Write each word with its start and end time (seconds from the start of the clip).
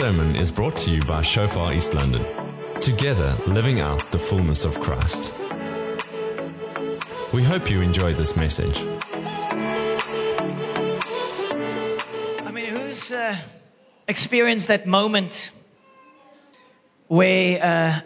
sermon 0.00 0.34
is 0.34 0.50
brought 0.50 0.76
to 0.76 0.90
you 0.90 1.02
by 1.02 1.20
Shofar 1.20 1.74
East 1.74 1.92
London. 1.92 2.24
Together, 2.80 3.36
living 3.46 3.80
out 3.80 4.10
the 4.12 4.18
fullness 4.18 4.64
of 4.64 4.80
Christ. 4.80 5.30
We 7.34 7.42
hope 7.42 7.70
you 7.70 7.82
enjoy 7.82 8.14
this 8.14 8.34
message. 8.34 8.78
I 12.40 12.50
mean, 12.50 12.64
who's 12.64 13.12
uh, 13.12 13.36
experienced 14.08 14.68
that 14.68 14.86
moment 14.86 15.50
where 17.08 17.62
uh, 17.62 18.00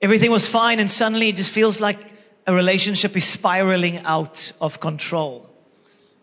everything 0.00 0.30
was 0.30 0.48
fine 0.48 0.80
and 0.80 0.90
suddenly 0.90 1.28
it 1.28 1.36
just 1.36 1.52
feels 1.52 1.78
like 1.78 1.98
a 2.46 2.54
relationship 2.54 3.14
is 3.18 3.26
spiraling 3.26 3.98
out 3.98 4.50
of 4.62 4.80
control? 4.80 5.46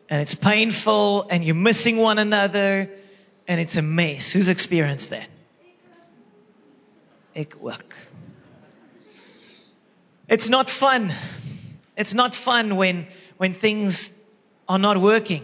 And 0.10 0.20
it's 0.20 0.34
painful 0.34 1.28
and 1.30 1.44
you're 1.44 1.54
missing 1.54 1.98
one 1.98 2.18
another 2.18 2.90
and 3.48 3.60
it's 3.60 3.76
a 3.76 3.82
mess. 3.82 4.32
Who's 4.32 4.50
experienced 4.50 5.10
that? 5.10 5.28
Ook. 7.36 7.96
It's 10.30 10.50
not 10.50 10.70
fun. 10.70 11.12
It's 11.98 12.14
not 12.14 12.34
fun 12.34 12.76
when, 12.76 13.08
when 13.38 13.54
things 13.54 14.12
are 14.68 14.80
not 14.80 15.00
working. 15.00 15.44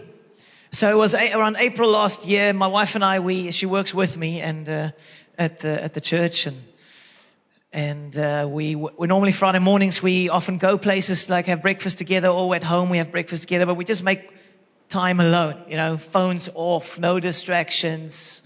So 0.72 0.88
it 0.88 0.96
was 0.96 1.14
a- 1.14 1.32
around 1.32 1.56
April 1.58 1.90
last 1.90 2.24
year. 2.26 2.52
My 2.52 2.68
wife 2.68 2.94
and 2.94 3.04
I, 3.04 3.18
we 3.20 3.50
she 3.50 3.66
works 3.66 3.92
with 3.92 4.16
me 4.16 4.40
and 4.40 4.68
uh, 4.68 4.90
at 5.36 5.60
the 5.60 5.82
at 5.82 5.94
the 5.94 6.00
church, 6.00 6.46
and 6.46 6.62
and 7.72 8.16
uh, 8.16 8.48
we 8.48 8.76
we 8.76 9.06
normally 9.08 9.32
Friday 9.32 9.58
mornings 9.58 10.00
we 10.00 10.28
often 10.28 10.58
go 10.58 10.78
places 10.78 11.28
like 11.28 11.46
have 11.46 11.60
breakfast 11.60 11.98
together, 11.98 12.28
or 12.28 12.54
at 12.54 12.62
home 12.62 12.88
we 12.88 12.98
have 12.98 13.10
breakfast 13.10 13.42
together, 13.42 13.66
but 13.66 13.74
we 13.74 13.84
just 13.84 14.04
make 14.04 14.30
time 14.90 15.20
alone. 15.20 15.64
You 15.68 15.76
know, 15.76 15.96
phones 15.96 16.50
off, 16.54 16.98
no 16.98 17.20
distractions. 17.20 18.42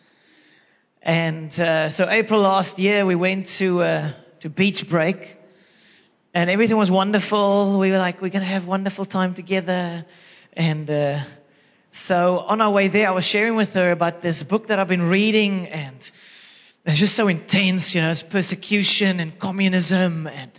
And 1.02 1.58
uh, 1.58 1.88
so 1.90 2.08
April 2.08 2.40
last 2.40 2.78
year 2.78 3.04
we 3.04 3.16
went 3.16 3.48
to 3.58 3.82
uh, 3.82 4.12
to 4.40 4.50
beach 4.50 4.88
break, 4.88 5.36
and 6.32 6.48
everything 6.48 6.76
was 6.76 6.90
wonderful. 6.90 7.78
We 7.80 7.90
were 7.90 7.98
like 7.98 8.22
we're 8.22 8.28
gonna 8.28 8.44
have 8.44 8.66
wonderful 8.66 9.04
time 9.04 9.34
together, 9.34 10.06
and. 10.52 10.88
Uh, 10.88 11.20
so 11.96 12.38
on 12.38 12.60
our 12.60 12.72
way 12.72 12.88
there, 12.88 13.06
I 13.06 13.12
was 13.12 13.24
sharing 13.24 13.54
with 13.54 13.74
her 13.74 13.92
about 13.92 14.20
this 14.20 14.42
book 14.42 14.66
that 14.66 14.80
I've 14.80 14.88
been 14.88 15.08
reading 15.08 15.68
and 15.68 16.10
it's 16.84 16.98
just 16.98 17.14
so 17.14 17.28
intense, 17.28 17.94
you 17.94 18.02
know, 18.02 18.10
it's 18.10 18.24
persecution 18.24 19.20
and 19.20 19.38
communism 19.38 20.26
and 20.26 20.50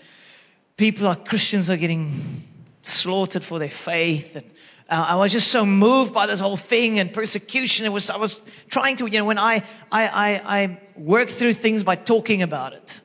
people 0.78 1.08
are, 1.08 1.18
Christians 1.18 1.70
are 1.70 1.76
getting 1.76 2.42
slaughtered 2.84 3.44
for 3.44 3.60
their 3.60 3.70
faith 3.70 4.38
and 4.38 4.50
uh, 4.90 5.06
I 5.10 5.16
was 5.16 5.32
just 5.32 5.50
so 5.50 5.66
moved 5.66 6.14
by 6.14 6.28
this 6.28 6.40
whole 6.40 6.58
thing 6.58 7.00
and 7.00 7.14
persecution. 7.14 7.86
It 7.86 7.90
was, 7.90 8.10
I 8.10 8.18
was 8.18 8.42
trying 8.70 8.98
to, 8.98 9.08
you 9.08 9.20
know, 9.20 9.26
when 9.26 9.40
I, 9.40 9.64
I, 9.92 10.08
I, 10.08 10.42
I 10.64 10.80
work 10.96 11.30
through 11.30 11.54
things 11.54 11.84
by 11.84 11.96
talking 11.96 12.42
about 12.42 12.74
it. 12.74 13.02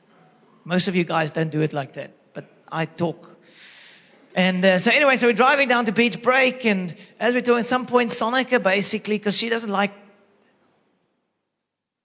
Most 0.63 0.87
of 0.87 0.95
you 0.95 1.03
guys 1.03 1.31
don't 1.31 1.49
do 1.49 1.61
it 1.61 1.73
like 1.73 1.93
that, 1.93 2.11
but 2.33 2.45
I 2.71 2.85
talk 2.85 3.31
and 4.33 4.63
uh, 4.63 4.79
so 4.79 4.91
anyway, 4.91 5.17
so 5.17 5.27
we're 5.27 5.33
driving 5.33 5.67
down 5.67 5.85
to 5.85 5.91
Beach 5.91 6.21
Break, 6.21 6.65
and 6.65 6.95
as 7.19 7.33
we're 7.33 7.41
doing, 7.41 7.63
some 7.63 7.85
point, 7.85 8.11
Sonica 8.11 8.63
basically, 8.63 9.17
because 9.17 9.35
she 9.35 9.49
doesn't 9.49 9.69
like 9.69 9.91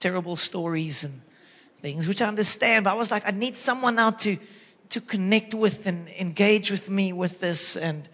terrible 0.01 0.35
stories 0.35 1.05
and 1.05 1.21
things, 1.83 2.09
which 2.09 2.21
I 2.21 2.27
understand, 2.27 2.85
but 2.85 2.91
I 2.91 2.95
was 2.95 3.13
like, 3.13 3.23
I 3.27 3.31
need 3.31 3.57
someone 3.57 3.95
now 3.95 4.11
to 4.11 4.39
to 4.89 5.01
connect 5.01 5.53
with 5.53 5.87
and 5.87 6.09
engage 6.09 6.71
with 6.71 6.89
me 6.89 7.13
with 7.13 7.39
this, 7.41 7.77
and 7.77 8.09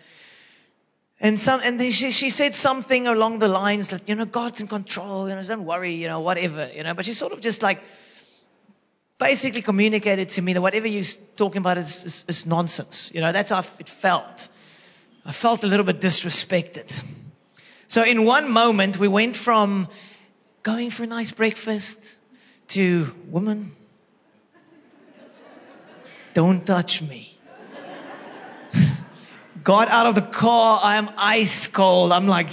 and 1.22 1.38
some, 1.38 1.60
and 1.62 1.78
then 1.78 1.92
she 1.92 2.10
she 2.10 2.30
said 2.30 2.54
something 2.54 3.06
along 3.06 3.38
the 3.38 3.46
lines 3.46 3.88
that 3.88 4.08
you 4.08 4.16
know 4.16 4.24
God's 4.24 4.60
in 4.60 4.66
control, 4.66 5.28
you 5.28 5.36
know, 5.36 5.42
don't 5.44 5.64
worry, 5.64 5.94
you 5.94 6.08
know, 6.08 6.20
whatever, 6.20 6.68
you 6.74 6.82
know, 6.82 6.94
but 6.94 7.04
she 7.04 7.12
sort 7.12 7.32
of 7.32 7.40
just 7.40 7.62
like 7.62 7.80
basically 9.18 9.62
communicated 9.62 10.30
to 10.30 10.42
me 10.42 10.52
that 10.52 10.60
whatever 10.60 10.88
you're 10.88 11.04
talking 11.36 11.58
about 11.58 11.78
is, 11.78 12.04
is, 12.04 12.24
is 12.26 12.44
nonsense. 12.44 13.12
You 13.14 13.20
know, 13.20 13.30
that's 13.30 13.50
how 13.50 13.64
it 13.78 13.88
felt. 13.88 14.48
I 15.24 15.32
felt 15.32 15.62
a 15.62 15.68
little 15.68 15.86
bit 15.86 16.00
disrespected. 16.00 17.00
So 17.86 18.02
in 18.02 18.24
one 18.24 18.50
moment, 18.50 18.98
we 18.98 19.06
went 19.06 19.36
from 19.36 19.86
going 20.64 20.90
for 20.90 21.04
a 21.04 21.06
nice 21.06 21.30
breakfast 21.30 22.00
to, 22.68 23.14
woman, 23.28 23.76
don't 26.34 26.66
touch 26.66 27.00
me. 27.00 27.31
Got 29.62 29.88
out 29.88 30.06
of 30.06 30.14
the 30.14 30.22
car, 30.22 30.80
I 30.82 30.96
am 30.96 31.10
ice 31.16 31.66
cold. 31.66 32.12
I'm 32.12 32.26
like. 32.26 32.52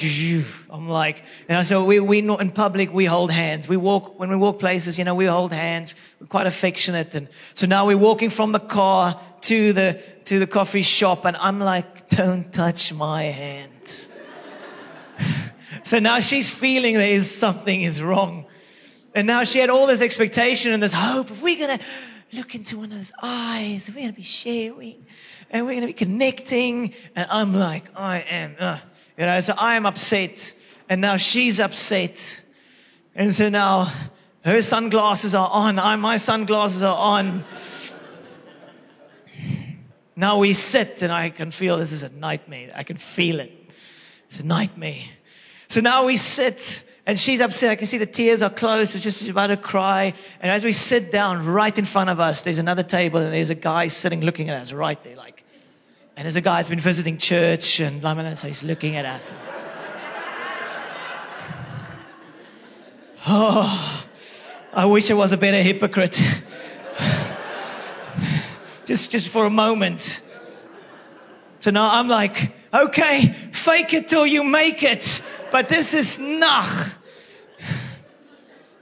I'm 0.71 0.87
like, 0.87 1.23
you 1.47 1.55
know, 1.55 1.63
so 1.63 1.85
we, 1.85 1.99
we 1.99 2.21
not 2.21 2.41
in 2.41 2.51
public, 2.51 2.93
we 2.93 3.05
hold 3.05 3.31
hands. 3.31 3.67
We 3.67 3.77
walk, 3.77 4.19
when 4.19 4.29
we 4.29 4.35
walk 4.35 4.59
places, 4.59 4.99
you 4.99 5.03
know, 5.03 5.15
we 5.15 5.25
hold 5.25 5.51
hands. 5.51 5.95
We're 6.21 6.27
quite 6.27 6.45
affectionate. 6.45 7.15
And 7.15 7.27
so 7.55 7.65
now 7.65 7.87
we're 7.87 7.97
walking 7.97 8.29
from 8.29 8.51
the 8.51 8.59
car 8.59 9.19
to 9.41 9.73
the, 9.73 10.01
to 10.25 10.37
the 10.37 10.45
coffee 10.45 10.83
shop 10.83 11.25
and 11.25 11.35
I'm 11.35 11.59
like, 11.59 12.09
don't 12.09 12.53
touch 12.53 12.93
my 12.93 13.23
hand. 13.23 14.07
so 15.83 15.97
now 15.97 16.19
she's 16.19 16.51
feeling 16.51 16.93
there 16.95 17.07
is 17.07 17.33
something 17.33 17.81
is 17.81 18.01
wrong. 18.01 18.45
And 19.15 19.25
now 19.25 19.43
she 19.43 19.57
had 19.57 19.71
all 19.71 19.87
this 19.87 20.03
expectation 20.03 20.71
and 20.71 20.83
this 20.83 20.93
hope. 20.93 21.31
We're 21.41 21.57
going 21.57 21.79
to 21.79 21.85
look 22.31 22.53
into 22.53 22.77
one 22.77 22.85
another's 22.91 23.11
eyes. 23.23 23.89
We're 23.89 23.95
going 23.95 24.09
to 24.09 24.13
be 24.13 24.21
sharing 24.21 25.03
and 25.49 25.65
we're 25.65 25.73
going 25.73 25.81
to 25.81 25.87
be 25.87 25.93
connecting. 25.93 26.93
And 27.15 27.27
I'm 27.29 27.53
like, 27.53 27.97
I 27.97 28.19
am, 28.21 28.55
uh, 28.59 28.79
you 29.17 29.25
know, 29.25 29.39
so 29.41 29.53
I 29.57 29.75
am 29.75 29.85
upset. 29.85 30.53
And 30.87 31.01
now 31.01 31.17
she's 31.17 31.59
upset. 31.59 32.43
And 33.15 33.33
so 33.33 33.49
now 33.49 33.91
her 34.45 34.61
sunglasses 34.61 35.35
are 35.35 35.49
on. 35.51 35.79
I, 35.79 35.95
my 35.95 36.17
sunglasses 36.17 36.83
are 36.83 36.97
on. 36.97 37.43
Now 40.15 40.39
we 40.39 40.53
sit 40.53 41.01
and 41.01 41.13
I 41.13 41.29
can 41.29 41.51
feel 41.51 41.77
this 41.77 41.93
is 41.93 42.03
a 42.03 42.09
nightmare. 42.09 42.71
I 42.75 42.83
can 42.83 42.97
feel 42.97 43.39
it. 43.39 43.53
It's 44.29 44.39
a 44.39 44.45
nightmare. 44.45 45.03
So 45.69 45.81
now 45.81 46.05
we 46.05 46.17
sit 46.17 46.83
and 47.05 47.19
she's 47.19 47.41
upset. 47.41 47.71
I 47.71 47.75
can 47.75 47.88
see 47.88 47.97
the 47.97 48.05
tears 48.05 48.41
are 48.41 48.49
close. 48.49 48.95
It's 48.95 49.03
just 49.03 49.27
about 49.27 49.47
to 49.47 49.57
cry. 49.57 50.13
And 50.41 50.51
as 50.51 50.63
we 50.63 50.73
sit 50.73 51.11
down 51.11 51.45
right 51.47 51.77
in 51.77 51.85
front 51.85 52.09
of 52.09 52.19
us, 52.19 52.41
there's 52.41 52.59
another 52.59 52.83
table 52.83 53.19
and 53.19 53.33
there's 53.33 53.49
a 53.49 53.55
guy 53.55 53.88
sitting 53.88 54.21
looking 54.21 54.49
at 54.49 54.61
us 54.61 54.73
right 54.73 55.01
there 55.03 55.15
like, 55.15 55.38
and 56.19 56.25
there's 56.25 56.35
a 56.35 56.41
guy 56.41 56.57
who's 56.57 56.68
been 56.68 56.81
visiting 56.81 57.18
church 57.18 57.80
and 57.80 58.03
so 58.38 58.47
he's 58.47 58.62
looking 58.62 58.97
at 58.97 59.06
us. 59.06 59.34
Oh, 63.25 64.06
I 64.74 64.85
wish 64.88 65.09
I 65.09 65.13
was 65.13 65.31
a 65.31 65.38
better 65.38 65.62
hypocrite. 65.62 66.22
just, 68.84 69.12
just 69.12 69.30
for 69.30 69.46
a 69.46 69.50
moment. 69.50 70.22
So 71.62 71.72
now 71.72 71.90
I'm 71.90 72.09
like, 72.09 72.53
okay, 72.74 73.34
fake 73.53 73.94
it 73.94 74.09
till 74.09 74.28
you 74.28 74.44
make 74.44 74.84
it. 74.84 75.22
But 75.53 75.69
this 75.69 75.94
is 75.94 76.19
nach. 76.19 76.97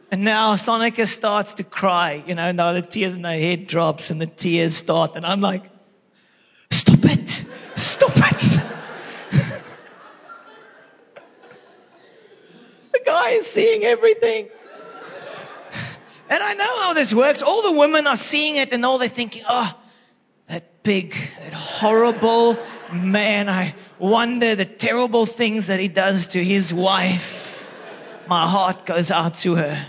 And 0.10 0.24
now 0.24 0.56
Sonica 0.56 1.08
starts 1.08 1.54
to 1.56 1.64
cry, 1.64 2.24
you 2.26 2.34
know, 2.34 2.52
now 2.52 2.74
the 2.74 2.82
tears 2.82 3.14
in 3.14 3.24
her 3.24 3.30
head 3.30 3.68
drops 3.68 4.10
and 4.10 4.20
the 4.20 4.26
tears 4.26 4.76
start. 4.76 5.16
And 5.16 5.24
I'm 5.24 5.42
like, 5.42 5.77
stop 7.88 8.12
it. 8.16 8.62
the 12.94 13.00
guy 13.06 13.30
is 13.32 13.48
seeing 13.48 13.84
everything. 13.84 14.50
And 16.30 16.44
I 16.44 16.54
know 16.56 16.80
how 16.82 16.94
this 16.94 17.14
works. 17.14 17.42
All 17.42 17.62
the 17.62 17.72
women 17.72 18.06
are 18.06 18.18
seeing 18.18 18.58
it 18.58 18.74
and 18.74 18.86
all 18.86 18.98
they're 18.98 19.08
thinking, 19.08 19.44
oh, 19.48 19.74
that 20.50 20.84
big, 20.84 21.16
that 21.42 21.54
horrible 21.54 22.58
man. 22.92 23.48
I 23.48 23.76
wonder 23.98 24.56
the 24.56 24.66
terrible 24.66 25.26
things 25.26 25.68
that 25.68 25.80
he 25.80 25.88
does 25.88 26.28
to 26.28 26.44
his 26.44 26.74
wife. 26.74 27.70
My 28.28 28.46
heart 28.48 28.86
goes 28.86 29.10
out 29.10 29.36
to 29.36 29.56
her. 29.56 29.88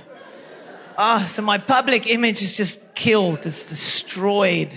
Ah, 0.97 1.27
so 1.29 1.43
my 1.43 1.59
public 1.59 2.07
image 2.07 2.41
is 2.43 2.57
just 2.57 2.95
killed. 2.95 3.47
It's 3.47 3.65
destroyed. 3.65 4.71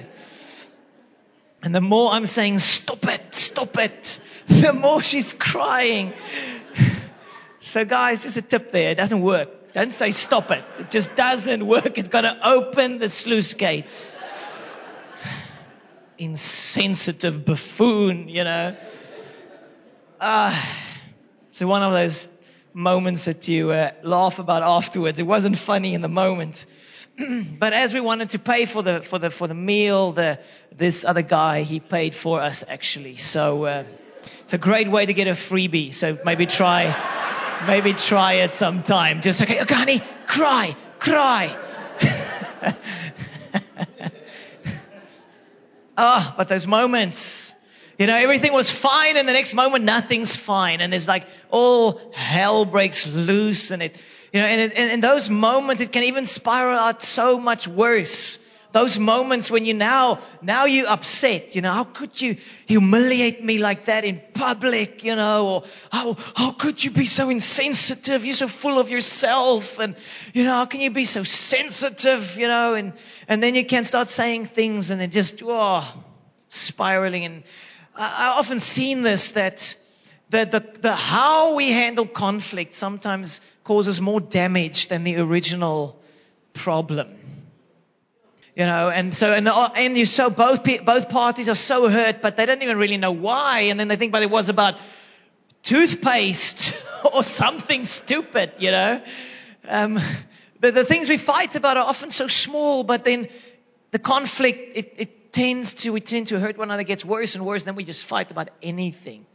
And 1.64 1.76
the 1.76 1.82
more 1.82 2.12
I'm 2.12 2.26
saying, 2.26 2.60
stop 2.60 3.06
it, 3.06 3.22
stop 3.36 3.78
it, 3.78 4.20
the 4.48 4.74
more 4.74 5.02
she's 5.02 5.34
crying. 5.34 6.14
So 7.62 7.86
guys, 7.86 8.24
just 8.24 8.38
a 8.38 8.42
tip 8.42 8.72
there. 8.72 8.92
It 8.92 8.96
doesn't 8.96 9.22
work. 9.22 9.74
Don't 9.74 9.94
say 9.94 10.12
stop 10.12 10.52
it. 10.52 10.64
It 10.80 10.90
just 10.90 11.16
doesn't 11.16 11.66
work. 11.66 11.98
It's 11.98 12.10
got 12.10 12.22
to 12.22 12.38
open 12.50 12.98
the 13.00 13.10
sluice 13.10 13.54
gates. 13.54 14.16
Insensitive 16.18 17.46
buffoon, 17.46 18.28
you 18.28 18.44
know. 18.44 18.76
Uh, 20.20 20.60
so 21.52 21.68
one 21.68 21.84
of 21.84 21.94
those 21.94 22.28
moments 22.74 23.26
that 23.26 23.48
you 23.48 23.72
uh, 23.72 23.92
laugh 24.04 24.40
about 24.40 24.64
afterwards. 24.64 25.20
It 25.20 25.28
wasn't 25.28 25.58
funny 25.58 25.94
in 25.94 26.02
the 26.02 26.10
moment. 26.10 26.66
but 27.60 27.74
as 27.74 27.94
we 27.94 28.00
wanted 28.00 28.30
to 28.30 28.40
pay 28.40 28.66
for 28.66 28.82
the 28.84 29.02
for 29.02 29.20
the 29.20 29.30
for 29.30 29.48
the 29.48 29.54
meal, 29.54 30.12
the 30.12 30.40
this 30.76 31.06
other 31.06 31.22
guy 31.22 31.64
he 31.64 31.80
paid 31.80 32.16
for 32.16 32.40
us 32.40 32.64
actually. 32.68 33.18
So 33.18 33.66
uh, 33.66 33.84
it's 34.42 34.54
a 34.54 34.58
great 34.58 34.90
way 34.90 35.06
to 35.06 35.14
get 35.14 35.28
a 35.28 35.32
freebie. 35.32 35.94
So 35.94 36.18
maybe 36.26 36.46
try 36.46 37.64
maybe 37.68 37.94
try 37.94 38.34
it 38.34 38.54
sometime. 38.54 39.22
Just 39.22 39.42
okay, 39.42 39.62
okay, 39.62 39.76
honey, 39.76 40.02
cry, 40.28 40.76
cry. 41.00 41.56
Ah, 45.98 46.32
oh, 46.32 46.36
but 46.38 46.48
those 46.48 46.66
moments, 46.66 47.54
you 48.00 48.08
know, 48.08 48.16
everything 48.16 48.54
was 48.54 48.72
fine 48.72 49.18
and 49.18 49.30
the 49.30 49.34
next 49.34 49.54
moment 49.54 49.84
nothing's 49.84 50.36
fine. 50.36 50.82
And 50.82 50.94
it's 50.96 51.08
like 51.08 51.28
all 51.52 52.02
hell 52.14 52.66
breaks 52.66 53.06
loose 53.06 53.70
and 53.70 53.84
it, 53.84 53.96
you 54.32 54.42
know, 54.42 54.48
and 54.48 54.72
in 54.72 55.02
those 55.02 55.30
moments 55.30 55.82
it 55.82 55.92
can 55.92 56.04
even 56.04 56.26
spiral 56.26 56.78
out 56.78 57.02
so 57.02 57.40
much 57.40 57.68
worse. 57.68 58.40
Those 58.72 58.98
moments 58.98 59.52
when 59.52 59.66
you 59.66 59.74
now, 59.74 60.20
now 60.42 60.64
you 60.64 60.88
upset, 60.88 61.56
you 61.56 61.62
know, 61.62 61.74
how 61.74 61.84
could 61.84 62.22
you 62.22 62.38
humiliate 62.68 63.44
me 63.44 63.58
like 63.58 63.86
that 63.86 64.06
in 64.06 64.22
public, 64.34 65.04
you 65.04 65.18
know, 65.18 65.48
or 65.48 65.64
how, 65.92 66.16
how 66.36 66.52
could 66.54 66.82
you 66.82 66.90
be 66.92 67.06
so 67.06 67.30
insensitive? 67.30 68.24
You're 68.24 68.34
so 68.34 68.48
full 68.48 68.80
of 68.80 68.90
yourself 68.90 69.78
and, 69.78 69.98
you 70.34 70.46
know, 70.46 70.52
how 70.52 70.66
can 70.66 70.80
you 70.80 70.90
be 70.90 71.04
so 71.04 71.24
sensitive, 71.24 72.38
you 72.38 72.48
know, 72.48 72.76
and, 72.76 72.94
and 73.28 73.44
then 73.44 73.56
you 73.56 73.66
can 73.66 73.84
start 73.84 74.08
saying 74.08 74.46
things 74.46 74.90
and 74.90 75.02
then 75.02 75.12
just, 75.12 75.42
oh, 75.44 76.02
spiraling 76.48 77.26
and, 77.26 77.44
I 77.96 78.36
often 78.38 78.60
seen 78.60 79.02
this 79.02 79.32
that 79.32 79.76
the, 80.30 80.46
the, 80.46 80.80
the 80.80 80.96
how 80.96 81.56
we 81.56 81.72
handle 81.72 82.08
conflict 82.08 82.74
sometimes 82.74 83.42
causes 83.72 84.02
more 84.02 84.20
damage 84.20 84.90
than 84.90 85.06
the 85.06 85.16
original 85.16 85.98
problem. 86.52 87.08
You 88.54 88.66
know, 88.66 88.90
and 88.90 89.14
so, 89.14 89.32
and, 89.32 89.48
and 89.48 89.98
you 89.98 90.04
so 90.04 90.30
both, 90.30 90.66
both 90.84 91.08
parties 91.08 91.48
are 91.48 91.56
so 91.56 91.88
hurt, 91.88 92.22
but 92.22 92.36
they 92.36 92.46
don't 92.46 92.62
even 92.64 92.78
really 92.78 92.98
know 92.98 93.14
why. 93.14 93.62
And 93.70 93.80
then 93.80 93.88
they 93.88 93.96
think, 93.96 94.12
but 94.12 94.24
it 94.24 94.30
was 94.30 94.50
about 94.50 94.76
toothpaste 95.64 96.74
or 97.14 97.24
something 97.24 97.86
stupid, 97.86 98.52
you 98.58 98.72
know. 98.72 99.02
Um, 99.66 99.98
the, 100.60 100.74
the 100.74 100.84
things 100.84 101.08
we 101.08 101.16
fight 101.16 101.56
about 101.56 101.78
are 101.78 101.86
often 101.86 102.10
so 102.10 102.28
small, 102.28 102.84
but 102.84 103.06
then 103.06 103.30
the 103.92 104.00
conflict, 104.00 104.76
it, 104.76 104.96
it 104.98 105.32
tends 105.32 105.76
to, 105.76 105.92
we 105.92 106.02
tend 106.02 106.28
to 106.28 106.42
hurt 106.42 106.58
one 106.58 106.68
another, 106.68 106.84
gets 106.84 107.06
worse 107.06 107.36
and 107.36 107.46
worse, 107.46 107.64
then 107.64 107.76
we 107.76 107.86
just 107.86 108.04
fight 108.04 108.32
about 108.32 108.50
anything. 108.62 109.26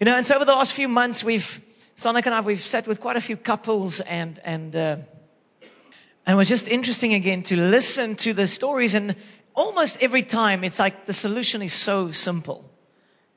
You 0.00 0.06
know, 0.06 0.16
and 0.16 0.26
so 0.26 0.34
over 0.34 0.44
the 0.44 0.54
last 0.54 0.74
few 0.74 0.88
months, 0.88 1.22
we've, 1.22 1.60
Sonic 2.00 2.24
and 2.24 2.34
I, 2.34 2.40
we've 2.40 2.64
sat 2.64 2.86
with 2.88 2.98
quite 2.98 3.16
a 3.16 3.20
few 3.20 3.36
couples 3.36 4.00
and, 4.00 4.40
and, 4.42 4.74
uh, 4.74 4.96
and 6.24 6.32
it 6.32 6.34
was 6.34 6.48
just 6.48 6.66
interesting 6.66 7.12
again 7.12 7.42
to 7.42 7.56
listen 7.56 8.16
to 8.16 8.32
the 8.32 8.46
stories 8.46 8.94
and 8.94 9.14
almost 9.52 10.02
every 10.02 10.22
time 10.22 10.64
it's 10.64 10.78
like 10.78 11.04
the 11.04 11.12
solution 11.12 11.60
is 11.60 11.74
so 11.74 12.10
simple. 12.10 12.64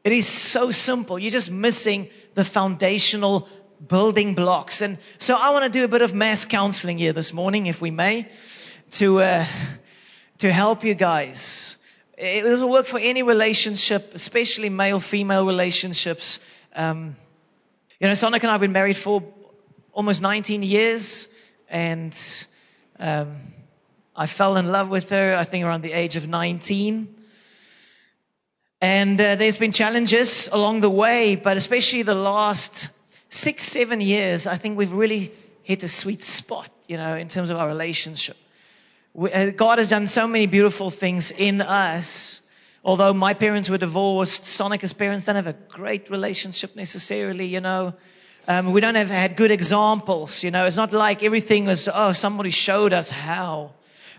It 0.06 0.14
is 0.14 0.26
so 0.30 0.72
simple. 0.72 1.20
You're 1.20 1.30
just 1.30 1.52
missing 1.52 2.10
the 2.36 2.46
foundational 2.46 3.50
building 3.86 4.34
blocks. 4.34 4.80
And 4.80 4.98
so 5.18 5.36
I 5.38 5.50
want 5.50 5.66
to 5.66 5.70
do 5.70 5.84
a 5.84 5.90
bit 5.90 6.02
of 6.02 6.14
mass 6.14 6.46
counseling 6.46 6.98
here 6.98 7.12
this 7.12 7.34
morning, 7.34 7.66
if 7.66 7.82
we 7.82 7.92
may, 7.92 8.30
to, 8.92 9.20
uh, 9.20 9.46
to 10.38 10.54
help 10.54 10.86
you 10.86 10.96
guys. 10.96 11.76
It 12.18 12.46
will 12.46 12.70
work 12.70 12.86
for 12.86 12.98
any 12.98 13.24
relationship, 13.24 14.12
especially 14.14 14.70
male-female 14.70 15.46
relationships. 15.46 16.40
Um, 16.74 17.18
you 18.04 18.10
know, 18.10 18.16
Sonic 18.16 18.44
and 18.44 18.50
I 18.50 18.56
have 18.56 18.60
been 18.60 18.74
married 18.74 18.98
for 18.98 19.24
almost 19.94 20.22
19 20.22 20.62
years, 20.62 21.30
and 21.70 22.14
um, 23.00 23.38
I 24.14 24.28
fell 24.28 24.58
in 24.58 24.68
love 24.68 24.90
with 24.90 25.10
her, 25.12 25.38
I 25.38 25.46
think, 25.46 25.64
around 25.64 25.84
the 25.84 25.94
age 25.94 26.18
of 26.18 26.28
19. 26.28 27.16
And 28.82 29.22
uh, 29.22 29.36
there's 29.38 29.56
been 29.56 29.72
challenges 29.72 30.50
along 30.52 30.82
the 30.82 30.90
way, 30.90 31.38
but 31.38 31.56
especially 31.56 32.04
the 32.04 32.14
last 32.14 32.90
six, 33.30 33.64
seven 33.64 34.02
years, 34.02 34.48
I 34.48 34.58
think 34.58 34.78
we've 34.78 34.92
really 34.92 35.32
hit 35.62 35.84
a 35.84 35.88
sweet 35.88 36.24
spot, 36.24 36.70
you 36.90 36.98
know, 36.98 37.16
in 37.16 37.30
terms 37.30 37.52
of 37.52 37.56
our 37.56 37.68
relationship. 37.68 38.36
Uh, 39.18 39.52
God 39.52 39.78
has 39.78 39.88
done 39.88 40.08
so 40.08 40.28
many 40.28 40.46
beautiful 40.46 40.90
things 40.90 41.32
in 41.32 41.62
us. 41.62 42.42
Although 42.84 43.14
my 43.14 43.34
parents 43.34 43.70
were 43.70 43.78
divorced, 43.78 44.44
Sonica's 44.44 44.94
parents 44.94 45.26
don't 45.26 45.36
have 45.36 45.48
a 45.48 45.54
great 45.54 46.10
relationship 46.10 46.76
necessarily, 46.76 47.46
you 47.46 47.62
know. 47.62 47.94
Um, 48.46 48.74
we 48.74 48.82
don't 48.82 48.96
have 48.96 49.10
had 49.10 49.38
good 49.38 49.52
examples, 49.52 50.44
you 50.44 50.52
know. 50.52 50.66
It's 50.66 50.76
not 50.76 50.92
like 50.92 51.24
everything 51.24 51.66
was, 51.66 51.88
oh, 51.92 52.12
somebody 52.12 52.50
showed 52.50 52.92
us 52.92 53.10
how. 53.10 53.72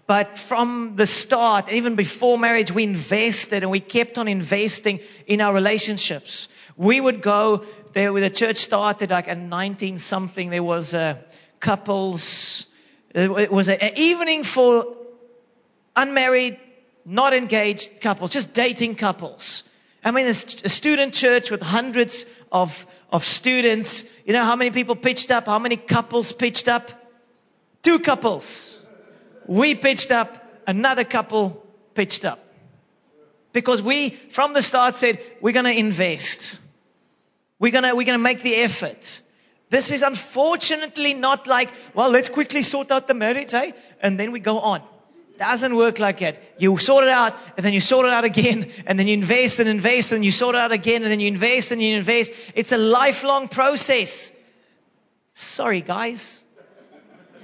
But 0.07 0.39
from 0.39 0.97
the 0.97 1.07
start, 1.07 1.71
even 1.71 1.95
before 1.95 2.39
marriage, 2.39 2.73
we 2.73 2.85
invested 2.85 3.63
and 3.63 3.71
we 3.71 3.81
kept 3.81 4.17
on 4.17 4.29
investing 4.29 5.01
in 5.27 5.43
our 5.43 5.53
relationships. 5.53 6.49
We 6.77 7.01
would 7.01 7.21
go 7.21 7.65
there 7.93 8.13
the 8.13 8.31
church 8.31 8.57
started 8.57 9.11
like 9.11 9.29
at 9.29 9.39
19 9.39 9.99
something, 9.99 10.51
there 10.51 10.63
was 10.63 10.95
uh, 10.95 11.17
couples, 11.61 12.67
it 13.15 13.53
was 13.53 13.69
an 13.69 13.79
evening 13.97 14.43
for 14.43 14.97
unmarried, 15.95 16.59
not 17.05 17.35
engaged 17.35 18.01
couples, 18.01 18.31
just 18.31 18.53
dating 18.53 18.97
couples. 18.97 19.63
I 20.05 20.11
mean, 20.11 20.27
a, 20.27 20.35
student 20.35 21.15
church 21.15 21.51
with 21.51 21.63
hundreds 21.63 22.27
of, 22.53 22.87
of 23.11 23.25
students. 23.25 24.05
You 24.27 24.35
know 24.35 24.45
how 24.45 24.55
many 24.55 24.71
people 24.71 24.97
pitched 24.97 25.31
up? 25.31 25.47
How 25.47 25.59
many 25.59 25.77
couples 25.77 26.33
pitched 26.33 26.69
up? 26.69 26.91
Two 27.83 28.01
couples. 28.01 28.79
We 29.47 29.75
pitched 29.75 30.11
up. 30.11 30.43
Another 30.67 31.05
couple 31.05 31.67
pitched 31.95 32.25
up. 32.25 32.39
Because 33.53 33.81
we, 33.83 34.11
from 34.31 34.53
the 34.53 34.63
start, 34.63 34.97
said, 34.97 35.21
we're 35.41 35.53
going 35.53 35.65
to 35.65 35.79
invest. 35.79 36.59
We're 37.59 37.73
going 37.73 37.85
to, 37.85 37.95
we're 37.95 38.07
going 38.07 38.19
to 38.19 38.23
make 38.23 38.43
the 38.43 38.57
effort. 38.57 39.23
This 39.71 39.91
is 39.93 40.03
unfortunately 40.03 41.15
not 41.15 41.47
like, 41.47 41.71
well, 41.95 42.11
let's 42.11 42.29
quickly 42.29 42.63
sort 42.63 42.91
out 42.91 43.07
the 43.07 43.15
marriage, 43.15 43.55
eh? 43.55 43.73
And 44.01 44.21
then 44.21 44.33
we 44.33 44.41
go 44.41 44.59
on. 44.59 44.83
Doesn't 45.39 45.75
work 45.75 45.99
like 45.99 46.21
that. 46.21 46.41
You 46.59 46.77
sort 46.79 47.05
it 47.05 47.11
out, 47.11 47.35
and 47.57 47.67
then 47.67 47.73
you 47.73 47.81
sort 47.81 48.07
it 48.07 48.13
out 48.13 48.25
again, 48.25 48.71
and 48.87 48.99
then 48.99 49.09
you 49.09 49.15
invest 49.15 49.59
and 49.59 49.69
invest, 49.69 50.13
and 50.13 50.25
you 50.25 50.31
sort 50.31 50.55
it 50.55 50.61
out 50.61 50.73
again, 50.73 51.03
and 51.03 51.11
then 51.11 51.21
you 51.21 51.27
invest 51.27 51.73
and 51.73 51.83
you 51.83 51.97
invest. 51.97 52.33
It's 52.55 52.73
a 52.73 52.79
lifelong 52.79 53.49
process. 53.49 54.31
Sorry, 55.35 55.81
guys. 55.81 56.45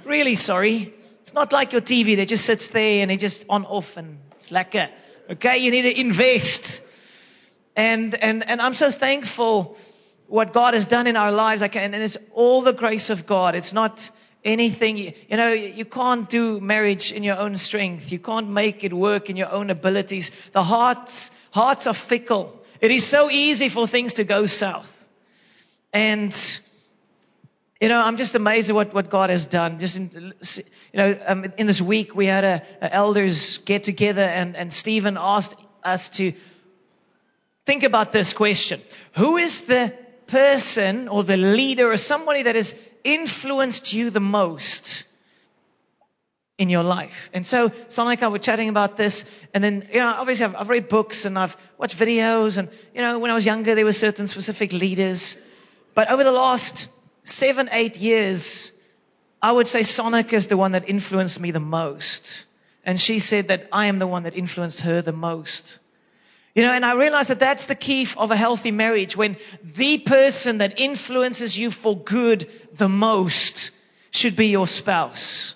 Really 0.05 0.35
sorry. 0.35 0.93
It's 1.21 1.33
not 1.33 1.51
like 1.51 1.73
your 1.73 1.81
TV 1.81 2.15
that 2.15 2.27
just 2.27 2.45
sits 2.45 2.69
there 2.69 3.03
and 3.03 3.11
it 3.11 3.19
just 3.19 3.45
on 3.47 3.65
off 3.65 3.97
and 3.97 4.17
it's 4.31 4.49
lekker. 4.49 4.89
Okay, 5.29 5.59
you 5.59 5.71
need 5.71 5.83
to 5.83 5.99
invest. 5.99 6.81
And, 7.75 8.15
and, 8.15 8.47
and 8.47 8.61
I'm 8.61 8.73
so 8.73 8.89
thankful 8.89 9.77
what 10.27 10.53
God 10.53 10.73
has 10.73 10.85
done 10.85 11.07
in 11.07 11.17
our 11.17 11.31
lives, 11.31 11.61
and 11.61 11.95
it's 11.95 12.17
all 12.33 12.61
the 12.61 12.73
grace 12.73 13.09
of 13.09 13.25
God. 13.25 13.53
It's 13.53 13.73
not 13.73 14.09
anything, 14.43 14.97
you 14.97 15.13
know, 15.29 15.49
you 15.49 15.85
can't 15.85 16.29
do 16.29 16.59
marriage 16.59 17.11
in 17.11 17.23
your 17.23 17.37
own 17.37 17.57
strength. 17.57 18.11
You 18.11 18.19
can't 18.19 18.49
make 18.49 18.83
it 18.83 18.93
work 18.93 19.29
in 19.29 19.37
your 19.37 19.51
own 19.51 19.69
abilities. 19.69 20.31
The 20.51 20.63
hearts, 20.63 21.31
hearts 21.51 21.87
are 21.87 21.93
fickle. 21.93 22.59
It 22.79 22.91
is 22.91 23.05
so 23.05 23.29
easy 23.29 23.69
for 23.69 23.87
things 23.87 24.15
to 24.15 24.23
go 24.23 24.47
south. 24.47 24.97
And, 25.93 26.35
you 27.79 27.89
know, 27.89 27.99
I'm 27.99 28.17
just 28.17 28.35
amazed 28.35 28.69
at 28.69 28.75
what, 28.75 28.93
what 28.93 29.09
God 29.09 29.29
has 29.29 29.45
done. 29.45 29.79
Just 29.79 29.97
in, 29.97 30.33
you 30.57 30.63
know, 30.93 31.17
um, 31.27 31.45
in 31.57 31.67
this 31.67 31.81
week 31.81 32.15
we 32.15 32.25
had 32.25 32.43
a, 32.43 32.63
a 32.81 32.93
elders 32.93 33.59
get 33.59 33.83
together 33.83 34.23
and, 34.23 34.55
and 34.55 34.73
Stephen 34.73 35.17
asked 35.19 35.55
us 35.83 36.09
to 36.09 36.33
think 37.65 37.83
about 37.83 38.11
this 38.11 38.33
question. 38.33 38.81
Who 39.17 39.37
is 39.37 39.63
the 39.63 39.93
person 40.27 41.09
or 41.09 41.23
the 41.23 41.37
leader 41.37 41.91
or 41.91 41.97
somebody 41.97 42.43
that 42.43 42.55
has 42.55 42.73
influenced 43.03 43.93
you 43.93 44.09
the 44.09 44.19
most 44.19 45.05
in 46.57 46.69
your 46.69 46.83
life. 46.83 47.31
And 47.33 47.45
so, 47.45 47.71
Sonic, 47.87 48.21
I 48.21 48.27
were 48.27 48.37
chatting 48.37 48.69
about 48.69 48.95
this, 48.95 49.25
and 49.53 49.63
then, 49.63 49.87
you 49.91 49.99
know, 49.99 50.13
obviously 50.15 50.45
I've, 50.45 50.55
I've, 50.55 50.69
read 50.69 50.89
books 50.89 51.25
and 51.25 51.37
I've 51.37 51.57
watched 51.77 51.97
videos, 51.97 52.57
and, 52.57 52.69
you 52.93 53.01
know, 53.01 53.17
when 53.17 53.31
I 53.31 53.33
was 53.33 53.45
younger, 53.45 53.73
there 53.73 53.85
were 53.85 53.93
certain 53.93 54.27
specific 54.27 54.71
leaders. 54.71 55.37
But 55.95 56.11
over 56.11 56.23
the 56.23 56.31
last 56.31 56.87
seven, 57.23 57.67
eight 57.71 57.97
years, 57.97 58.71
I 59.41 59.51
would 59.51 59.67
say 59.67 59.81
Sonic 59.81 60.33
is 60.33 60.47
the 60.47 60.57
one 60.57 60.73
that 60.73 60.87
influenced 60.87 61.39
me 61.39 61.49
the 61.49 61.59
most. 61.59 62.45
And 62.83 62.99
she 62.99 63.19
said 63.19 63.47
that 63.47 63.67
I 63.71 63.87
am 63.87 63.99
the 63.99 64.07
one 64.07 64.23
that 64.23 64.35
influenced 64.35 64.81
her 64.81 65.01
the 65.01 65.11
most. 65.11 65.79
You 66.53 66.63
know, 66.63 66.71
and 66.71 66.83
I 66.83 66.95
realize 66.95 67.29
that 67.29 67.39
that's 67.39 67.67
the 67.67 67.75
key 67.75 68.07
of 68.17 68.31
a 68.31 68.35
healthy 68.35 68.71
marriage 68.71 69.15
when 69.15 69.37
the 69.63 69.99
person 69.99 70.57
that 70.57 70.79
influences 70.79 71.57
you 71.57 71.71
for 71.71 71.97
good 71.97 72.49
the 72.73 72.89
most 72.89 73.71
should 74.11 74.35
be 74.35 74.47
your 74.47 74.67
spouse. 74.67 75.55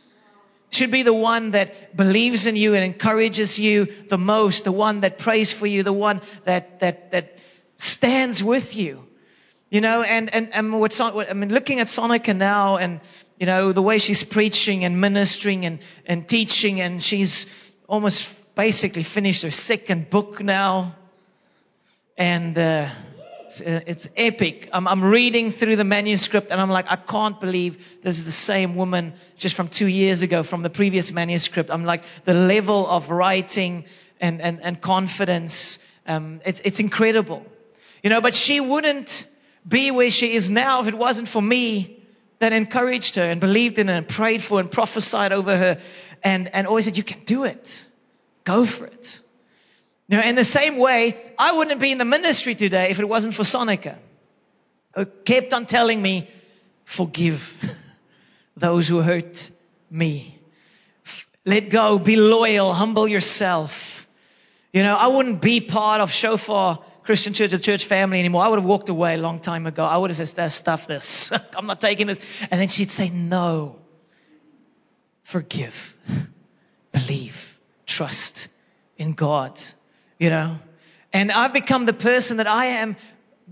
Should 0.72 0.92
be 0.92 1.04
the 1.04 1.14
one 1.14 1.52
that 1.52 1.96
believes 1.96 2.48
in 2.48 2.56
you 2.56 2.74
and 2.74 2.84
encourages 2.84 3.60
you 3.60 3.86
the 3.86 4.18
most, 4.18 4.64
the 4.64 4.72
one 4.72 5.02
that 5.02 5.18
prays 5.18 5.52
for 5.52 5.68
you, 5.68 5.84
the 5.84 5.94
one 5.94 6.22
that, 6.46 6.80
that, 6.80 7.12
that 7.12 7.38
stands 7.78 8.42
with 8.44 8.76
you. 8.76 9.06
You 9.70 9.82
know, 9.82 10.02
and, 10.02 10.34
and, 10.34 10.54
and 10.54 10.80
what, 10.80 11.00
I 11.02 11.34
mean, 11.34 11.50
looking 11.50 11.82
at 11.82 11.88
Sonica 11.88 12.36
now 12.36 12.78
and, 12.78 13.02
you 13.38 13.46
know, 13.46 13.74
the 13.74 13.82
way 13.82 13.98
she's 13.98 14.24
preaching 14.24 14.86
and 14.86 15.02
ministering 15.02 15.66
and, 15.66 15.80
and 16.06 16.28
teaching 16.28 16.80
and 16.80 17.04
she's 17.04 17.48
almost 17.88 18.34
basically 18.56 19.04
finished 19.04 19.44
her 19.44 19.52
second 19.52 20.10
book 20.10 20.42
now. 20.42 20.96
And 22.18 22.58
uh, 22.58 22.90
It's, 23.46 23.62
uh, 23.62 23.82
it's 23.86 24.08
epic. 24.18 24.70
I'm, 24.74 24.88
I'm 24.88 25.04
reading 25.04 25.52
through 25.52 25.76
the 25.76 25.84
manuscript 25.84 26.52
and 26.52 26.60
I'm 26.60 26.70
like, 26.70 26.86
I 26.90 26.96
can't 26.96 27.40
believe 27.40 27.78
this 28.02 28.18
is 28.18 28.26
the 28.26 28.32
same 28.32 28.76
woman 28.76 29.14
just 29.38 29.56
from 29.56 29.68
two 29.68 29.88
years 29.88 30.24
ago 30.24 30.44
from 30.44 30.64
the 30.64 30.70
previous 30.70 31.12
manuscript. 31.12 31.70
I'm 31.70 31.86
like, 31.86 32.04
the 32.26 32.34
level 32.34 32.88
of 32.88 33.12
writing 33.12 33.86
and, 34.20 34.42
and, 34.42 34.62
and 34.62 34.82
confidence, 34.82 35.80
um, 36.08 36.42
it's, 36.46 36.60
it's 36.62 36.80
incredible. 36.80 37.46
You 38.02 38.10
know, 38.10 38.22
but 38.22 38.34
she 38.34 38.60
wouldn't 38.60 39.28
be 39.68 39.92
where 39.92 40.10
she 40.10 40.34
is 40.34 40.50
now 40.50 40.82
if 40.82 40.88
it 40.88 40.96
wasn't 40.96 41.28
for 41.28 41.42
me 41.42 42.04
that 42.40 42.52
encouraged 42.52 43.16
her 43.16 43.24
and 43.24 43.40
believed 43.40 43.78
in 43.80 43.88
her 43.88 43.94
and 43.94 44.08
prayed 44.08 44.44
for 44.44 44.60
and 44.60 44.72
prophesied 44.72 45.32
over 45.32 45.56
her 45.56 45.80
and, 46.24 46.54
and 46.54 46.68
always 46.68 46.86
said, 46.86 46.98
you 46.98 47.04
can 47.04 47.24
do 47.26 47.44
it. 47.44 47.86
Go 48.46 48.66
for 48.66 48.86
it. 48.86 49.20
Now, 50.08 50.22
in 50.22 50.36
the 50.36 50.44
same 50.46 50.78
way, 50.78 51.18
I 51.38 51.58
wouldn't 51.58 51.82
be 51.82 51.92
in 51.92 51.98
the 51.98 52.06
ministry 52.06 52.56
today 52.56 52.92
if 52.92 53.00
it 53.00 53.10
wasn't 53.10 53.34
for 53.34 53.44
Sonica, 53.44 53.98
who 54.94 55.06
kept 55.06 55.54
on 55.54 55.66
telling 55.66 56.02
me, 56.02 56.30
forgive 56.86 57.58
those 58.58 58.88
who 58.88 59.02
hurt 59.02 59.52
me. 59.90 60.40
Let 61.44 61.70
go, 61.70 62.00
be 62.00 62.16
loyal, 62.16 62.72
humble 62.74 63.08
yourself. 63.08 64.08
You 64.72 64.84
know, 64.84 64.96
I 64.96 65.08
wouldn't 65.08 65.42
be 65.42 65.62
part 65.62 66.02
of 66.02 66.12
Shofar 66.12 66.84
Christian 67.04 67.34
Church, 67.34 67.52
the 67.52 67.60
church 67.60 67.86
family 67.86 68.20
anymore. 68.20 68.44
I 68.44 68.48
would 68.48 68.60
have 68.60 68.66
walked 68.66 68.90
away 68.90 69.14
a 69.16 69.18
long 69.18 69.40
time 69.40 69.66
ago. 69.68 69.86
I 69.86 69.98
would 69.98 70.12
have 70.12 70.28
said, 70.28 70.50
stuff 70.50 70.88
this. 70.88 71.32
I'm 71.56 71.66
not 71.66 71.82
taking 71.82 72.08
this. 72.08 72.20
And 72.52 72.60
then 72.60 72.68
she'd 72.68 72.92
say, 72.92 73.10
no. 73.10 73.80
Forgive. 75.24 75.96
Believe. 76.92 77.45
Trust 77.86 78.48
in 78.98 79.14
God 79.14 79.60
you 80.18 80.30
know. 80.30 80.58
And 81.14 81.32
I've 81.32 81.54
become 81.54 81.86
the 81.86 81.94
person 81.94 82.38
that 82.38 82.48
I 82.48 82.66
am 82.68 82.96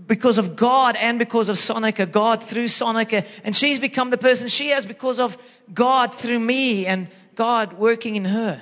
because 0.06 0.38
of 0.38 0.56
God 0.56 0.96
and 0.96 1.18
because 1.18 1.48
of 1.48 1.56
Sonica, 1.56 2.10
God 2.10 2.42
through 2.42 2.64
Sonica. 2.64 3.26
And 3.44 3.54
she's 3.54 3.78
become 3.78 4.10
the 4.10 4.18
person 4.18 4.48
she 4.48 4.70
is 4.70 4.84
because 4.84 5.20
of 5.20 5.38
God 5.72 6.14
through 6.14 6.38
me 6.38 6.86
and 6.86 7.08
God 7.36 7.74
working 7.74 8.16
in 8.16 8.24
her. 8.24 8.60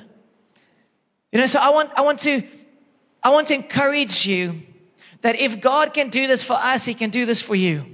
You 1.32 1.40
know, 1.40 1.46
so 1.46 1.58
I 1.58 1.70
want, 1.70 1.90
I 1.96 2.02
want 2.02 2.20
to, 2.20 2.42
I 3.22 3.30
want 3.30 3.48
to 3.48 3.54
encourage 3.54 4.26
you 4.26 4.60
that 5.22 5.36
if 5.36 5.60
God 5.60 5.94
can 5.94 6.10
do 6.10 6.26
this 6.26 6.42
for 6.42 6.54
us, 6.54 6.84
He 6.84 6.94
can 6.94 7.10
do 7.10 7.24
this 7.24 7.40
for 7.40 7.54
you. 7.54 7.86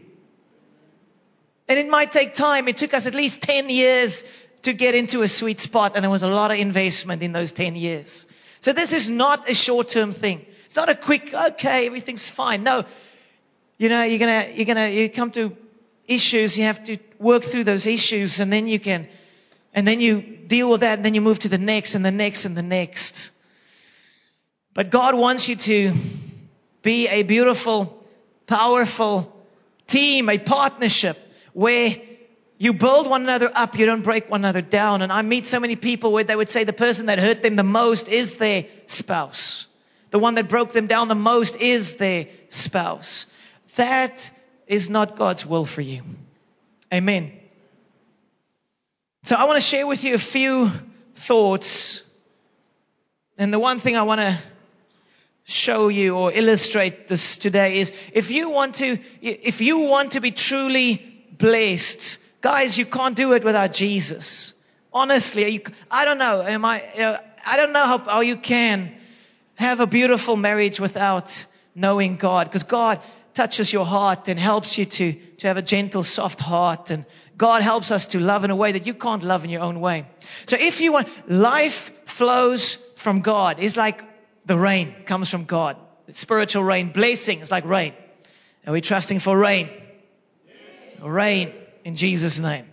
And 1.68 1.78
it 1.78 1.88
might 1.88 2.10
take 2.10 2.34
time. 2.34 2.66
It 2.66 2.78
took 2.78 2.94
us 2.94 3.06
at 3.06 3.14
least 3.14 3.42
10 3.42 3.68
years 3.68 4.24
to 4.62 4.72
get 4.72 4.94
into 4.94 5.22
a 5.22 5.28
sweet 5.28 5.60
spot 5.60 5.92
and 5.94 6.02
there 6.02 6.10
was 6.10 6.22
a 6.22 6.28
lot 6.28 6.50
of 6.50 6.58
investment 6.58 7.22
in 7.22 7.32
those 7.32 7.52
10 7.52 7.76
years. 7.76 8.26
So 8.60 8.72
this 8.72 8.92
is 8.92 9.08
not 9.08 9.48
a 9.48 9.54
short-term 9.54 10.12
thing. 10.12 10.44
It's 10.66 10.76
not 10.76 10.88
a 10.88 10.94
quick, 10.94 11.32
okay, 11.32 11.86
everything's 11.86 12.28
fine. 12.28 12.62
No. 12.62 12.84
You 13.78 13.88
know, 13.88 14.02
you're 14.02 14.18
gonna, 14.18 14.48
you're 14.52 14.66
gonna, 14.66 14.88
you 14.88 15.08
come 15.08 15.30
to 15.32 15.56
issues, 16.06 16.58
you 16.58 16.64
have 16.64 16.82
to 16.84 16.98
work 17.18 17.44
through 17.44 17.64
those 17.64 17.86
issues 17.86 18.40
and 18.40 18.52
then 18.52 18.66
you 18.66 18.80
can, 18.80 19.08
and 19.72 19.86
then 19.86 20.00
you 20.00 20.20
deal 20.20 20.70
with 20.70 20.80
that 20.80 20.98
and 20.98 21.04
then 21.04 21.14
you 21.14 21.20
move 21.20 21.38
to 21.40 21.48
the 21.48 21.58
next 21.58 21.94
and 21.94 22.04
the 22.04 22.10
next 22.10 22.44
and 22.44 22.56
the 22.56 22.62
next. 22.62 23.30
But 24.74 24.90
God 24.90 25.14
wants 25.14 25.48
you 25.48 25.56
to 25.56 25.92
be 26.82 27.08
a 27.08 27.22
beautiful, 27.22 28.04
powerful 28.46 29.32
team, 29.86 30.28
a 30.28 30.38
partnership 30.38 31.16
where 31.52 31.96
you 32.58 32.72
build 32.72 33.08
one 33.08 33.22
another 33.22 33.50
up, 33.54 33.78
you 33.78 33.86
don't 33.86 34.02
break 34.02 34.28
one 34.28 34.40
another 34.40 34.60
down. 34.60 35.00
And 35.02 35.12
I 35.12 35.22
meet 35.22 35.46
so 35.46 35.60
many 35.60 35.76
people 35.76 36.12
where 36.12 36.24
they 36.24 36.34
would 36.34 36.48
say 36.48 36.64
the 36.64 36.72
person 36.72 37.06
that 37.06 37.20
hurt 37.20 37.40
them 37.40 37.54
the 37.54 37.62
most 37.62 38.08
is 38.08 38.34
their 38.34 38.66
spouse. 38.86 39.66
The 40.10 40.18
one 40.18 40.34
that 40.34 40.48
broke 40.48 40.72
them 40.72 40.88
down 40.88 41.06
the 41.06 41.14
most 41.14 41.56
is 41.56 41.96
their 41.96 42.26
spouse. 42.48 43.26
That 43.76 44.30
is 44.66 44.90
not 44.90 45.16
God's 45.16 45.46
will 45.46 45.64
for 45.64 45.82
you. 45.82 46.02
Amen. 46.92 47.32
So 49.22 49.36
I 49.36 49.44
want 49.44 49.56
to 49.56 49.60
share 49.60 49.86
with 49.86 50.02
you 50.02 50.14
a 50.14 50.18
few 50.18 50.70
thoughts. 51.14 52.02
And 53.36 53.52
the 53.52 53.58
one 53.60 53.78
thing 53.78 53.96
I 53.96 54.02
want 54.02 54.20
to 54.20 54.38
show 55.44 55.88
you 55.88 56.16
or 56.16 56.32
illustrate 56.32 57.06
this 57.06 57.36
today 57.36 57.78
is 57.78 57.92
if 58.12 58.32
you 58.32 58.50
want 58.50 58.76
to, 58.76 58.98
if 59.22 59.60
you 59.60 59.78
want 59.78 60.12
to 60.12 60.20
be 60.20 60.32
truly 60.32 61.24
blessed, 61.38 62.18
Guys, 62.40 62.78
you 62.78 62.86
can't 62.86 63.16
do 63.16 63.32
it 63.32 63.44
without 63.44 63.72
Jesus. 63.72 64.54
Honestly, 64.92 65.48
you, 65.48 65.60
I 65.90 66.04
don't 66.04 66.18
know. 66.18 66.42
Am 66.42 66.64
I? 66.64 66.82
You 66.94 67.00
know, 67.00 67.18
I 67.44 67.56
don't 67.56 67.72
know 67.72 67.84
how, 67.84 67.98
how 67.98 68.20
you 68.20 68.36
can 68.36 68.92
have 69.56 69.80
a 69.80 69.86
beautiful 69.86 70.36
marriage 70.36 70.78
without 70.78 71.44
knowing 71.74 72.16
God, 72.16 72.46
because 72.46 72.62
God 72.62 73.00
touches 73.34 73.72
your 73.72 73.84
heart 73.84 74.28
and 74.28 74.38
helps 74.38 74.78
you 74.78 74.84
to 74.84 75.12
to 75.12 75.46
have 75.46 75.56
a 75.56 75.62
gentle, 75.62 76.02
soft 76.02 76.40
heart, 76.40 76.90
and 76.90 77.04
God 77.36 77.62
helps 77.62 77.90
us 77.90 78.06
to 78.06 78.20
love 78.20 78.44
in 78.44 78.50
a 78.50 78.56
way 78.56 78.72
that 78.72 78.86
you 78.86 78.94
can't 78.94 79.24
love 79.24 79.44
in 79.44 79.50
your 79.50 79.62
own 79.62 79.80
way. 79.80 80.06
So 80.46 80.56
if 80.58 80.80
you 80.80 80.92
want, 80.92 81.08
life 81.30 81.92
flows 82.06 82.78
from 82.96 83.20
God. 83.20 83.58
It's 83.58 83.76
like 83.76 84.02
the 84.46 84.56
rain 84.56 84.94
comes 85.06 85.28
from 85.28 85.44
God. 85.44 85.76
It's 86.06 86.20
spiritual 86.20 86.64
rain, 86.64 86.92
blessing 86.92 87.40
is 87.40 87.50
like 87.50 87.64
rain. 87.64 87.94
Are 88.66 88.72
we 88.72 88.80
trusting 88.80 89.20
for 89.20 89.36
rain? 89.36 89.70
Rain 91.00 91.52
in 91.84 91.96
Jesus' 91.96 92.38
name. 92.38 92.66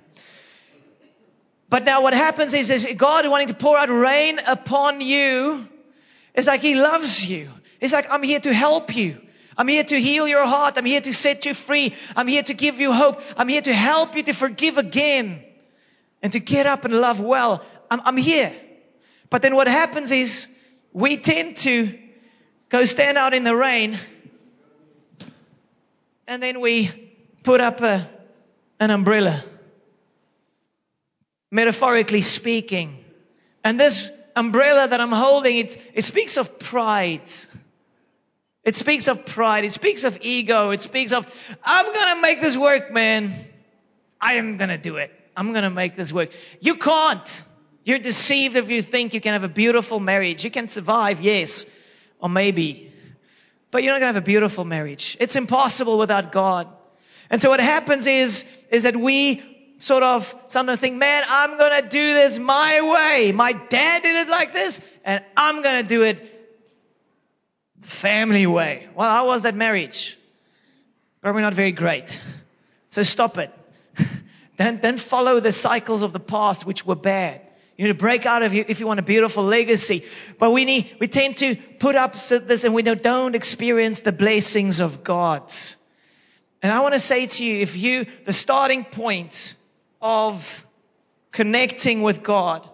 But 1.69 1.83
now 1.83 2.01
what 2.01 2.13
happens 2.13 2.53
is, 2.53 2.69
is 2.69 2.88
God 2.95 3.27
wanting 3.27 3.47
to 3.47 3.53
pour 3.53 3.77
out 3.77 3.89
rain 3.89 4.39
upon 4.45 5.01
you. 5.01 5.67
It's 6.33 6.47
like 6.47 6.62
He 6.62 6.75
loves 6.75 7.25
you. 7.25 7.50
It's 7.81 7.93
like, 7.93 8.07
I'm 8.09 8.24
here 8.24 8.39
to 8.39 8.53
help 8.53 8.95
you. 8.95 9.19
I'm 9.57 9.67
here 9.67 9.83
to 9.83 10.00
heal 10.00 10.27
your 10.27 10.45
heart. 10.45 10.77
I'm 10.77 10.85
here 10.85 11.01
to 11.01 11.13
set 11.13 11.45
you 11.45 11.53
free. 11.53 11.93
I'm 12.15 12.27
here 12.27 12.43
to 12.43 12.53
give 12.53 12.79
you 12.79 12.91
hope. 12.91 13.21
I'm 13.38 13.47
here 13.47 13.62
to 13.62 13.74
help 13.74 14.15
you 14.15 14.24
to 14.24 14.33
forgive 14.33 14.77
again 14.77 15.43
and 16.21 16.33
to 16.33 16.39
get 16.39 16.65
up 16.65 16.85
and 16.85 16.93
love 16.93 17.19
well. 17.21 17.63
I'm, 17.89 18.01
I'm 18.03 18.17
here. 18.17 18.53
But 19.29 19.41
then 19.41 19.55
what 19.55 19.67
happens 19.67 20.12
is 20.12 20.47
we 20.93 21.17
tend 21.17 21.57
to 21.57 21.97
go 22.69 22.85
stand 22.85 23.17
out 23.17 23.33
in 23.33 23.43
the 23.43 23.55
rain 23.55 23.97
and 26.27 26.41
then 26.41 26.59
we 26.59 26.89
put 27.43 27.62
up 27.62 27.81
a 27.81 28.09
an 28.79 28.91
umbrella. 28.91 29.44
Metaphorically 31.51 32.22
speaking. 32.22 33.03
And 33.63 33.79
this 33.79 34.10
umbrella 34.36 34.88
that 34.88 35.00
I'm 35.00 35.12
holding, 35.12 35.58
it, 35.58 35.77
it 35.94 36.03
speaks 36.03 36.38
of 36.38 36.60
pride. 36.60 37.29
It 38.63 38.75
speaks 38.75 39.08
of 39.08 39.25
pride. 39.25 39.63
It 39.63 39.72
speaks 39.72 40.03
of 40.03 40.17
ego. 40.22 40.72
It 40.72 40.82
speaks 40.82 41.12
of, 41.12 41.32
I'm 41.63 41.94
gonna 41.94 42.22
make 42.22 42.41
this 42.41 42.58
work, 42.58 42.91
man. 42.91 43.34
I 44.20 44.34
am 44.34 44.58
gonna 44.58 44.77
do 44.77 44.98
it. 44.98 45.12
I'm 45.38 45.53
gonna 45.53 45.70
make 45.70 45.96
this 45.96 46.12
work. 46.12 46.32
You 46.60 46.75
can't. 46.75 47.44
You're 47.84 48.00
deceived 48.00 48.55
if 48.55 48.70
you 48.70 48.82
think 48.82 49.13
you 49.13 49.22
can 49.22 49.34
have 49.34 49.44
a 49.44 49.48
beautiful 49.50 50.00
marriage. 50.00 50.44
You 50.44 50.50
can 50.50 50.67
survive, 50.67 51.22
yes. 51.22 51.65
Or 52.20 52.27
maybe. 52.27 52.91
But 53.70 53.84
you're 53.84 53.94
not 53.94 54.00
gonna 54.00 54.13
have 54.13 54.24
a 54.24 54.25
beautiful 54.25 54.65
marriage. 54.65 55.15
It's 55.20 55.36
impossible 55.36 56.00
without 56.00 56.32
God. 56.32 56.67
And 57.29 57.41
so 57.41 57.50
what 57.50 57.60
happens 57.60 58.08
is, 58.08 58.46
is 58.70 58.84
that 58.84 58.96
we 58.96 59.44
sort 59.79 60.03
of 60.03 60.34
sometimes 60.48 60.79
think, 60.79 60.96
man, 60.96 61.24
I'm 61.27 61.58
gonna 61.58 61.88
do 61.88 62.13
this 62.13 62.38
my 62.38 62.82
way. 62.82 63.32
My 63.32 63.53
dad 63.53 64.03
did 64.03 64.15
it 64.15 64.29
like 64.29 64.53
this, 64.53 64.82
and 65.03 65.24
I'm 65.36 65.62
gonna 65.62 65.84
do 65.84 66.03
it 66.03 66.22
the 67.82 67.88
family 67.88 68.48
way. 68.48 68.88
Well, 68.96 69.10
how 69.10 69.27
was 69.27 69.44
that 69.44 69.55
marriage? 69.55 70.17
Probably 71.22 71.41
not 71.41 71.53
very 71.53 71.72
great. 71.72 72.22
So 72.89 73.03
stop 73.03 73.38
it. 73.38 73.51
then, 74.58 74.79
then 74.82 74.98
follow 74.98 75.39
the 75.39 75.51
cycles 75.51 76.01
of 76.01 76.13
the 76.13 76.20
past, 76.20 76.65
which 76.65 76.86
were 76.86 76.96
bad. 76.96 77.41
You 77.77 77.86
need 77.86 77.91
to 77.91 78.00
break 78.00 78.25
out 78.25 78.41
of 78.41 78.53
you 78.53 78.63
if 78.67 78.79
you 78.79 78.88
want 78.88 79.01
a 79.01 79.03
beautiful 79.03 79.44
legacy. 79.44 80.05
But 80.39 80.51
we 80.51 80.63
need, 80.63 80.96
we 81.00 81.10
tend 81.10 81.38
to 81.38 81.55
put 81.55 81.96
up 81.96 82.13
this 82.13 82.63
and 82.63 82.74
we 82.74 82.84
don't 82.84 83.36
experience 83.36 84.00
the 84.00 84.13
blessings 84.13 84.79
of 84.79 85.03
God. 85.03 85.51
And 86.65 86.74
I 86.74 86.79
want 86.79 86.95
to 86.95 87.00
say 87.00 87.27
to 87.27 87.45
you, 87.45 87.62
if 87.62 87.77
you, 87.77 88.07
the 88.25 88.34
starting 88.34 88.86
point 88.86 89.53
of 90.01 90.65
connecting 91.31 92.01
with 92.01 92.24
God, 92.24 92.67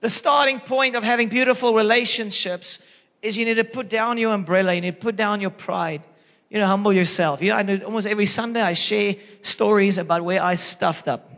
the 0.00 0.08
starting 0.08 0.60
point 0.60 0.94
of 0.94 1.02
having 1.02 1.28
beautiful 1.28 1.74
relationships 1.74 2.78
is 3.22 3.36
you 3.36 3.44
need 3.44 3.54
to 3.54 3.64
put 3.64 3.88
down 3.88 4.16
your 4.18 4.32
umbrella. 4.32 4.74
You 4.74 4.80
need 4.80 4.94
to 4.94 5.00
put 5.00 5.16
down 5.16 5.40
your 5.40 5.50
pride. 5.50 6.04
You 6.50 6.60
know, 6.60 6.66
humble 6.66 6.92
yourself. 6.92 7.42
You 7.42 7.48
know, 7.48 7.56
I 7.56 7.62
know 7.62 7.80
almost 7.86 8.06
every 8.06 8.26
Sunday 8.26 8.60
I 8.60 8.74
share 8.74 9.16
stories 9.42 9.98
about 9.98 10.22
where 10.22 10.40
I 10.40 10.54
stuffed 10.54 11.08
up. 11.08 11.28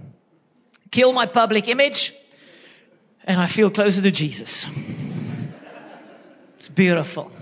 Kill 0.91 1.15
my 1.15 1.25
public 1.25 1.69
image 1.69 2.13
and 3.25 3.41
I 3.41 3.47
feel 3.47 3.71
closer 3.71 4.03
to 4.03 4.11
Jesus. 4.11 4.67
It's 6.57 6.69
beautiful. 6.69 7.33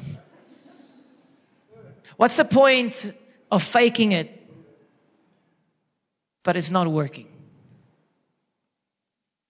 What's 2.17 2.37
the 2.37 2.45
point 2.45 3.13
of 3.51 3.65
faking 3.65 4.13
it 4.13 4.35
but 6.47 6.55
it's 6.57 6.71
not 6.71 6.87
working. 6.87 7.27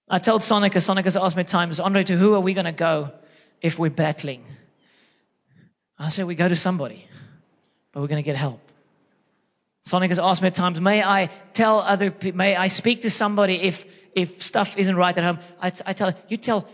I 0.08 0.18
told 0.18 0.40
Sonica, 0.40 0.76
Sonica's 0.76 1.14
asked 1.14 1.36
me 1.36 1.44
times, 1.44 1.78
Andre, 1.78 2.02
to 2.04 2.16
who 2.16 2.34
are 2.34 2.40
we 2.40 2.54
going 2.54 2.64
to 2.64 2.72
go 2.72 3.12
if 3.60 3.78
we're 3.78 3.90
battling? 3.90 4.44
I 5.98 6.08
said, 6.08 6.24
we 6.26 6.36
go 6.36 6.48
to 6.48 6.56
somebody, 6.56 7.06
but 7.92 8.00
we're 8.00 8.06
going 8.06 8.22
to 8.22 8.26
get 8.26 8.36
help. 8.36 8.60
Sonic 9.84 10.08
has 10.08 10.18
asked 10.18 10.40
me 10.40 10.48
at 10.48 10.54
times, 10.54 10.80
may 10.80 11.02
I 11.02 11.28
tell 11.52 11.80
other 11.80 12.10
people, 12.10 12.38
may 12.38 12.56
I 12.56 12.68
speak 12.68 13.02
to 13.02 13.10
somebody 13.10 13.56
if, 13.56 13.84
if 14.14 14.42
stuff 14.42 14.78
isn't 14.78 14.96
right 14.96 15.16
at 15.16 15.22
home? 15.22 15.38
I, 15.60 15.72
I 15.84 15.92
tell 15.92 16.14
you 16.28 16.38
tell 16.38 16.66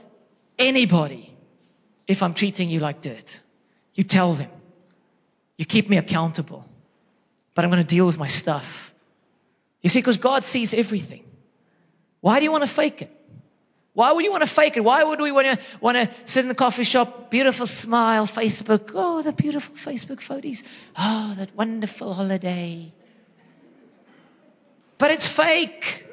anybody 0.56 1.34
if 2.06 2.22
I'm 2.22 2.34
treating 2.34 2.70
you 2.70 2.78
like 2.78 3.00
dirt. 3.00 3.40
You 3.94 4.04
tell 4.04 4.34
them. 4.34 4.50
You 5.56 5.64
keep 5.64 5.90
me 5.90 5.96
accountable. 5.96 6.64
But 7.54 7.64
I'm 7.64 7.72
going 7.72 7.82
to 7.82 7.94
deal 7.96 8.06
with 8.06 8.18
my 8.18 8.28
stuff. 8.28 8.91
You 9.82 9.90
see, 9.90 9.98
because 9.98 10.18
God 10.18 10.44
sees 10.44 10.74
everything. 10.74 11.24
Why 12.20 12.38
do 12.38 12.44
you 12.44 12.52
want 12.52 12.64
to 12.64 12.70
fake 12.70 13.02
it? 13.02 13.10
Why 13.94 14.10
would 14.10 14.24
you 14.24 14.30
want 14.30 14.42
to 14.42 14.48
fake 14.48 14.76
it? 14.76 14.84
Why 14.84 15.04
would 15.04 15.20
we 15.20 15.32
want 15.32 15.48
to, 15.48 15.58
want 15.80 15.96
to 15.96 16.08
sit 16.24 16.44
in 16.44 16.48
the 16.48 16.54
coffee 16.54 16.84
shop, 16.84 17.30
beautiful 17.30 17.66
smile, 17.66 18.26
Facebook, 18.26 18.92
oh, 18.94 19.20
the 19.20 19.32
beautiful 19.32 19.74
Facebook 19.74 20.20
photos. 20.20 20.62
Oh, 20.96 21.34
that 21.36 21.54
wonderful 21.54 22.14
holiday. 22.14 22.90
But 24.96 25.10
it's 25.10 25.28
fake. 25.28 26.06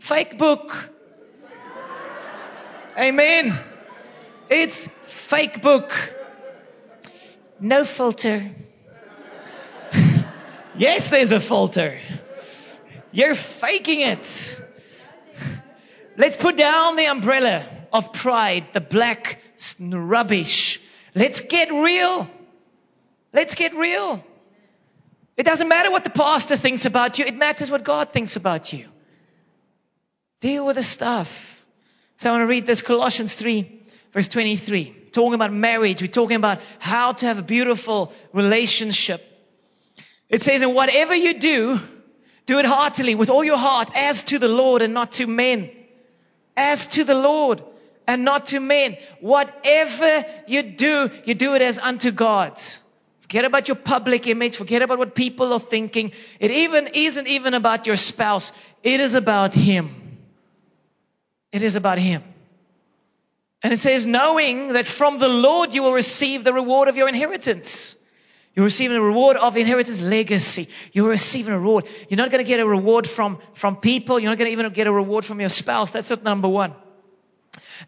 Fake 0.00 0.38
book. 0.38 0.90
Amen. 2.98 3.56
It's 4.48 4.88
fake 5.06 5.62
book. 5.62 5.92
No 7.60 7.84
filter. 7.84 8.50
yes, 10.76 11.10
there's 11.10 11.30
a 11.30 11.38
filter. 11.38 12.00
You're 13.12 13.34
faking 13.34 14.00
it. 14.00 14.60
Let's 16.16 16.36
put 16.36 16.56
down 16.56 16.96
the 16.96 17.06
umbrella 17.06 17.64
of 17.92 18.12
pride, 18.12 18.66
the 18.72 18.80
black 18.80 19.40
rubbish. 19.80 20.80
Let's 21.14 21.40
get 21.40 21.72
real. 21.72 22.28
Let's 23.32 23.54
get 23.54 23.74
real. 23.74 24.24
It 25.36 25.44
doesn't 25.44 25.68
matter 25.68 25.90
what 25.90 26.04
the 26.04 26.10
pastor 26.10 26.56
thinks 26.56 26.84
about 26.84 27.18
you. 27.18 27.24
It 27.24 27.34
matters 27.34 27.70
what 27.70 27.84
God 27.84 28.12
thinks 28.12 28.36
about 28.36 28.72
you. 28.72 28.86
Deal 30.40 30.66
with 30.66 30.76
the 30.76 30.84
stuff. 30.84 31.64
So 32.16 32.28
I 32.28 32.32
want 32.32 32.42
to 32.42 32.46
read 32.46 32.66
this 32.66 32.82
Colossians 32.82 33.34
3 33.34 33.80
verse 34.12 34.28
23. 34.28 34.96
Talking 35.12 35.34
about 35.34 35.52
marriage. 35.52 36.02
We're 36.02 36.08
talking 36.08 36.36
about 36.36 36.60
how 36.78 37.12
to 37.12 37.26
have 37.26 37.38
a 37.38 37.42
beautiful 37.42 38.12
relationship. 38.32 39.24
It 40.28 40.42
says, 40.42 40.62
and 40.62 40.74
whatever 40.74 41.14
you 41.14 41.34
do, 41.34 41.80
do 42.50 42.58
it 42.58 42.66
heartily 42.66 43.14
with 43.14 43.30
all 43.30 43.44
your 43.44 43.58
heart 43.58 43.90
as 43.94 44.24
to 44.24 44.38
the 44.38 44.48
Lord 44.48 44.82
and 44.82 44.92
not 44.92 45.12
to 45.12 45.26
men 45.26 45.70
as 46.56 46.86
to 46.88 47.04
the 47.04 47.14
Lord 47.14 47.62
and 48.06 48.24
not 48.24 48.46
to 48.46 48.60
men. 48.60 48.96
Whatever 49.20 50.24
you 50.46 50.62
do, 50.62 51.10
you 51.24 51.34
do 51.34 51.54
it 51.54 51.62
as 51.62 51.78
unto 51.78 52.10
God. 52.10 52.60
Forget 53.20 53.44
about 53.44 53.68
your 53.68 53.76
public 53.76 54.26
image. 54.26 54.56
Forget 54.56 54.82
about 54.82 54.98
what 54.98 55.14
people 55.14 55.52
are 55.52 55.60
thinking. 55.60 56.12
It 56.38 56.50
even 56.50 56.88
isn't 56.88 57.28
even 57.28 57.54
about 57.54 57.86
your 57.86 57.96
spouse. 57.96 58.52
It 58.82 59.00
is 59.00 59.14
about 59.14 59.54
Him. 59.54 60.18
It 61.52 61.62
is 61.62 61.76
about 61.76 61.98
Him. 61.98 62.22
And 63.62 63.72
it 63.72 63.78
says, 63.78 64.06
knowing 64.06 64.72
that 64.72 64.86
from 64.86 65.18
the 65.18 65.28
Lord 65.28 65.74
you 65.74 65.82
will 65.82 65.92
receive 65.92 66.44
the 66.44 66.52
reward 66.52 66.88
of 66.88 66.96
your 66.96 67.08
inheritance. 67.08 67.96
You're 68.54 68.64
receiving 68.64 68.96
a 68.96 69.02
reward 69.02 69.36
of 69.36 69.56
inheritance 69.56 70.00
legacy. 70.00 70.68
You're 70.92 71.10
receiving 71.10 71.52
a 71.52 71.58
reward. 71.58 71.86
You're 72.08 72.18
not 72.18 72.30
going 72.30 72.44
to 72.44 72.48
get 72.48 72.58
a 72.60 72.66
reward 72.66 73.08
from, 73.08 73.38
from 73.54 73.76
people. 73.76 74.18
You're 74.18 74.30
not 74.30 74.38
going 74.38 74.48
to 74.48 74.52
even 74.52 74.72
get 74.72 74.86
a 74.86 74.92
reward 74.92 75.24
from 75.24 75.40
your 75.40 75.48
spouse. 75.48 75.92
That's 75.92 76.10
not 76.10 76.24
number 76.24 76.48
one. 76.48 76.74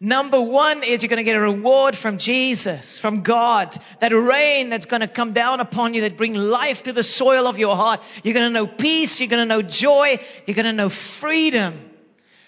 Number 0.01 0.41
one 0.41 0.83
is 0.83 1.03
you're 1.03 1.09
going 1.09 1.19
to 1.19 1.25
get 1.25 1.37
a 1.37 1.41
reward 1.41 1.97
from 1.97 2.19
Jesus, 2.19 2.99
from 2.99 3.23
God. 3.23 3.77
That 4.01 4.11
rain 4.11 4.71
that's 4.71 4.87
going 4.87 5.01
to 5.01 5.09
come 5.09 5.33
down 5.33 5.61
upon 5.61 5.95
you 5.95 6.03
that 6.03 6.17
bring 6.17 6.35
life 6.35 6.85
to 6.85 6.93
the 6.93 7.03
soil 7.03 7.47
of 7.47 7.59
your 7.59 7.77
heart. 7.77 8.01
You're 8.23 8.35
going 8.35 8.47
to 8.47 8.51
know 8.51 8.67
peace. 8.67 9.21
You're 9.21 9.29
going 9.29 9.47
to 9.47 9.55
know 9.55 9.63
joy. 9.63 10.19
You're 10.47 10.55
going 10.55 10.67
to 10.67 10.73
know 10.73 10.89
freedom 10.89 11.91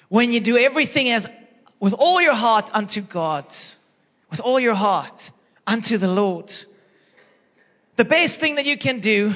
when 0.08 0.32
you 0.32 0.40
do 0.40 0.56
everything 0.56 1.10
as 1.10 1.28
with 1.80 1.92
all 1.92 2.20
your 2.20 2.34
heart 2.34 2.70
unto 2.72 3.00
God. 3.00 3.46
With 4.30 4.40
all 4.40 4.58
your 4.58 4.74
heart 4.74 5.30
unto 5.66 5.98
the 5.98 6.08
Lord. 6.08 6.52
The 7.96 8.04
best 8.04 8.40
thing 8.40 8.56
that 8.56 8.66
you 8.66 8.76
can 8.76 9.00
do 9.00 9.34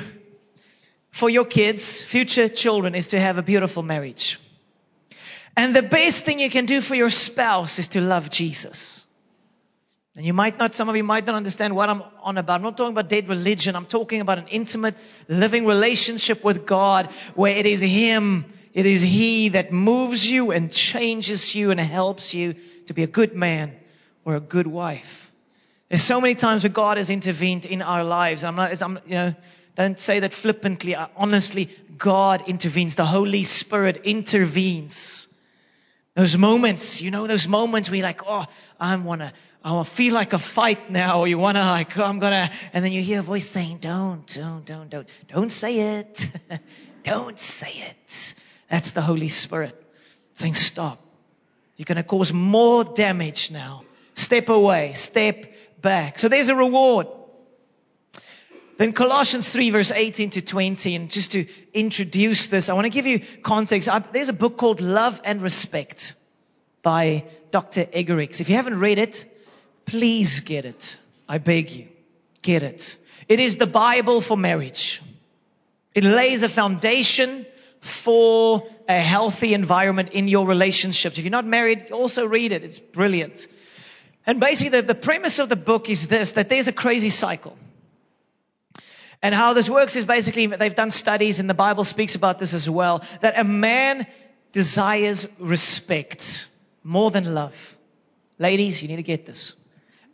for 1.10 1.30
your 1.30 1.44
kids, 1.44 2.02
future 2.02 2.48
children, 2.48 2.94
is 2.94 3.08
to 3.08 3.20
have 3.20 3.38
a 3.38 3.42
beautiful 3.42 3.82
marriage. 3.82 4.40
And 5.56 5.74
the 5.74 5.82
best 5.82 6.24
thing 6.24 6.38
you 6.40 6.50
can 6.50 6.66
do 6.66 6.80
for 6.80 6.94
your 6.94 7.10
spouse 7.10 7.78
is 7.78 7.88
to 7.88 8.00
love 8.00 8.30
Jesus. 8.30 9.06
And 10.16 10.26
you 10.26 10.32
might 10.32 10.58
not, 10.58 10.74
some 10.74 10.88
of 10.88 10.96
you 10.96 11.04
might 11.04 11.26
not 11.26 11.36
understand 11.36 11.76
what 11.76 11.88
I'm 11.88 12.02
on 12.22 12.38
about. 12.38 12.56
I'm 12.56 12.62
not 12.62 12.76
talking 12.76 12.92
about 12.92 13.08
dead 13.08 13.28
religion. 13.28 13.76
I'm 13.76 13.86
talking 13.86 14.20
about 14.20 14.38
an 14.38 14.48
intimate, 14.48 14.96
living 15.28 15.64
relationship 15.64 16.42
with 16.42 16.66
God 16.66 17.06
where 17.36 17.56
it 17.56 17.66
is 17.66 17.80
Him, 17.80 18.52
it 18.74 18.86
is 18.86 19.00
He 19.00 19.50
that 19.50 19.72
moves 19.72 20.28
you 20.28 20.50
and 20.50 20.72
changes 20.72 21.54
you 21.54 21.70
and 21.70 21.78
helps 21.78 22.34
you 22.34 22.56
to 22.86 22.94
be 22.94 23.04
a 23.04 23.06
good 23.06 23.34
man 23.36 23.76
or 24.24 24.34
a 24.34 24.40
good 24.40 24.66
wife. 24.66 25.27
There's 25.88 26.02
so 26.02 26.20
many 26.20 26.34
times 26.34 26.64
where 26.64 26.70
God 26.70 26.98
has 26.98 27.08
intervened 27.08 27.64
in 27.64 27.80
our 27.80 28.04
lives. 28.04 28.44
I'm 28.44 28.56
not, 28.56 28.80
I'm, 28.82 28.98
you 29.06 29.14
know, 29.14 29.34
don't 29.74 29.98
say 29.98 30.20
that 30.20 30.32
flippantly. 30.32 30.94
Uh, 30.94 31.06
honestly, 31.16 31.70
God 31.96 32.48
intervenes. 32.48 32.94
The 32.94 33.06
Holy 33.06 33.44
Spirit 33.44 34.02
intervenes. 34.04 35.28
Those 36.14 36.36
moments, 36.36 37.00
you 37.00 37.10
know, 37.10 37.26
those 37.26 37.46
moments 37.46 37.88
where 37.88 37.98
you're 37.98 38.06
like, 38.06 38.22
oh, 38.26 38.44
I 38.78 38.96
wanna, 38.96 39.32
I 39.62 39.72
wanna 39.72 39.84
feel 39.84 40.14
like 40.14 40.32
a 40.32 40.38
fight 40.38 40.90
now, 40.90 41.20
or 41.20 41.28
you 41.28 41.38
wanna 41.38 41.60
like, 41.60 41.96
oh, 41.96 42.04
I'm 42.04 42.18
gonna, 42.18 42.50
and 42.72 42.84
then 42.84 42.92
you 42.92 43.02
hear 43.02 43.20
a 43.20 43.22
voice 43.22 43.48
saying, 43.48 43.78
don't, 43.78 44.26
don't, 44.26 44.66
don't, 44.66 44.90
don't, 44.90 45.08
don't 45.28 45.52
say 45.52 46.00
it. 46.00 46.30
don't 47.04 47.38
say 47.38 47.70
it. 47.70 48.34
That's 48.68 48.90
the 48.90 49.00
Holy 49.00 49.28
Spirit 49.28 49.80
saying, 50.34 50.56
stop. 50.56 51.00
You're 51.76 51.84
gonna 51.84 52.02
cause 52.02 52.32
more 52.32 52.84
damage 52.84 53.52
now. 53.52 53.84
Step 54.14 54.48
away. 54.48 54.94
Step 54.94 55.46
back. 55.80 56.18
So 56.18 56.28
there's 56.28 56.48
a 56.48 56.54
reward. 56.54 57.06
Then 58.76 58.92
Colossians 58.92 59.52
3 59.52 59.70
verse 59.70 59.90
18 59.90 60.30
to 60.30 60.40
20, 60.40 60.94
and 60.94 61.10
just 61.10 61.32
to 61.32 61.46
introduce 61.74 62.46
this, 62.46 62.68
I 62.68 62.74
want 62.74 62.84
to 62.84 62.90
give 62.90 63.06
you 63.06 63.20
context. 63.42 63.88
There's 64.12 64.28
a 64.28 64.32
book 64.32 64.56
called 64.56 64.80
Love 64.80 65.20
and 65.24 65.42
Respect 65.42 66.14
by 66.82 67.24
Dr. 67.50 67.84
Eggerichs. 67.86 68.40
If 68.40 68.48
you 68.48 68.54
haven't 68.54 68.78
read 68.78 68.98
it, 68.98 69.26
please 69.84 70.40
get 70.40 70.64
it. 70.64 70.96
I 71.28 71.38
beg 71.38 71.70
you. 71.70 71.88
Get 72.40 72.62
it. 72.62 72.96
It 73.28 73.40
is 73.40 73.56
the 73.56 73.66
Bible 73.66 74.20
for 74.20 74.36
marriage. 74.36 75.02
It 75.94 76.04
lays 76.04 76.44
a 76.44 76.48
foundation 76.48 77.46
for 77.80 78.62
a 78.88 79.00
healthy 79.00 79.54
environment 79.54 80.10
in 80.10 80.28
your 80.28 80.46
relationships. 80.46 81.18
If 81.18 81.24
you're 81.24 81.32
not 81.32 81.46
married, 81.46 81.90
also 81.90 82.26
read 82.26 82.52
it. 82.52 82.62
It's 82.62 82.78
brilliant. 82.78 83.48
And 84.28 84.40
basically, 84.40 84.82
the, 84.82 84.82
the 84.82 84.94
premise 84.94 85.38
of 85.38 85.48
the 85.48 85.56
book 85.56 85.88
is 85.88 86.06
this 86.06 86.32
that 86.32 86.50
there's 86.50 86.68
a 86.68 86.72
crazy 86.72 87.08
cycle. 87.08 87.56
And 89.22 89.34
how 89.34 89.54
this 89.54 89.70
works 89.70 89.96
is 89.96 90.04
basically 90.04 90.46
they've 90.46 90.74
done 90.74 90.90
studies, 90.90 91.40
and 91.40 91.48
the 91.48 91.54
Bible 91.54 91.82
speaks 91.82 92.14
about 92.14 92.38
this 92.38 92.52
as 92.52 92.68
well 92.68 93.02
that 93.22 93.38
a 93.38 93.42
man 93.44 94.06
desires 94.52 95.26
respect 95.38 96.46
more 96.84 97.10
than 97.10 97.34
love. 97.34 97.56
Ladies, 98.38 98.82
you 98.82 98.88
need 98.88 98.96
to 98.96 99.02
get 99.02 99.24
this. 99.24 99.54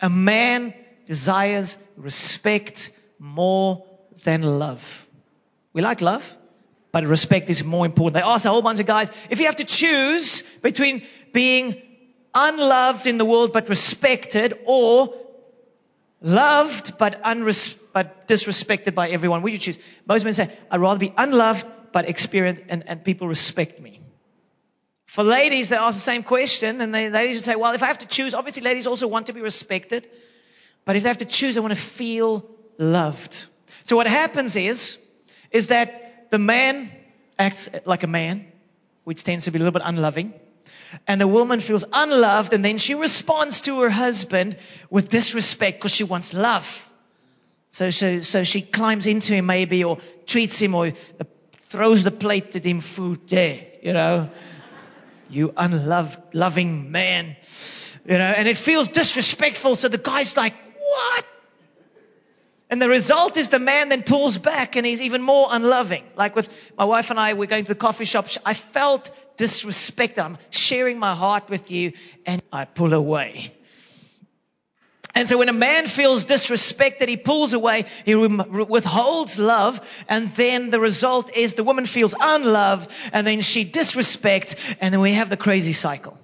A 0.00 0.08
man 0.08 0.74
desires 1.06 1.76
respect 1.96 2.92
more 3.18 3.84
than 4.22 4.42
love. 4.42 5.06
We 5.72 5.82
like 5.82 6.00
love, 6.00 6.24
but 6.92 7.04
respect 7.04 7.50
is 7.50 7.64
more 7.64 7.84
important. 7.84 8.14
They 8.14 8.22
asked 8.22 8.46
a 8.46 8.50
whole 8.50 8.62
bunch 8.62 8.78
of 8.78 8.86
guys, 8.86 9.10
if 9.28 9.40
you 9.40 9.46
have 9.46 9.56
to 9.56 9.64
choose 9.64 10.44
between 10.62 11.02
being 11.32 11.82
unloved 12.34 13.06
in 13.06 13.18
the 13.18 13.24
world 13.24 13.52
but 13.52 13.68
respected 13.68 14.54
or 14.66 15.14
loved 16.20 16.98
but, 16.98 17.22
unres- 17.22 17.78
but 17.92 18.26
disrespected 18.26 18.94
by 18.94 19.10
everyone? 19.10 19.42
Would 19.42 19.52
you 19.52 19.58
choose? 19.58 19.78
Most 20.06 20.24
men 20.24 20.32
say, 20.32 20.50
I'd 20.70 20.80
rather 20.80 20.98
be 20.98 21.12
unloved 21.16 21.66
but 21.92 22.08
experienced 22.08 22.62
and, 22.68 22.86
and 22.88 23.04
people 23.04 23.28
respect 23.28 23.80
me. 23.80 24.00
For 25.06 25.22
ladies, 25.22 25.68
they 25.68 25.76
ask 25.76 25.96
the 25.96 26.00
same 26.00 26.24
question 26.24 26.80
and 26.80 26.92
they, 26.92 27.08
ladies 27.08 27.36
would 27.36 27.44
say, 27.44 27.54
well, 27.54 27.72
if 27.72 27.82
I 27.82 27.86
have 27.86 27.98
to 27.98 28.06
choose, 28.06 28.34
obviously 28.34 28.62
ladies 28.62 28.86
also 28.86 29.06
want 29.06 29.28
to 29.28 29.32
be 29.32 29.40
respected, 29.40 30.08
but 30.84 30.96
if 30.96 31.04
they 31.04 31.08
have 31.08 31.18
to 31.18 31.24
choose, 31.24 31.54
they 31.54 31.60
want 31.60 31.74
to 31.74 31.80
feel 31.80 32.44
loved. 32.78 33.46
So 33.84 33.94
what 33.94 34.08
happens 34.08 34.56
is, 34.56 34.98
is 35.52 35.68
that 35.68 36.30
the 36.30 36.38
man 36.38 36.90
acts 37.38 37.68
like 37.84 38.02
a 38.02 38.08
man, 38.08 38.46
which 39.04 39.22
tends 39.22 39.44
to 39.44 39.52
be 39.52 39.58
a 39.58 39.60
little 39.60 39.72
bit 39.72 39.82
unloving 39.84 40.34
and 41.06 41.20
a 41.22 41.28
woman 41.28 41.60
feels 41.60 41.84
unloved 41.92 42.52
and 42.52 42.64
then 42.64 42.78
she 42.78 42.94
responds 42.94 43.62
to 43.62 43.80
her 43.80 43.90
husband 43.90 44.56
with 44.90 45.08
disrespect 45.08 45.78
because 45.78 45.92
she 45.92 46.04
wants 46.04 46.32
love. 46.32 46.90
So, 47.70 47.90
so, 47.90 48.20
so 48.22 48.44
she 48.44 48.62
climbs 48.62 49.06
into 49.06 49.34
him 49.34 49.46
maybe 49.46 49.84
or 49.84 49.98
treats 50.26 50.60
him 50.60 50.74
or 50.74 50.90
the, 50.90 51.26
throws 51.62 52.04
the 52.04 52.12
plate 52.12 52.54
at 52.54 52.64
him 52.64 52.80
food 52.80 53.28
there, 53.28 53.60
you 53.82 53.92
know. 53.92 54.30
You 55.28 55.52
unloved, 55.56 56.34
loving 56.34 56.92
man. 56.92 57.36
You 58.06 58.18
know, 58.18 58.24
and 58.24 58.46
it 58.46 58.58
feels 58.58 58.88
disrespectful. 58.88 59.74
So 59.74 59.88
the 59.88 59.98
guy's 59.98 60.36
like, 60.36 60.54
what? 60.78 61.24
And 62.74 62.82
the 62.82 62.88
result 62.88 63.36
is 63.36 63.50
the 63.50 63.60
man 63.60 63.90
then 63.90 64.02
pulls 64.02 64.36
back 64.36 64.74
and 64.74 64.84
he's 64.84 65.00
even 65.00 65.22
more 65.22 65.46
unloving. 65.48 66.02
Like 66.16 66.34
with 66.34 66.48
my 66.76 66.84
wife 66.84 67.08
and 67.10 67.20
I, 67.20 67.34
we're 67.34 67.46
going 67.46 67.62
to 67.62 67.68
the 67.68 67.76
coffee 67.76 68.04
shop. 68.04 68.26
I 68.44 68.54
felt 68.54 69.12
disrespected. 69.36 70.18
I'm 70.18 70.38
sharing 70.50 70.98
my 70.98 71.14
heart 71.14 71.48
with 71.48 71.70
you 71.70 71.92
and 72.26 72.42
I 72.52 72.64
pull 72.64 72.92
away. 72.92 73.54
And 75.14 75.28
so 75.28 75.38
when 75.38 75.48
a 75.48 75.52
man 75.52 75.86
feels 75.86 76.24
disrespected, 76.24 77.06
he 77.06 77.16
pulls 77.16 77.52
away, 77.52 77.84
he 78.04 78.16
withholds 78.16 79.38
love, 79.38 79.80
and 80.08 80.32
then 80.32 80.70
the 80.70 80.80
result 80.80 81.30
is 81.36 81.54
the 81.54 81.62
woman 81.62 81.86
feels 81.86 82.16
unloved, 82.20 82.90
and 83.12 83.24
then 83.24 83.40
she 83.40 83.64
disrespects, 83.64 84.56
and 84.80 84.92
then 84.92 85.00
we 85.00 85.12
have 85.12 85.30
the 85.30 85.36
crazy 85.36 85.74
cycle. 85.74 86.18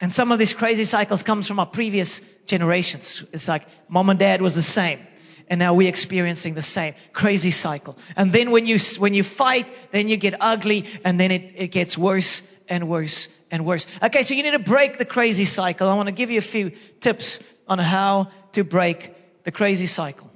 And 0.00 0.12
some 0.12 0.30
of 0.30 0.38
these 0.38 0.52
crazy 0.52 0.84
cycles 0.84 1.22
comes 1.22 1.46
from 1.46 1.58
our 1.58 1.66
previous 1.66 2.20
generations. 2.46 3.24
It's 3.32 3.48
like 3.48 3.66
mom 3.88 4.10
and 4.10 4.18
dad 4.18 4.40
was 4.40 4.54
the 4.54 4.62
same. 4.62 5.00
And 5.48 5.58
now 5.58 5.74
we're 5.74 5.88
experiencing 5.88 6.54
the 6.54 6.62
same 6.62 6.94
crazy 7.12 7.50
cycle. 7.50 7.96
And 8.16 8.32
then 8.32 8.50
when 8.50 8.66
you, 8.66 8.78
when 8.98 9.14
you 9.14 9.24
fight, 9.24 9.66
then 9.90 10.06
you 10.08 10.16
get 10.16 10.34
ugly 10.40 10.84
and 11.04 11.18
then 11.18 11.30
it, 11.30 11.52
it 11.56 11.68
gets 11.68 11.96
worse 11.96 12.42
and 12.68 12.88
worse 12.88 13.28
and 13.50 13.64
worse. 13.64 13.86
Okay, 14.02 14.22
so 14.22 14.34
you 14.34 14.42
need 14.42 14.52
to 14.52 14.58
break 14.58 14.98
the 14.98 15.04
crazy 15.04 15.46
cycle. 15.46 15.88
I 15.88 15.94
want 15.94 16.08
to 16.08 16.12
give 16.12 16.30
you 16.30 16.38
a 16.38 16.42
few 16.42 16.72
tips 17.00 17.40
on 17.66 17.78
how 17.78 18.30
to 18.52 18.62
break 18.62 19.12
the 19.44 19.50
crazy 19.50 19.86
cycle. 19.86 20.30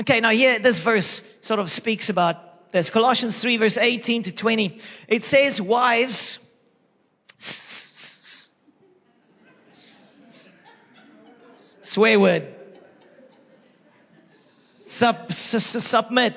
Okay, 0.00 0.20
now 0.20 0.30
here, 0.30 0.58
this 0.58 0.78
verse 0.78 1.22
sort 1.40 1.60
of 1.60 1.70
speaks 1.70 2.08
about 2.08 2.72
this. 2.72 2.90
Colossians 2.90 3.40
3 3.40 3.58
verse 3.58 3.76
18 3.76 4.24
to 4.24 4.32
20. 4.32 4.80
It 5.06 5.22
says, 5.22 5.60
wives, 5.60 6.38
swear 11.94 12.18
word, 12.18 12.52
Sub, 14.84 15.30
submit 15.32 16.34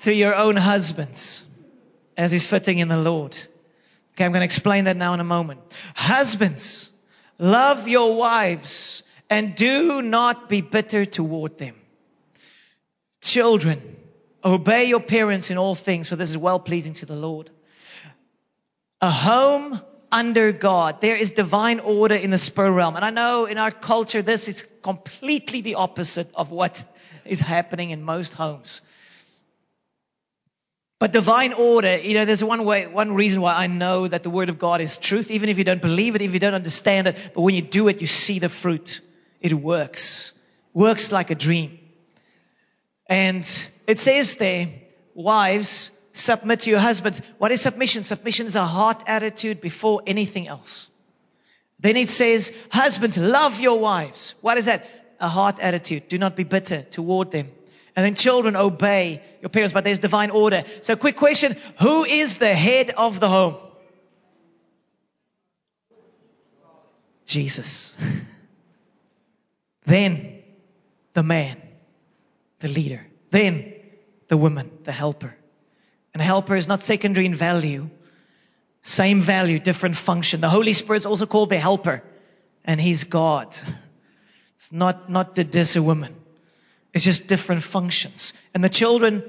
to 0.00 0.12
your 0.12 0.34
own 0.34 0.54
husbands 0.54 1.44
as 2.14 2.34
is 2.34 2.46
fitting 2.46 2.76
in 2.76 2.88
the 2.88 2.98
Lord. 2.98 3.32
Okay, 4.12 4.24
I'm 4.26 4.32
going 4.32 4.42
to 4.42 4.44
explain 4.44 4.84
that 4.84 4.98
now 4.98 5.14
in 5.14 5.20
a 5.20 5.24
moment. 5.24 5.60
Husbands, 5.94 6.90
love 7.38 7.88
your 7.88 8.16
wives 8.16 9.02
and 9.30 9.54
do 9.54 10.02
not 10.02 10.50
be 10.50 10.60
bitter 10.60 11.06
toward 11.06 11.56
them. 11.56 11.76
Children, 13.22 13.96
obey 14.44 14.84
your 14.84 15.00
parents 15.00 15.50
in 15.50 15.56
all 15.56 15.74
things, 15.74 16.10
for 16.10 16.16
this 16.16 16.28
is 16.28 16.36
well 16.36 16.60
pleasing 16.60 16.92
to 16.94 17.06
the 17.06 17.16
Lord. 17.16 17.48
A 19.00 19.10
home 19.10 19.80
under 20.12 20.52
God. 20.52 21.00
There 21.00 21.16
is 21.16 21.30
divine 21.30 21.80
order 21.80 22.14
in 22.14 22.30
the 22.30 22.38
spirit 22.38 22.70
realm. 22.72 22.96
And 22.96 23.04
I 23.04 23.10
know 23.10 23.46
in 23.46 23.58
our 23.58 23.70
culture, 23.70 24.22
this 24.22 24.48
is 24.48 24.64
completely 24.82 25.60
the 25.60 25.76
opposite 25.76 26.30
of 26.34 26.50
what 26.50 26.84
is 27.24 27.40
happening 27.40 27.90
in 27.90 28.02
most 28.02 28.34
homes. 28.34 28.82
But 30.98 31.12
divine 31.12 31.54
order, 31.54 31.96
you 31.96 32.14
know, 32.14 32.26
there's 32.26 32.44
one 32.44 32.64
way, 32.66 32.86
one 32.86 33.14
reason 33.14 33.40
why 33.40 33.54
I 33.54 33.68
know 33.68 34.06
that 34.06 34.22
the 34.22 34.28
word 34.28 34.50
of 34.50 34.58
God 34.58 34.82
is 34.82 34.98
truth, 34.98 35.30
even 35.30 35.48
if 35.48 35.56
you 35.56 35.64
don't 35.64 35.80
believe 35.80 36.14
it, 36.14 36.20
if 36.20 36.34
you 36.34 36.38
don't 36.38 36.54
understand 36.54 37.06
it, 37.06 37.16
but 37.34 37.40
when 37.40 37.54
you 37.54 37.62
do 37.62 37.88
it, 37.88 38.02
you 38.02 38.06
see 38.06 38.38
the 38.38 38.50
fruit. 38.50 39.00
It 39.40 39.54
works. 39.54 40.34
Works 40.74 41.10
like 41.10 41.30
a 41.30 41.34
dream. 41.34 41.78
And 43.06 43.48
it 43.86 43.98
says 43.98 44.36
there, 44.36 44.68
wives, 45.14 45.90
submit 46.12 46.60
to 46.60 46.70
your 46.70 46.78
husbands. 46.78 47.20
What 47.38 47.52
is 47.52 47.60
submission? 47.60 48.04
Submission 48.04 48.46
is 48.46 48.56
a 48.56 48.64
heart 48.64 49.04
attitude 49.06 49.60
before 49.60 50.02
anything 50.06 50.48
else. 50.48 50.88
Then 51.78 51.96
it 51.96 52.10
says, 52.10 52.52
husbands, 52.70 53.16
love 53.16 53.58
your 53.58 53.78
wives. 53.78 54.34
What 54.40 54.58
is 54.58 54.66
that? 54.66 54.86
A 55.18 55.28
heart 55.28 55.58
attitude. 55.60 56.08
Do 56.08 56.18
not 56.18 56.36
be 56.36 56.44
bitter 56.44 56.82
toward 56.82 57.30
them. 57.30 57.50
And 57.96 58.04
then 58.04 58.14
children 58.14 58.56
obey 58.56 59.22
your 59.40 59.48
parents, 59.48 59.72
but 59.72 59.84
there's 59.84 59.98
divine 59.98 60.30
order. 60.30 60.64
So 60.82 60.96
quick 60.96 61.16
question. 61.16 61.56
Who 61.80 62.04
is 62.04 62.36
the 62.36 62.54
head 62.54 62.90
of 62.90 63.20
the 63.20 63.28
home? 63.28 63.56
Jesus. 67.26 67.94
then 69.86 70.42
the 71.14 71.22
man, 71.22 71.60
the 72.60 72.68
leader. 72.68 73.06
Then 73.30 73.74
the 74.28 74.36
woman, 74.36 74.70
the 74.84 74.92
helper. 74.92 75.36
And 76.12 76.22
helper 76.22 76.56
is 76.56 76.66
not 76.66 76.82
secondary 76.82 77.26
in 77.26 77.34
value. 77.34 77.88
Same 78.82 79.20
value, 79.20 79.58
different 79.58 79.96
function. 79.96 80.40
The 80.40 80.48
Holy 80.48 80.72
Spirit's 80.72 81.06
also 81.06 81.26
called 81.26 81.50
the 81.50 81.58
helper. 81.58 82.02
And 82.64 82.80
He's 82.80 83.04
God. 83.04 83.56
It's 84.56 84.72
not, 84.72 85.10
not 85.10 85.36
to 85.36 85.44
diss 85.44 85.76
a 85.76 85.82
woman. 85.82 86.14
It's 86.92 87.02
just 87.02 87.28
different 87.28 87.62
functions. 87.62 88.34
And 88.52 88.62
the 88.62 88.68
children 88.68 89.24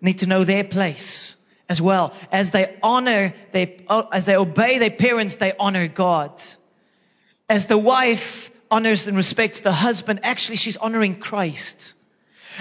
need 0.00 0.18
to 0.18 0.26
know 0.26 0.42
their 0.42 0.64
place 0.64 1.36
as 1.68 1.80
well. 1.80 2.12
As 2.32 2.50
they 2.50 2.76
honor, 2.82 3.32
they, 3.52 3.84
uh, 3.88 4.04
as 4.12 4.24
they 4.24 4.34
obey 4.34 4.78
their 4.78 4.90
parents, 4.90 5.36
they 5.36 5.52
honor 5.56 5.86
God. 5.86 6.42
As 7.48 7.66
the 7.66 7.78
wife 7.78 8.50
honors 8.70 9.06
and 9.06 9.16
respects 9.16 9.60
the 9.60 9.72
husband, 9.72 10.20
actually 10.24 10.56
she's 10.56 10.76
honoring 10.76 11.20
Christ. 11.20 11.94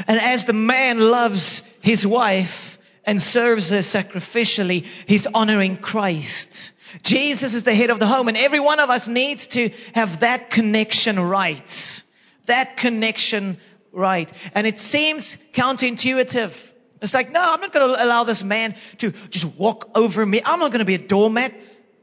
And 0.07 0.19
as 0.19 0.45
the 0.45 0.53
man 0.53 0.99
loves 0.99 1.63
his 1.81 2.05
wife 2.05 2.70
and 3.05 3.21
serves 3.21 3.69
her 3.71 3.79
sacrificially, 3.79 4.85
he's 5.05 5.27
honoring 5.27 5.77
Christ. 5.77 6.71
Jesus 7.03 7.53
is 7.53 7.63
the 7.63 7.73
head 7.73 7.89
of 7.89 7.99
the 7.99 8.05
home 8.05 8.27
and 8.27 8.37
every 8.37 8.59
one 8.59 8.79
of 8.79 8.89
us 8.89 9.07
needs 9.07 9.47
to 9.47 9.69
have 9.93 10.19
that 10.19 10.49
connection 10.49 11.19
right. 11.19 12.03
That 12.45 12.77
connection 12.77 13.57
right. 13.91 14.31
And 14.53 14.67
it 14.67 14.77
seems 14.77 15.37
counterintuitive. 15.53 16.71
It's 17.01 17.13
like, 17.13 17.31
no, 17.31 17.41
I'm 17.41 17.61
not 17.61 17.71
going 17.71 17.95
to 17.95 18.03
allow 18.03 18.25
this 18.25 18.43
man 18.43 18.75
to 18.97 19.11
just 19.29 19.45
walk 19.45 19.89
over 19.95 20.25
me. 20.25 20.41
I'm 20.43 20.59
not 20.59 20.71
going 20.71 20.79
to 20.79 20.85
be 20.85 20.95
a 20.95 20.99
doormat. 20.99 21.53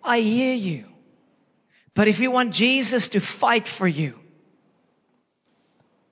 I 0.02 0.20
hear 0.20 0.54
you. 0.54 0.86
But 1.94 2.08
if 2.08 2.20
you 2.20 2.30
want 2.30 2.52
Jesus 2.52 3.08
to 3.10 3.20
fight 3.20 3.68
for 3.68 3.86
you, 3.86 4.18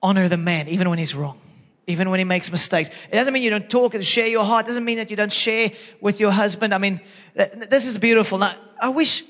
honor 0.01 0.27
the 0.29 0.37
man, 0.37 0.67
even 0.67 0.89
when 0.89 0.99
he's 0.99 1.15
wrong. 1.15 1.39
Even 1.87 2.09
when 2.09 2.19
he 2.19 2.25
makes 2.25 2.51
mistakes. 2.51 2.89
It 3.11 3.15
doesn't 3.15 3.33
mean 3.33 3.43
you 3.43 3.49
don't 3.49 3.69
talk 3.69 3.95
and 3.95 4.05
share 4.05 4.27
your 4.27 4.43
heart. 4.43 4.65
It 4.65 4.67
doesn't 4.67 4.83
mean 4.85 4.97
that 4.97 5.09
you 5.09 5.15
don't 5.15 5.31
share 5.31 5.71
with 6.01 6.19
your 6.19 6.31
husband. 6.31 6.73
I 6.73 6.77
mean, 6.77 6.99
this 7.33 7.87
is 7.87 7.97
beautiful. 7.97 8.37
Now, 8.37 8.55
I 8.79 8.89
wish, 8.89 9.23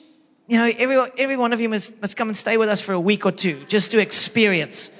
you 0.47 0.57
know, 0.57 0.65
every, 0.65 0.97
every 1.19 1.37
one 1.37 1.53
of 1.53 1.61
you 1.61 1.69
must, 1.69 2.01
must 2.01 2.17
come 2.17 2.29
and 2.29 2.35
stay 2.35 2.57
with 2.57 2.69
us 2.69 2.81
for 2.81 2.93
a 2.93 2.99
week 2.99 3.25
or 3.25 3.31
two 3.31 3.63
just 3.65 3.91
to 3.91 3.99
experience 3.99 4.91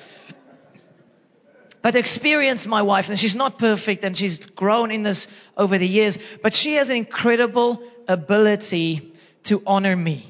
but 1.87 1.95
experience 1.95 2.67
my 2.67 2.81
wife, 2.81 3.07
and 3.07 3.17
she's 3.17 3.33
not 3.33 3.57
perfect 3.57 4.03
and 4.03 4.17
she's 4.17 4.39
grown 4.39 4.91
in 4.91 5.03
this 5.03 5.29
over 5.55 5.77
the 5.77 5.87
years, 5.87 6.17
but 6.43 6.53
she 6.53 6.73
has 6.73 6.89
an 6.89 6.97
incredible 6.97 7.81
ability 8.09 9.13
to 9.43 9.63
honor 9.65 9.95
me, 9.95 10.29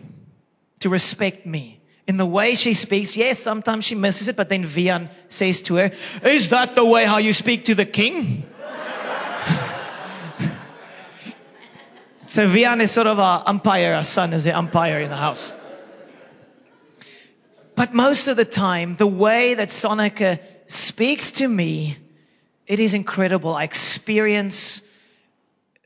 to 0.82 0.90
respect 0.90 1.48
me. 1.48 1.77
In 2.08 2.18
the 2.18 2.26
way 2.26 2.56
she 2.56 2.74
speaks, 2.74 3.16
yes, 3.18 3.40
sometimes 3.40 3.86
she 3.86 3.96
misses 3.96 4.30
it, 4.30 4.36
but 4.36 4.50
then 4.50 4.64
Vian 4.64 5.10
says 5.28 5.62
to 5.64 5.76
her, 5.76 5.92
is 6.24 6.50
that 6.50 6.74
the 6.74 6.86
way 6.86 7.06
how 7.06 7.18
you 7.18 7.34
speak 7.34 7.66
to 7.66 7.76
the 7.76 7.86
king? 7.86 8.44
so 12.28 12.48
Vian 12.48 12.82
is 12.82 12.92
sort 12.92 13.08
of 13.08 13.20
our 13.20 13.44
umpire, 13.46 13.94
our 13.94 14.06
son 14.06 14.32
is 14.32 14.46
the 14.46 14.58
umpire 14.58 15.02
in 15.02 15.10
the 15.10 15.18
house. 15.18 15.52
But 17.76 17.94
most 17.94 18.30
of 18.30 18.38
the 18.38 18.46
time, 18.46 18.96
the 18.96 19.06
way 19.06 19.54
that 19.54 19.70
Sonica 19.70 20.40
speaks 20.68 21.32
to 21.34 21.48
me. 21.48 21.98
It 22.66 22.80
is 22.80 22.94
incredible. 22.94 23.54
I 23.54 23.64
experience, 23.64 24.82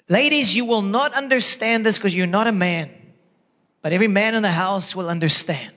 ladies, 0.09 0.55
you 0.55 0.65
will 0.65 0.81
not 0.81 1.13
understand 1.13 1.85
this 1.85 1.97
because 1.97 2.15
you're 2.15 2.27
not 2.27 2.47
a 2.47 2.51
man, 2.51 2.89
but 3.81 3.93
every 3.93 4.07
man 4.07 4.35
in 4.35 4.41
the 4.41 4.51
house 4.51 4.95
will 4.95 5.09
understand. 5.09 5.73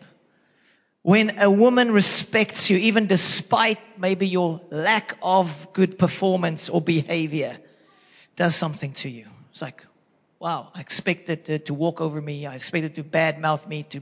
When 1.05 1.39
a 1.39 1.51
woman 1.51 1.91
respects 1.91 2.71
you, 2.71 2.79
even 2.79 3.09
despite 3.09 3.79
maybe 3.99 4.27
your 4.27 4.63
lack 4.71 5.19
of 5.23 5.69
good 5.75 5.99
performance 5.99 6.71
or 6.71 6.81
behavior, 6.81 7.59
does 8.37 8.57
something 8.57 8.95
to 8.95 9.11
you. 9.11 9.27
It's 9.51 9.61
like, 9.61 9.85
wow, 10.41 10.71
I 10.75 10.81
expected 10.81 11.45
to, 11.45 11.59
to 11.59 11.75
walk 11.75 12.01
over 12.01 12.19
me. 12.19 12.47
I 12.47 12.55
expected 12.55 12.95
to 12.95 13.05
badmouth 13.05 13.69
me, 13.69 13.83
to 13.91 14.01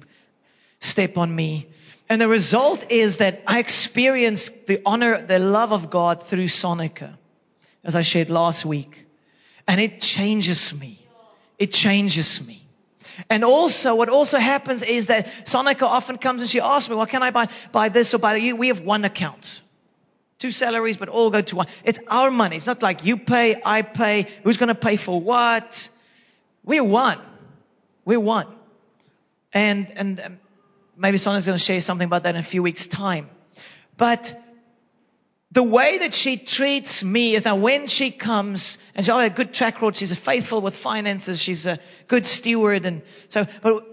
step 0.78 1.18
on 1.18 1.34
me. 1.34 1.66
And 2.08 2.20
the 2.20 2.28
result 2.28 2.92
is 2.92 3.16
that 3.16 3.42
I 3.48 3.58
experienced 3.58 4.68
the 4.68 4.80
honor, 4.86 5.20
the 5.20 5.40
love 5.40 5.72
of 5.72 5.90
God 5.90 6.22
through 6.22 6.46
Sonica, 6.46 7.16
as 7.82 7.96
I 7.96 8.02
shared 8.02 8.30
last 8.30 8.64
week. 8.64 9.06
And 9.66 9.80
it 9.80 10.00
changes 10.00 10.72
me. 10.72 11.04
It 11.58 11.72
changes 11.72 12.46
me. 12.46 12.61
And 13.28 13.44
also, 13.44 13.94
what 13.94 14.08
also 14.08 14.38
happens 14.38 14.82
is 14.82 15.08
that 15.08 15.26
Sonica 15.44 15.82
often 15.82 16.18
comes 16.18 16.40
and 16.40 16.50
she 16.50 16.60
asks 16.60 16.88
me, 16.88 16.96
well, 16.96 17.06
can 17.06 17.22
I 17.22 17.30
buy, 17.30 17.48
buy 17.70 17.88
this 17.88 18.14
or 18.14 18.18
buy 18.18 18.38
that? 18.38 18.58
We 18.58 18.68
have 18.68 18.80
one 18.80 19.04
account. 19.04 19.60
Two 20.38 20.50
salaries, 20.50 20.96
but 20.96 21.08
all 21.08 21.30
go 21.30 21.40
to 21.40 21.56
one. 21.56 21.68
It's 21.84 22.00
our 22.08 22.30
money. 22.30 22.56
It's 22.56 22.66
not 22.66 22.82
like 22.82 23.04
you 23.04 23.16
pay, 23.16 23.60
I 23.64 23.82
pay. 23.82 24.26
Who's 24.42 24.56
going 24.56 24.68
to 24.68 24.74
pay 24.74 24.96
for 24.96 25.20
what? 25.20 25.88
We're 26.64 26.84
one. 26.84 27.20
We're 28.04 28.20
one. 28.20 28.48
And, 29.52 29.90
and 29.94 30.20
um, 30.20 30.40
maybe 30.96 31.18
Sonia's 31.18 31.46
going 31.46 31.58
to 31.58 31.64
share 31.64 31.80
something 31.80 32.06
about 32.06 32.24
that 32.24 32.34
in 32.34 32.40
a 32.40 32.44
few 32.44 32.62
weeks' 32.62 32.86
time. 32.86 33.28
But 33.96 34.34
the 35.52 35.62
way 35.62 35.98
that 35.98 36.14
she 36.14 36.38
treats 36.38 37.04
me 37.04 37.34
is 37.34 37.42
that 37.42 37.58
when 37.58 37.86
she 37.86 38.10
comes, 38.10 38.78
and 38.94 39.04
she's 39.04 39.12
got 39.12 39.20
oh, 39.20 39.26
a 39.26 39.30
good 39.30 39.52
track 39.52 39.74
record, 39.74 39.96
she's 39.96 40.10
a 40.10 40.16
faithful 40.16 40.62
with 40.62 40.74
finances, 40.74 41.40
she's 41.40 41.66
a 41.66 41.78
good 42.08 42.24
steward, 42.24 42.86
and 42.86 43.02
so, 43.28 43.46
but 43.62 43.86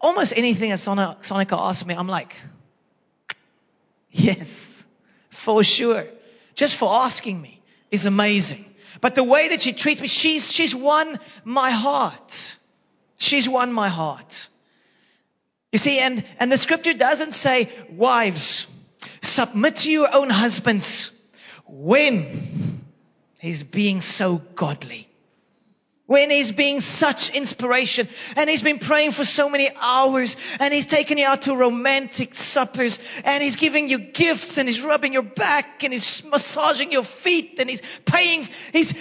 almost 0.00 0.32
anything 0.36 0.70
that 0.70 0.78
Sonica 0.78 1.56
asks 1.56 1.86
me, 1.86 1.94
I'm 1.94 2.08
like, 2.08 2.34
yes, 4.10 4.84
for 5.30 5.62
sure. 5.62 6.06
Just 6.56 6.76
for 6.76 6.92
asking 6.92 7.40
me 7.40 7.62
is 7.92 8.06
amazing. 8.06 8.64
But 9.00 9.14
the 9.14 9.24
way 9.24 9.48
that 9.48 9.60
she 9.60 9.72
treats 9.72 10.00
me, 10.00 10.08
she's, 10.08 10.52
she's 10.52 10.74
won 10.74 11.20
my 11.44 11.70
heart. 11.70 12.56
She's 13.18 13.48
won 13.48 13.72
my 13.72 13.88
heart. 13.88 14.48
You 15.70 15.78
see, 15.78 15.98
and, 16.00 16.24
and 16.40 16.50
the 16.50 16.56
scripture 16.56 16.92
doesn't 16.92 17.32
say, 17.32 17.68
wives, 17.90 18.66
submit 19.24 19.76
to 19.76 19.90
your 19.90 20.08
own 20.14 20.30
husbands 20.30 21.10
when 21.66 22.84
he's 23.38 23.62
being 23.62 24.00
so 24.00 24.36
godly. 24.54 25.08
When 26.06 26.30
he's 26.30 26.52
being 26.52 26.82
such 26.82 27.30
inspiration 27.34 28.08
and 28.36 28.50
he's 28.50 28.60
been 28.60 28.78
praying 28.78 29.12
for 29.12 29.24
so 29.24 29.48
many 29.48 29.70
hours 29.74 30.36
and 30.60 30.74
he's 30.74 30.84
taking 30.84 31.16
you 31.16 31.24
out 31.24 31.42
to 31.42 31.56
romantic 31.56 32.34
suppers 32.34 32.98
and 33.24 33.42
he's 33.42 33.56
giving 33.56 33.88
you 33.88 33.98
gifts 33.98 34.58
and 34.58 34.68
he's 34.68 34.82
rubbing 34.82 35.14
your 35.14 35.22
back 35.22 35.82
and 35.82 35.94
he's 35.94 36.22
massaging 36.24 36.92
your 36.92 37.04
feet 37.04 37.56
and 37.58 37.70
he's 37.70 37.80
paying, 38.04 38.46
he's, 38.72 38.92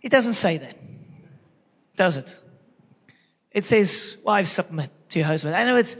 it 0.00 0.08
doesn't 0.08 0.32
say 0.32 0.56
that. 0.56 0.76
Does 1.96 2.16
it? 2.16 2.38
It 3.50 3.64
says, 3.66 4.16
wives 4.24 4.50
submit 4.50 4.90
to 5.10 5.18
your 5.18 5.28
husband. 5.28 5.54
I 5.54 5.64
know 5.64 5.76
it's 5.76 5.94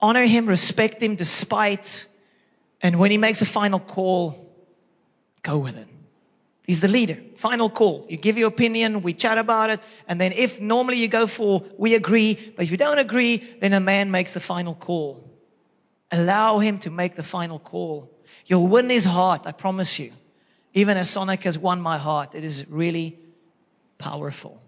honor 0.00 0.24
him, 0.24 0.46
respect 0.46 1.02
him 1.02 1.14
despite, 1.14 2.06
and 2.82 2.98
when 2.98 3.10
he 3.10 3.18
makes 3.18 3.42
a 3.42 3.46
final 3.46 3.80
call, 3.80 4.52
go 5.42 5.58
with 5.58 5.76
it. 5.76 5.88
He's 6.66 6.80
the 6.80 6.88
leader. 6.88 7.18
Final 7.36 7.70
call. 7.70 8.06
You 8.08 8.16
give 8.16 8.36
your 8.36 8.48
opinion, 8.48 9.02
we 9.02 9.14
chat 9.14 9.38
about 9.38 9.70
it, 9.70 9.80
and 10.08 10.20
then 10.20 10.32
if 10.32 10.60
normally 10.60 10.96
you 10.96 11.06
go 11.06 11.28
for 11.28 11.62
we 11.78 11.94
agree, 11.94 12.34
but 12.56 12.64
if 12.64 12.70
you 12.72 12.76
don't 12.76 12.98
agree, 12.98 13.38
then 13.60 13.72
a 13.72 13.80
man 13.80 14.10
makes 14.10 14.34
the 14.34 14.40
final 14.40 14.74
call. 14.74 15.22
Allow 16.10 16.58
him 16.58 16.80
to 16.80 16.90
make 16.90 17.14
the 17.14 17.22
final 17.22 17.58
call. 17.58 18.10
You'll 18.46 18.66
win 18.66 18.90
his 18.90 19.04
heart, 19.04 19.42
I 19.46 19.52
promise 19.52 19.98
you. 19.98 20.12
Even 20.74 20.96
as 20.96 21.08
Sonic 21.08 21.44
has 21.44 21.56
won 21.56 21.80
my 21.80 21.98
heart, 21.98 22.34
it 22.34 22.44
is 22.44 22.68
really 22.68 23.18
powerful. 23.98 24.60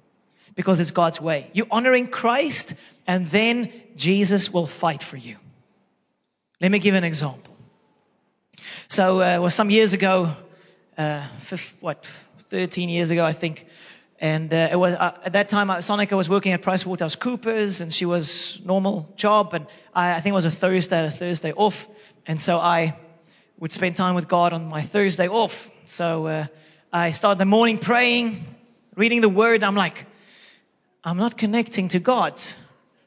Because 0.54 0.80
it's 0.80 0.90
God's 0.90 1.20
way. 1.20 1.50
You're 1.52 1.66
honoring 1.70 2.08
Christ, 2.08 2.74
and 3.06 3.26
then 3.26 3.72
Jesus 3.96 4.52
will 4.52 4.66
fight 4.66 5.02
for 5.02 5.16
you. 5.16 5.36
Let 6.60 6.70
me 6.70 6.78
give 6.78 6.94
an 6.94 7.04
example. 7.04 7.57
So, 8.90 9.20
uh, 9.20 9.38
well, 9.38 9.50
some 9.50 9.68
years 9.68 9.92
ago, 9.92 10.30
uh, 10.96 11.28
what, 11.80 12.08
13 12.48 12.88
years 12.88 13.10
ago, 13.10 13.22
I 13.22 13.34
think. 13.34 13.66
And 14.18 14.52
uh, 14.52 14.70
it 14.72 14.76
was 14.76 14.94
uh, 14.94 15.12
at 15.26 15.34
that 15.34 15.50
time, 15.50 15.68
uh, 15.68 15.76
Sonica 15.76 16.16
was 16.16 16.30
working 16.30 16.52
at 16.52 16.62
PricewaterhouseCoopers, 16.62 17.82
and 17.82 17.92
she 17.92 18.06
was 18.06 18.58
normal 18.64 19.06
job, 19.14 19.52
and 19.52 19.66
I, 19.94 20.14
I 20.14 20.20
think 20.22 20.32
it 20.32 20.36
was 20.36 20.46
a 20.46 20.50
Thursday, 20.50 21.04
a 21.04 21.10
Thursday 21.10 21.52
off, 21.52 21.86
and 22.26 22.40
so 22.40 22.56
I 22.56 22.96
would 23.58 23.72
spend 23.72 23.96
time 23.96 24.14
with 24.14 24.26
God 24.26 24.54
on 24.54 24.70
my 24.70 24.82
Thursday 24.82 25.28
off. 25.28 25.70
So 25.84 26.26
uh, 26.26 26.46
I 26.90 27.10
started 27.10 27.38
the 27.38 27.44
morning 27.44 27.76
praying, 27.76 28.42
reading 28.96 29.20
the 29.20 29.28
Word. 29.28 29.64
I'm 29.64 29.76
like, 29.76 30.06
I'm 31.04 31.18
not 31.18 31.36
connecting 31.36 31.88
to 31.88 31.98
God. 31.98 32.40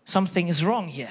Something 0.06 0.48
is 0.48 0.64
wrong 0.64 0.90
here. 0.90 1.10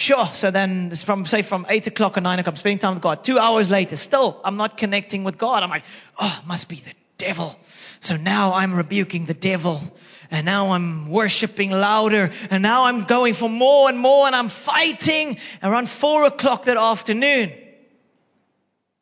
Sure. 0.00 0.24
So 0.32 0.50
then 0.50 0.94
from, 0.94 1.26
say, 1.26 1.42
from 1.42 1.66
eight 1.68 1.86
o'clock 1.86 2.16
or 2.16 2.22
nine 2.22 2.38
o'clock, 2.38 2.54
I'm 2.54 2.56
spending 2.56 2.78
time 2.78 2.94
with 2.94 3.02
God. 3.02 3.22
Two 3.22 3.38
hours 3.38 3.70
later, 3.70 3.96
still, 3.96 4.40
I'm 4.42 4.56
not 4.56 4.78
connecting 4.78 5.24
with 5.24 5.36
God. 5.36 5.62
I'm 5.62 5.68
like, 5.68 5.84
oh, 6.18 6.40
must 6.46 6.70
be 6.70 6.76
the 6.76 6.94
devil. 7.18 7.54
So 8.00 8.16
now 8.16 8.54
I'm 8.54 8.72
rebuking 8.72 9.26
the 9.26 9.34
devil. 9.34 9.82
And 10.30 10.46
now 10.46 10.70
I'm 10.70 11.10
worshiping 11.10 11.70
louder. 11.70 12.30
And 12.48 12.62
now 12.62 12.84
I'm 12.84 13.04
going 13.04 13.34
for 13.34 13.50
more 13.50 13.90
and 13.90 13.98
more 13.98 14.26
and 14.26 14.34
I'm 14.34 14.48
fighting 14.48 15.36
around 15.62 15.90
four 15.90 16.24
o'clock 16.24 16.62
that 16.64 16.78
afternoon. 16.78 17.52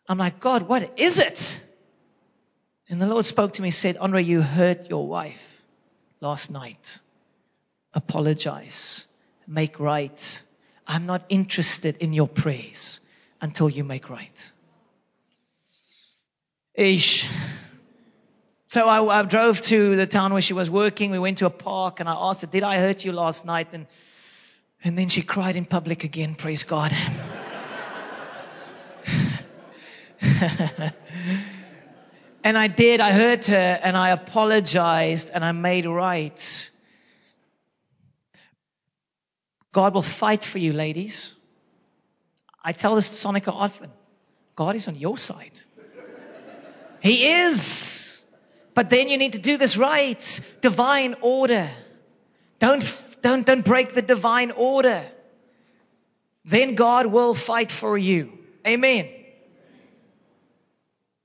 I'm 0.09 0.19
like, 0.19 0.41
God, 0.41 0.63
what 0.63 0.99
is 0.99 1.21
it? 1.21 1.61
And 2.89 3.01
the 3.01 3.07
Lord 3.07 3.25
spoke 3.25 3.53
to 3.53 3.63
me, 3.63 3.71
said, 3.71 3.99
Andre, 3.99 4.25
you 4.25 4.41
hurt 4.41 4.91
your 4.91 5.07
wife 5.07 5.63
last 6.21 6.51
night. 6.51 6.99
Apologize. 7.95 9.07
Make 9.47 9.79
right. 9.79 10.43
I'm 10.89 11.05
not 11.05 11.23
interested 11.29 11.99
in 11.99 12.15
your 12.15 12.27
praise 12.27 13.01
until 13.43 13.69
you 13.69 13.85
make 13.85 14.09
right. 14.09 14.53
Ish. 16.75 17.29
So 18.69 18.83
I, 18.83 19.21
I, 19.21 19.23
drove 19.25 19.61
to 19.63 19.97
the 19.97 20.07
town 20.07 20.33
where 20.33 20.41
she 20.41 20.55
was 20.55 20.71
working. 20.71 21.11
We 21.11 21.19
went 21.19 21.39
to 21.39 21.47
a 21.47 21.51
park 21.51 22.01
and 22.01 22.09
I 22.09 22.15
asked 22.17 22.41
her, 22.41 22.47
did 22.47 22.63
I 22.63 22.79
hurt 22.79 23.05
you 23.05 23.13
last 23.13 23.45
night? 23.45 23.69
And, 23.73 23.87
and 24.83 24.97
then 24.97 25.09
she 25.09 25.23
cried 25.23 25.57
in 25.57 25.67
public 25.67 26.05
again. 26.05 26.35
Praise 26.35 26.63
God. 26.63 26.93
and 32.45 32.57
I 32.57 32.69
did. 32.69 33.01
I 33.01 33.13
hurt 33.13 33.47
her 33.47 33.81
and 33.83 33.97
I 33.97 34.11
apologized 34.11 35.31
and 35.33 35.45
I 35.45 35.53
made 35.53 35.85
right. 35.85 36.71
God 39.73 39.95
will 39.95 40.03
fight 40.03 40.45
for 40.45 40.59
you, 40.59 40.73
ladies. 40.73 41.35
I 42.63 42.73
tell 42.73 42.97
this 42.97 43.09
to 43.11 43.29
Sonica 43.29 43.53
often. 43.53 43.91
God 44.57 44.77
is 44.77 44.89
on 44.89 44.97
your 44.97 45.17
side. 45.17 45.59
He 47.01 47.29
is. 47.29 48.27
But 48.75 48.91
then 48.91 49.09
you 49.09 49.19
need 49.19 49.35
to 49.35 49.39
do 49.39 49.57
this 49.57 49.77
right. 49.77 50.41
Divine 50.61 51.17
order. 51.21 51.71
Don't, 52.59 52.85
don't, 53.23 53.47
don't 53.47 53.65
break 53.65 53.93
the 53.93 54.03
divine 54.03 54.51
order. 54.51 55.05
Then 56.45 56.75
God 56.75 57.07
will 57.07 57.35
fight 57.35 57.71
for 57.71 57.97
you. 57.97 58.33
Amen. 58.67 59.09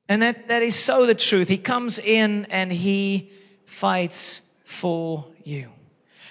And 0.10 0.22
that, 0.22 0.50
that 0.50 0.62
is 0.62 0.76
so 0.76 1.06
the 1.06 1.16
truth. 1.16 1.48
He 1.48 1.58
comes 1.58 1.98
in 1.98 2.46
and 2.46 2.72
he 2.72 3.32
fights 3.66 4.42
for 4.66 5.26
you. 5.44 5.70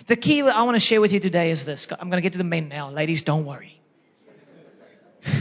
The 0.07 0.17
key 0.17 0.43
I 0.43 0.63
want 0.63 0.75
to 0.75 0.81
share 0.81 1.01
with 1.01 1.13
you 1.13 1.21
today 1.21 1.51
is 1.51 1.65
this. 1.65 1.87
I'm 1.91 2.09
going 2.11 2.19
to 2.19 2.23
get 2.23 2.33
to 2.33 2.39
the 2.39 2.45
men 2.45 2.69
now. 2.69 2.91
Ladies, 2.91 3.23
don't 3.23 3.45
worry. 3.45 3.81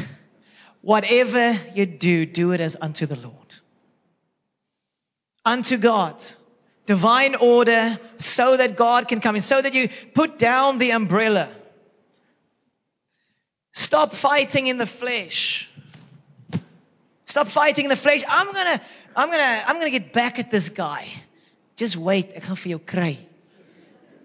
Whatever 0.82 1.58
you 1.74 1.86
do, 1.86 2.26
do 2.26 2.52
it 2.52 2.62
as 2.62 2.78
unto 2.80 3.06
the 3.06 3.16
Lord. 3.16 3.56
Unto 5.44 5.78
God. 5.78 6.24
Divine 6.86 7.36
order 7.36 8.00
so 8.18 8.58
that 8.58 8.76
God 8.76 9.08
can 9.08 9.22
come 9.22 9.36
in, 9.36 9.42
so 9.42 9.62
that 9.62 9.74
you 9.74 9.90
put 10.14 10.38
down 10.38 10.78
the 10.78 10.92
umbrella. 10.92 11.50
Stop 13.72 14.14
fighting 14.14 14.68
in 14.68 14.78
the 14.78 14.86
flesh. 14.86 15.70
Stop 17.26 17.48
fighting 17.48 17.86
in 17.86 17.90
the 17.90 17.96
flesh. 17.96 18.24
I'm 18.28 18.52
gonna, 18.52 18.82
I'm 19.16 19.32
gonna, 19.32 19.64
I'm 19.66 19.78
gonna 19.78 19.90
get 19.90 20.12
back 20.12 20.38
at 20.38 20.52
this 20.52 20.70
guy. 20.70 21.08
Just 21.78 21.96
wait. 21.96 22.36
Gaan 22.42 22.58
vir 22.58 22.72
jou 22.72 22.80
kry 22.80 23.31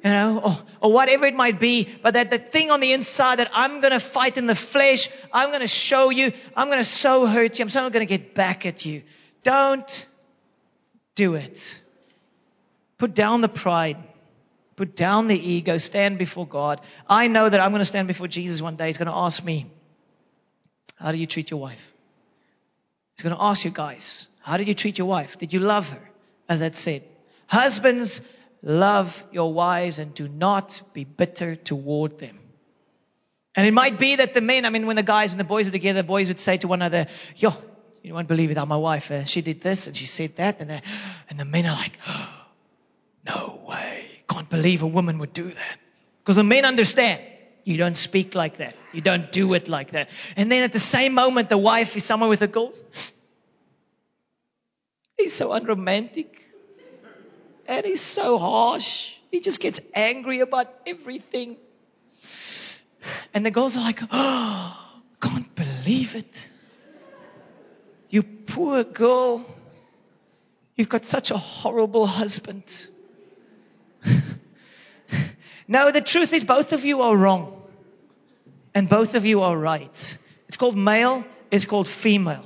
you 0.04 0.10
know, 0.10 0.40
or, 0.44 0.88
or 0.88 0.92
whatever 0.92 1.26
it 1.26 1.34
might 1.34 1.58
be, 1.58 1.88
but 2.02 2.14
that 2.14 2.30
the 2.30 2.38
thing 2.38 2.70
on 2.70 2.80
the 2.80 2.92
inside 2.92 3.38
that 3.38 3.50
I'm 3.52 3.80
going 3.80 3.92
to 3.92 4.00
fight 4.00 4.38
in 4.38 4.46
the 4.46 4.54
flesh, 4.54 5.08
I'm 5.32 5.48
going 5.50 5.60
to 5.60 5.66
show 5.66 6.10
you, 6.10 6.32
I'm 6.54 6.68
going 6.68 6.78
to 6.78 6.84
so 6.84 7.26
hurt 7.26 7.58
you, 7.58 7.64
I'm 7.64 7.68
so 7.68 7.88
going 7.90 8.06
to 8.06 8.18
get 8.18 8.34
back 8.34 8.66
at 8.66 8.84
you. 8.84 9.02
Don't 9.42 10.06
do 11.14 11.34
it. 11.34 11.80
Put 12.98 13.14
down 13.14 13.40
the 13.40 13.48
pride. 13.48 13.96
Put 14.76 14.94
down 14.94 15.26
the 15.26 15.38
ego. 15.38 15.78
Stand 15.78 16.18
before 16.18 16.46
God. 16.46 16.80
I 17.08 17.28
know 17.28 17.48
that 17.48 17.60
I'm 17.60 17.70
going 17.70 17.80
to 17.80 17.86
stand 17.86 18.08
before 18.08 18.28
Jesus 18.28 18.60
one 18.60 18.76
day. 18.76 18.88
He's 18.88 18.98
going 18.98 19.06
to 19.06 19.14
ask 19.14 19.42
me, 19.42 19.70
how 20.96 21.12
do 21.12 21.18
you 21.18 21.26
treat 21.26 21.50
your 21.50 21.60
wife? 21.60 21.92
He's 23.16 23.22
going 23.22 23.34
to 23.34 23.42
ask 23.42 23.64
you 23.64 23.70
guys, 23.70 24.28
how 24.40 24.58
did 24.58 24.68
you 24.68 24.74
treat 24.74 24.98
your 24.98 25.06
wife? 25.06 25.38
Did 25.38 25.52
you 25.52 25.60
love 25.60 25.88
her? 25.88 26.10
As 26.48 26.62
I 26.62 26.70
said. 26.70 27.02
Husbands, 27.46 28.20
love 28.66 29.24
your 29.30 29.52
wives 29.52 30.00
and 30.00 30.12
do 30.12 30.26
not 30.26 30.82
be 30.92 31.04
bitter 31.04 31.54
toward 31.54 32.18
them. 32.18 32.38
And 33.54 33.66
it 33.66 33.72
might 33.72 33.96
be 33.96 34.16
that 34.16 34.34
the 34.34 34.40
men, 34.40 34.66
I 34.66 34.70
mean, 34.70 34.86
when 34.86 34.96
the 34.96 35.04
guys 35.04 35.30
and 35.30 35.40
the 35.40 35.44
boys 35.44 35.68
are 35.68 35.72
together, 35.72 36.02
the 36.02 36.06
boys 36.06 36.28
would 36.28 36.40
say 36.40 36.58
to 36.58 36.68
one 36.68 36.82
another, 36.82 37.06
yo, 37.36 37.54
you 38.02 38.12
won't 38.12 38.28
believe 38.28 38.50
it, 38.50 38.58
I'm 38.58 38.68
my 38.68 38.76
wife, 38.76 39.10
uh, 39.10 39.24
she 39.24 39.40
did 39.40 39.60
this 39.60 39.86
and 39.86 39.96
she 39.96 40.04
said 40.04 40.36
that. 40.36 40.60
And, 40.60 40.82
and 41.30 41.38
the 41.38 41.44
men 41.44 41.64
are 41.64 41.76
like, 41.76 41.96
oh, 42.08 42.44
no 43.24 43.60
way. 43.68 44.04
Can't 44.28 44.50
believe 44.50 44.82
a 44.82 44.86
woman 44.86 45.18
would 45.18 45.32
do 45.32 45.44
that. 45.44 45.78
Because 46.18 46.36
the 46.36 46.44
men 46.44 46.64
understand. 46.64 47.22
You 47.62 47.78
don't 47.78 47.96
speak 47.96 48.34
like 48.34 48.58
that. 48.58 48.76
You 48.92 49.00
don't 49.00 49.32
do 49.32 49.54
it 49.54 49.68
like 49.68 49.92
that. 49.92 50.08
And 50.36 50.52
then 50.52 50.62
at 50.62 50.72
the 50.72 50.78
same 50.78 51.14
moment, 51.14 51.48
the 51.48 51.58
wife 51.58 51.96
is 51.96 52.04
somewhere 52.04 52.28
with 52.28 52.40
the 52.40 52.46
girls. 52.46 52.82
He's 55.16 55.32
so 55.32 55.52
unromantic. 55.52 56.45
And 57.68 57.84
he's 57.84 58.00
so 58.00 58.38
harsh. 58.38 59.14
He 59.30 59.40
just 59.40 59.60
gets 59.60 59.80
angry 59.94 60.40
about 60.40 60.72
everything. 60.86 61.56
And 63.34 63.44
the 63.44 63.50
girls 63.50 63.76
are 63.76 63.82
like, 63.82 64.00
oh, 64.10 65.02
can't 65.20 65.54
believe 65.54 66.14
it. 66.14 66.48
You 68.08 68.22
poor 68.22 68.84
girl. 68.84 69.44
You've 70.76 70.88
got 70.88 71.04
such 71.04 71.30
a 71.30 71.36
horrible 71.36 72.06
husband. 72.06 72.86
no, 75.68 75.90
the 75.90 76.00
truth 76.00 76.32
is 76.32 76.44
both 76.44 76.72
of 76.72 76.84
you 76.84 77.02
are 77.02 77.16
wrong. 77.16 77.62
And 78.74 78.88
both 78.88 79.14
of 79.14 79.24
you 79.24 79.40
are 79.40 79.56
right. 79.56 80.18
It's 80.48 80.56
called 80.56 80.76
male, 80.76 81.24
it's 81.50 81.64
called 81.64 81.88
female. 81.88 82.44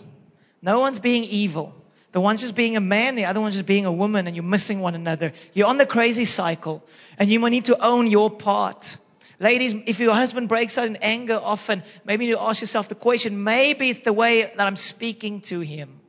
No 0.62 0.80
one's 0.80 0.98
being 1.00 1.24
evil. 1.24 1.74
The 2.12 2.20
one's 2.20 2.40
just 2.40 2.56
being 2.56 2.76
a 2.76 2.80
man, 2.80 3.14
the 3.14 3.26
other 3.26 3.40
one's 3.40 3.54
just 3.54 3.66
being 3.66 3.86
a 3.86 3.92
woman, 3.92 4.26
and 4.26 4.34
you're 4.34 4.44
missing 4.44 4.80
one 4.80 4.94
another. 4.94 5.32
You're 5.52 5.68
on 5.68 5.78
the 5.78 5.86
crazy 5.86 6.24
cycle, 6.24 6.82
and 7.18 7.30
you 7.30 7.38
might 7.38 7.50
need 7.50 7.66
to 7.66 7.84
own 7.84 8.08
your 8.08 8.30
part. 8.30 8.96
Ladies, 9.38 9.74
if 9.86 10.00
your 10.00 10.12
husband 10.12 10.48
breaks 10.48 10.76
out 10.76 10.88
in 10.88 10.96
anger 10.96 11.38
often, 11.40 11.84
maybe 12.04 12.26
you 12.26 12.36
ask 12.38 12.60
yourself 12.60 12.88
the 12.88 12.96
question, 12.96 13.44
maybe 13.44 13.90
it's 13.90 14.00
the 14.00 14.12
way 14.12 14.42
that 14.42 14.60
I'm 14.60 14.76
speaking 14.76 15.40
to 15.42 15.60
him. 15.60 16.00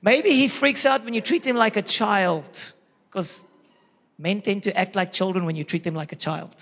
Maybe 0.00 0.30
he 0.30 0.48
freaks 0.48 0.86
out 0.86 1.04
when 1.04 1.14
you 1.14 1.20
treat 1.20 1.44
him 1.44 1.56
like 1.56 1.76
a 1.76 1.82
child, 1.82 2.72
because 3.08 3.42
men 4.18 4.42
tend 4.42 4.62
to 4.64 4.76
act 4.76 4.94
like 4.94 5.12
children 5.12 5.46
when 5.46 5.56
you 5.56 5.64
treat 5.64 5.82
them 5.82 5.94
like 5.94 6.12
a 6.12 6.16
child. 6.16 6.54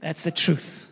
That's 0.00 0.22
the 0.22 0.30
truth. 0.30 0.88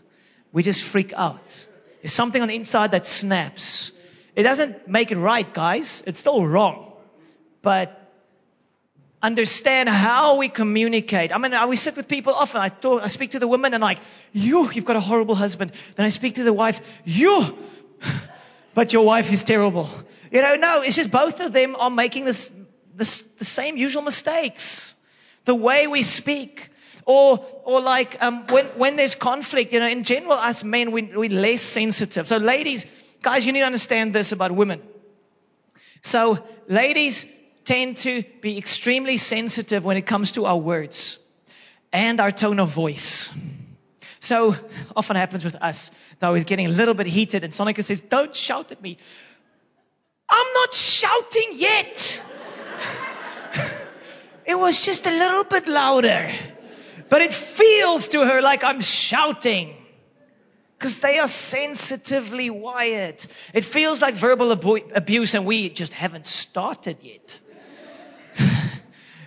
We 0.53 0.63
just 0.63 0.85
freak 0.85 1.15
out. 1.15 1.67
There's 2.03 2.13
something 2.13 2.41
on 2.43 2.49
the 2.49 2.55
inside 2.55 2.91
that 2.91 3.07
snaps. 3.07 3.93
It 4.37 4.43
doesn't 4.43 4.87
make 4.87 5.11
it 5.11 5.17
right, 5.17 5.53
guys. 5.53 6.03
It's 6.07 6.21
still 6.21 6.47
wrong 6.47 6.88
but 7.63 8.09
understand 9.23 9.89
how 9.89 10.37
we 10.37 10.49
communicate. 10.49 11.33
I 11.35 11.39
mean, 11.39 11.55
we 11.69 11.77
sit 11.77 11.97
with 11.97 12.09
people 12.09 12.35
often. 12.35 12.61
I 12.61 12.69
talk, 12.69 13.03
I 13.03 13.09
speak 13.09 13.33
to 13.33 13.39
the 13.39 13.49
women 13.49 13.75
and 13.75 13.83
like, 13.83 13.99
you, 14.33 14.71
you've 14.71 14.85
got 14.85 14.97
a 14.97 15.01
horrible 15.01 15.35
husband. 15.35 15.73
Then 15.97 16.07
I 16.07 16.11
speak 16.11 16.37
to 16.37 16.45
the 16.45 16.53
wife, 16.53 16.81
you, 17.05 17.43
but 18.75 18.93
your 18.93 19.05
wife 19.05 19.33
is 19.33 19.43
terrible. 19.45 19.89
You 20.31 20.43
know, 20.43 20.57
no, 20.57 20.83
it's 20.83 20.97
just 20.97 21.11
both 21.11 21.41
of 21.41 21.53
them 21.53 21.75
are 21.77 21.91
making 21.91 22.27
this, 22.27 22.51
this 22.95 23.23
the 23.23 23.45
same 23.45 23.77
usual 23.77 24.03
mistakes. 24.03 24.95
The 25.47 25.55
way 25.55 25.87
we 25.87 26.03
speak. 26.03 26.71
Or, 27.05 27.43
or 27.65 27.81
like, 27.81 28.23
um, 28.23 28.47
when, 28.49 28.67
when 28.77 28.97
there's 28.97 29.15
conflict, 29.15 29.73
you 29.73 29.81
know, 29.81 29.89
in 29.89 30.05
general, 30.05 30.35
us 30.35 30.63
men, 30.63 30.93
we, 30.93 31.03
we're 31.05 31.31
less 31.31 31.63
sensitive. 31.63 32.29
So 32.29 32.37
ladies, 32.37 32.85
guys, 33.23 33.47
you 33.47 33.53
need 33.53 33.61
to 33.61 33.67
understand 33.67 34.15
this 34.15 34.33
about 34.33 34.53
women. 34.53 34.83
So 36.03 36.39
ladies, 36.69 37.25
tend 37.69 37.99
to 37.99 38.23
be 38.41 38.57
extremely 38.57 39.19
sensitive 39.19 39.85
when 39.85 39.99
it 39.99 40.07
comes 40.07 40.33
to 40.33 40.47
our 40.47 40.57
words 40.57 41.19
and 41.93 42.19
our 42.19 42.31
tone 42.31 42.61
of 42.61 42.71
voice. 42.71 43.29
So 44.21 44.57
often 44.97 45.17
happens 45.17 45.45
with 45.45 45.55
us 45.57 45.91
that 46.19 46.33
I 46.33 46.39
getting 46.45 46.65
a 46.65 46.71
little 46.71 46.95
bit 46.95 47.07
heated 47.07 47.45
and 47.45 47.53
Sonica 47.53 47.85
says, 47.85 48.01
don't 48.01 48.35
shout 48.35 48.73
at 48.73 48.81
me. 48.81 48.97
I'm 50.31 50.47
not 50.55 50.73
shouting 50.73 51.51
yet. 51.53 52.23
it 54.47 54.59
was 54.59 54.83
just 54.83 55.07
a 55.07 55.11
little 55.11 55.45
bit 55.45 55.69
louder, 55.69 56.33
but 57.11 57.21
it 57.21 57.35
feels 57.35 58.09
to 58.09 58.25
her 58.25 58.41
like 58.41 58.65
I'm 58.65 58.81
shouting 58.81 59.77
because 60.79 61.01
they 61.01 61.19
are 61.19 61.29
sensitively 61.29 62.49
wired. 62.49 63.27
It 63.53 63.67
feels 63.67 64.01
like 64.01 64.15
verbal 64.15 64.53
abu- 64.53 64.89
abuse 64.95 65.35
and 65.35 65.45
we 65.45 65.69
just 65.69 65.93
haven't 65.93 66.25
started 66.25 67.03
yet. 67.03 67.41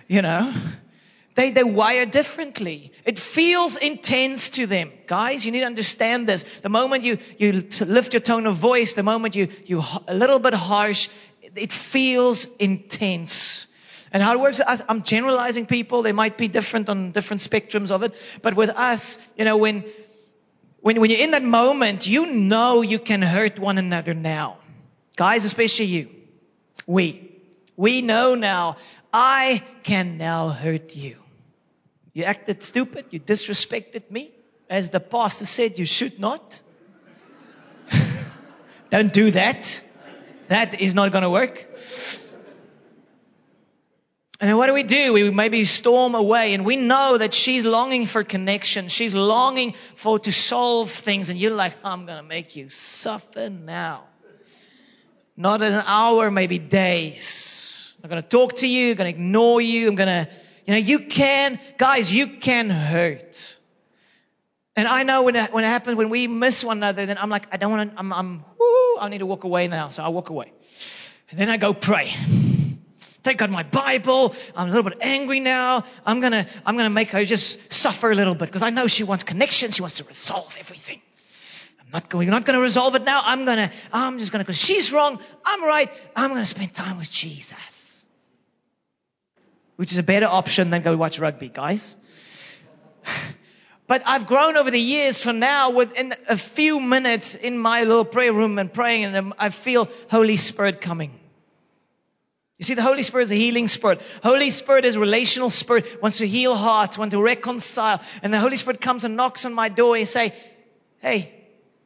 You 0.08 0.22
know? 0.22 0.54
They, 1.34 1.50
they 1.50 1.64
wire 1.64 2.04
differently. 2.04 2.92
It 3.06 3.18
feels 3.18 3.76
intense 3.76 4.50
to 4.50 4.66
them. 4.66 4.92
Guys, 5.06 5.46
you 5.46 5.52
need 5.52 5.60
to 5.60 5.66
understand 5.66 6.28
this. 6.28 6.44
The 6.60 6.68
moment 6.68 7.04
you, 7.04 7.16
you 7.38 7.64
lift 7.80 8.12
your 8.12 8.20
tone 8.20 8.46
of 8.46 8.56
voice, 8.56 8.92
the 8.94 9.02
moment 9.02 9.34
you, 9.34 9.48
you 9.64 9.82
a 10.06 10.14
little 10.14 10.38
bit 10.38 10.52
harsh, 10.52 11.08
it 11.40 11.72
feels 11.72 12.44
intense. 12.58 13.66
And 14.12 14.22
how 14.22 14.34
it 14.34 14.40
works, 14.40 14.60
I'm 14.66 15.02
generalizing 15.02 15.64
people. 15.64 16.02
They 16.02 16.12
might 16.12 16.36
be 16.36 16.48
different 16.48 16.90
on 16.90 17.12
different 17.12 17.40
spectrums 17.40 17.90
of 17.90 18.02
it. 18.02 18.14
But 18.42 18.54
with 18.54 18.68
us, 18.68 19.18
you 19.36 19.46
know, 19.46 19.56
when, 19.56 19.86
when, 20.80 21.00
when 21.00 21.08
you're 21.08 21.20
in 21.20 21.30
that 21.30 21.42
moment, 21.42 22.06
you 22.06 22.26
know 22.26 22.82
you 22.82 22.98
can 22.98 23.22
hurt 23.22 23.58
one 23.58 23.78
another 23.78 24.12
now. 24.12 24.58
Guys, 25.16 25.46
especially 25.46 25.86
you. 25.86 26.10
We. 26.86 27.30
We 27.74 28.02
know 28.02 28.34
now 28.34 28.76
I 29.12 29.62
can 29.82 30.16
now 30.16 30.48
hurt 30.48 30.96
you. 30.96 31.16
You 32.14 32.24
acted 32.24 32.62
stupid. 32.62 33.06
You 33.10 33.20
disrespected 33.20 34.10
me. 34.10 34.32
As 34.68 34.90
the 34.90 35.00
pastor 35.00 35.46
said, 35.46 35.78
you 35.78 35.86
should 35.86 36.18
not. 36.18 36.62
Don't 38.90 39.12
do 39.12 39.30
that. 39.32 39.82
That 40.48 40.80
is 40.80 40.94
not 40.94 41.12
going 41.12 41.22
to 41.22 41.30
work. 41.30 41.66
And 44.40 44.48
then 44.48 44.56
what 44.56 44.66
do 44.66 44.74
we 44.74 44.82
do? 44.82 45.12
We 45.12 45.30
maybe 45.30 45.64
storm 45.64 46.16
away 46.16 46.52
and 46.52 46.64
we 46.64 46.74
know 46.74 47.16
that 47.16 47.32
she's 47.32 47.64
longing 47.64 48.06
for 48.06 48.24
connection. 48.24 48.88
She's 48.88 49.14
longing 49.14 49.74
for 49.94 50.18
to 50.18 50.32
solve 50.32 50.90
things 50.90 51.28
and 51.28 51.38
you're 51.38 51.54
like, 51.54 51.76
I'm 51.84 52.06
going 52.06 52.16
to 52.16 52.24
make 52.24 52.56
you 52.56 52.68
suffer 52.68 53.50
now. 53.50 54.04
Not 55.36 55.62
an 55.62 55.80
hour, 55.86 56.30
maybe 56.30 56.58
days. 56.58 57.71
I'm 58.02 58.10
going 58.10 58.22
to 58.22 58.28
talk 58.28 58.56
to 58.56 58.66
you. 58.66 58.90
I'm 58.90 58.96
going 58.96 59.12
to 59.12 59.18
ignore 59.18 59.60
you. 59.60 59.88
I'm 59.88 59.94
going 59.94 60.08
to, 60.08 60.28
you 60.66 60.72
know, 60.74 60.78
you 60.78 61.00
can, 61.00 61.60
guys, 61.78 62.12
you 62.12 62.38
can 62.38 62.68
hurt. 62.68 63.58
And 64.74 64.88
I 64.88 65.04
know 65.04 65.22
when 65.22 65.36
it, 65.36 65.52
when 65.52 65.62
it 65.62 65.68
happens, 65.68 65.96
when 65.96 66.10
we 66.10 66.26
miss 66.26 66.64
one 66.64 66.78
another, 66.78 67.06
then 67.06 67.16
I'm 67.16 67.30
like, 67.30 67.46
I 67.52 67.58
don't 67.58 67.70
want 67.70 67.92
to, 67.92 67.98
I'm, 67.98 68.12
I'm, 68.12 68.44
I 68.98 69.08
need 69.08 69.18
to 69.18 69.26
walk 69.26 69.44
away 69.44 69.68
now. 69.68 69.90
So 69.90 70.02
I 70.02 70.08
walk 70.08 70.30
away. 70.30 70.52
And 71.30 71.38
then 71.38 71.48
I 71.48 71.58
go 71.58 71.74
pray. 71.74 72.12
Take 73.22 73.40
out 73.40 73.50
my 73.50 73.62
Bible. 73.62 74.34
I'm 74.56 74.66
a 74.66 74.70
little 74.72 74.90
bit 74.90 74.98
angry 75.00 75.38
now. 75.38 75.84
I'm 76.04 76.18
gonna, 76.18 76.48
I'm 76.66 76.76
gonna 76.76 76.90
make 76.90 77.10
her 77.10 77.24
just 77.24 77.72
suffer 77.72 78.10
a 78.10 78.16
little 78.16 78.34
bit 78.34 78.48
because 78.48 78.62
I 78.62 78.70
know 78.70 78.88
she 78.88 79.04
wants 79.04 79.22
connection. 79.22 79.70
She 79.70 79.80
wants 79.80 79.98
to 79.98 80.04
resolve 80.04 80.56
everything. 80.58 81.00
I'm 81.80 81.86
not 81.92 82.10
going, 82.10 82.26
we're 82.26 82.32
not 82.32 82.44
gonna 82.44 82.60
resolve 82.60 82.96
it 82.96 83.04
now. 83.04 83.22
I'm 83.24 83.44
gonna, 83.44 83.70
I'm 83.92 84.18
just 84.18 84.32
gonna, 84.32 84.42
because 84.42 84.58
she's 84.58 84.92
wrong. 84.92 85.20
I'm 85.44 85.62
right. 85.62 85.92
I'm 86.16 86.30
gonna 86.30 86.44
spend 86.44 86.74
time 86.74 86.98
with 86.98 87.10
Jesus 87.10 87.91
which 89.76 89.92
is 89.92 89.98
a 89.98 90.02
better 90.02 90.26
option 90.26 90.70
than 90.70 90.82
go 90.82 90.96
watch 90.96 91.18
rugby, 91.18 91.48
guys. 91.48 91.96
But 93.86 94.02
I've 94.06 94.26
grown 94.26 94.56
over 94.56 94.70
the 94.70 94.80
years 94.80 95.20
from 95.20 95.38
now 95.38 95.70
within 95.70 96.14
a 96.28 96.38
few 96.38 96.80
minutes 96.80 97.34
in 97.34 97.58
my 97.58 97.82
little 97.82 98.04
prayer 98.04 98.32
room 98.32 98.58
and 98.58 98.72
praying 98.72 99.04
and 99.04 99.34
I 99.38 99.50
feel 99.50 99.88
Holy 100.08 100.36
Spirit 100.36 100.80
coming. 100.80 101.12
You 102.58 102.64
see, 102.64 102.74
the 102.74 102.82
Holy 102.82 103.02
Spirit 103.02 103.24
is 103.24 103.32
a 103.32 103.34
healing 103.34 103.66
spirit. 103.66 104.00
Holy 104.22 104.50
Spirit 104.50 104.84
is 104.84 104.96
relational 104.96 105.50
spirit, 105.50 106.00
wants 106.00 106.18
to 106.18 106.26
heal 106.28 106.54
hearts, 106.54 106.96
wants 106.96 107.12
to 107.12 107.20
reconcile. 107.20 108.00
And 108.22 108.32
the 108.32 108.38
Holy 108.38 108.56
Spirit 108.56 108.80
comes 108.80 109.04
and 109.04 109.16
knocks 109.16 109.44
on 109.44 109.52
my 109.52 109.68
door 109.68 109.96
and 109.96 110.06
say, 110.06 110.32
hey, 111.00 111.34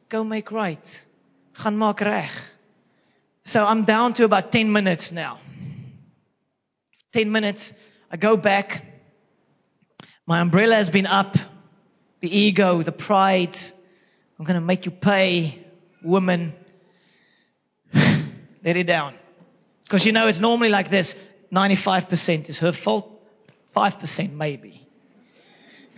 go 0.07 0.23
make 0.23 0.51
right. 0.51 1.05
Gaan 1.55 1.77
maak. 1.77 2.29
So 3.45 3.63
I'm 3.63 3.85
down 3.85 4.13
to 4.13 4.23
about 4.23 4.51
10 4.51 4.71
minutes 4.71 5.11
now. 5.11 5.39
10 7.17 7.31
minutes. 7.31 7.73
I 8.11 8.17
go 8.17 8.37
back. 8.37 8.85
My 10.27 10.39
umbrella 10.39 10.75
has 10.75 10.91
been 10.91 11.07
up. 11.07 11.35
The 12.19 12.37
ego, 12.37 12.83
the 12.83 12.91
pride. 12.91 13.57
I'm 14.37 14.45
going 14.45 14.53
to 14.53 14.61
make 14.61 14.85
you 14.85 14.91
pay, 14.91 15.65
woman. 16.03 16.53
Let 17.95 18.77
it 18.77 18.85
down. 18.85 19.15
Because 19.83 20.05
you 20.05 20.11
know, 20.11 20.27
it's 20.27 20.39
normally 20.39 20.69
like 20.69 20.91
this 20.91 21.15
95% 21.51 22.49
is 22.49 22.59
her 22.59 22.71
fault, 22.71 23.09
5% 23.75 24.33
maybe. 24.33 24.87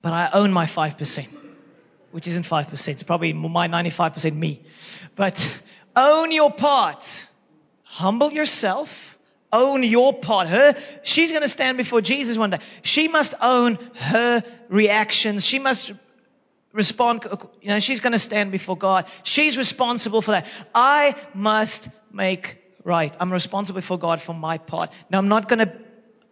but 0.00 0.14
I 0.14 0.30
own 0.32 0.54
my 0.54 0.64
5%, 0.64 1.28
which 2.12 2.26
isn't 2.26 2.46
5%. 2.46 2.88
It's 2.88 3.02
probably 3.02 3.34
my 3.34 3.68
95% 3.68 4.34
me. 4.34 4.62
But 5.16 5.54
own 5.94 6.32
your 6.32 6.50
part. 6.50 7.27
Humble 7.98 8.30
yourself. 8.32 9.18
Own 9.52 9.82
your 9.82 10.12
part. 10.12 10.46
Her, 10.46 10.76
she's 11.02 11.32
going 11.32 11.42
to 11.42 11.48
stand 11.48 11.76
before 11.76 12.00
Jesus 12.00 12.38
one 12.38 12.50
day. 12.50 12.60
She 12.82 13.08
must 13.08 13.34
own 13.40 13.76
her 13.96 14.44
reactions. 14.68 15.44
She 15.44 15.58
must 15.58 15.92
respond. 16.72 17.26
You 17.60 17.70
know, 17.70 17.80
she's 17.80 17.98
going 17.98 18.12
to 18.12 18.20
stand 18.20 18.52
before 18.52 18.76
God. 18.76 19.06
She's 19.24 19.58
responsible 19.58 20.22
for 20.22 20.30
that. 20.30 20.46
I 20.72 21.16
must 21.34 21.88
make 22.12 22.58
right. 22.84 23.12
I'm 23.18 23.32
responsible 23.32 23.80
for 23.80 23.98
God 23.98 24.22
for 24.22 24.32
my 24.32 24.58
part. 24.58 24.90
Now 25.10 25.18
I'm 25.18 25.26
not 25.26 25.48
going 25.48 25.66
to, 25.66 25.72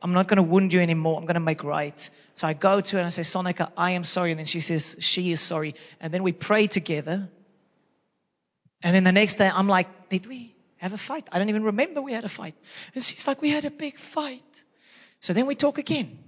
I'm 0.00 0.12
not 0.12 0.28
going 0.28 0.36
to 0.36 0.44
wound 0.44 0.72
you 0.72 0.80
anymore. 0.80 1.18
I'm 1.18 1.24
going 1.24 1.34
to 1.34 1.40
make 1.40 1.64
right. 1.64 2.10
So 2.34 2.46
I 2.46 2.52
go 2.52 2.80
to 2.80 2.92
her 2.92 2.98
and 3.00 3.06
I 3.06 3.10
say, 3.10 3.22
Sonica, 3.22 3.72
I 3.76 3.92
am 3.92 4.04
sorry. 4.04 4.30
And 4.30 4.38
then 4.38 4.46
she 4.46 4.60
says, 4.60 4.94
she 5.00 5.32
is 5.32 5.40
sorry. 5.40 5.74
And 6.00 6.14
then 6.14 6.22
we 6.22 6.30
pray 6.30 6.68
together. 6.68 7.28
And 8.84 8.94
then 8.94 9.02
the 9.02 9.10
next 9.10 9.34
day 9.34 9.50
I'm 9.52 9.66
like, 9.66 10.10
did 10.10 10.26
we? 10.26 10.55
Have 10.78 10.92
a 10.92 10.98
fight. 10.98 11.28
I 11.32 11.38
don't 11.38 11.48
even 11.48 11.64
remember 11.64 12.02
we 12.02 12.12
had 12.12 12.24
a 12.24 12.28
fight. 12.28 12.54
And 12.94 13.02
she's 13.02 13.26
like, 13.26 13.40
we 13.40 13.50
had 13.50 13.64
a 13.64 13.70
big 13.70 13.98
fight. 13.98 14.42
So 15.20 15.32
then 15.32 15.46
we 15.46 15.54
talk 15.54 15.78
again. 15.78 16.18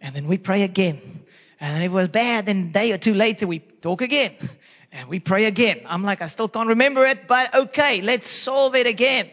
And 0.00 0.14
then 0.14 0.26
we 0.26 0.38
pray 0.38 0.62
again. 0.62 1.24
And 1.60 1.82
it 1.82 1.90
was 1.90 2.08
bad, 2.08 2.46
then 2.46 2.68
a 2.68 2.72
day 2.72 2.92
or 2.92 2.98
two 2.98 3.14
later 3.14 3.46
we 3.46 3.58
talk 3.58 4.02
again. 4.02 4.34
And 4.92 5.08
we 5.08 5.20
pray 5.20 5.44
again. 5.44 5.82
I'm 5.86 6.02
like, 6.02 6.20
I 6.20 6.26
still 6.26 6.48
can't 6.48 6.70
remember 6.70 7.06
it, 7.06 7.28
but 7.28 7.54
okay, 7.54 8.02
let's 8.02 8.28
solve 8.28 8.74
it 8.74 8.88
again. 8.88 9.30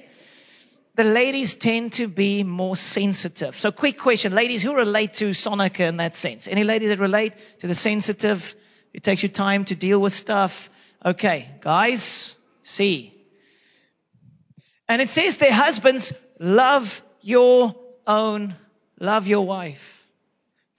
The 0.94 1.04
ladies 1.04 1.56
tend 1.56 1.94
to 1.94 2.08
be 2.08 2.44
more 2.44 2.76
sensitive. 2.76 3.58
So 3.58 3.72
quick 3.72 3.98
question. 3.98 4.36
Ladies, 4.36 4.62
who 4.62 4.76
relate 4.76 5.14
to 5.16 5.32
Sonica 5.32 5.88
in 5.88 5.98
that 5.98 6.16
sense? 6.16 6.48
Any 6.48 6.64
ladies 6.64 6.90
that 6.90 7.00
relate 7.00 7.34
to 7.62 7.68
the 7.68 7.74
sensitive? 7.74 8.56
It 8.94 9.02
takes 9.02 9.24
you 9.24 9.30
time 9.30 9.66
to 9.66 9.76
deal 9.76 10.00
with 10.00 10.14
stuff. 10.14 10.70
Okay, 11.04 11.50
guys, 11.62 12.36
see. 12.62 13.17
And 14.90 15.02
it 15.02 15.10
says 15.10 15.38
their 15.38 15.54
husbands 15.54 16.14
love 16.40 17.02
your 17.22 17.76
own, 18.06 18.56
love 19.00 19.28
your 19.28 19.46
wife. 19.46 19.94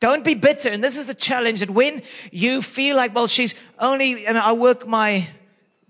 Don't 0.00 0.24
be 0.24 0.34
bitter. 0.34 0.68
And 0.68 0.82
this 0.82 0.96
is 0.96 1.06
the 1.06 1.14
challenge 1.14 1.60
that 1.60 1.70
when 1.70 2.02
you 2.30 2.62
feel 2.62 2.96
like, 2.96 3.14
well, 3.14 3.26
she's 3.26 3.54
only, 3.78 4.26
and 4.26 4.38
I 4.38 4.52
work 4.52 4.86
my 4.86 5.28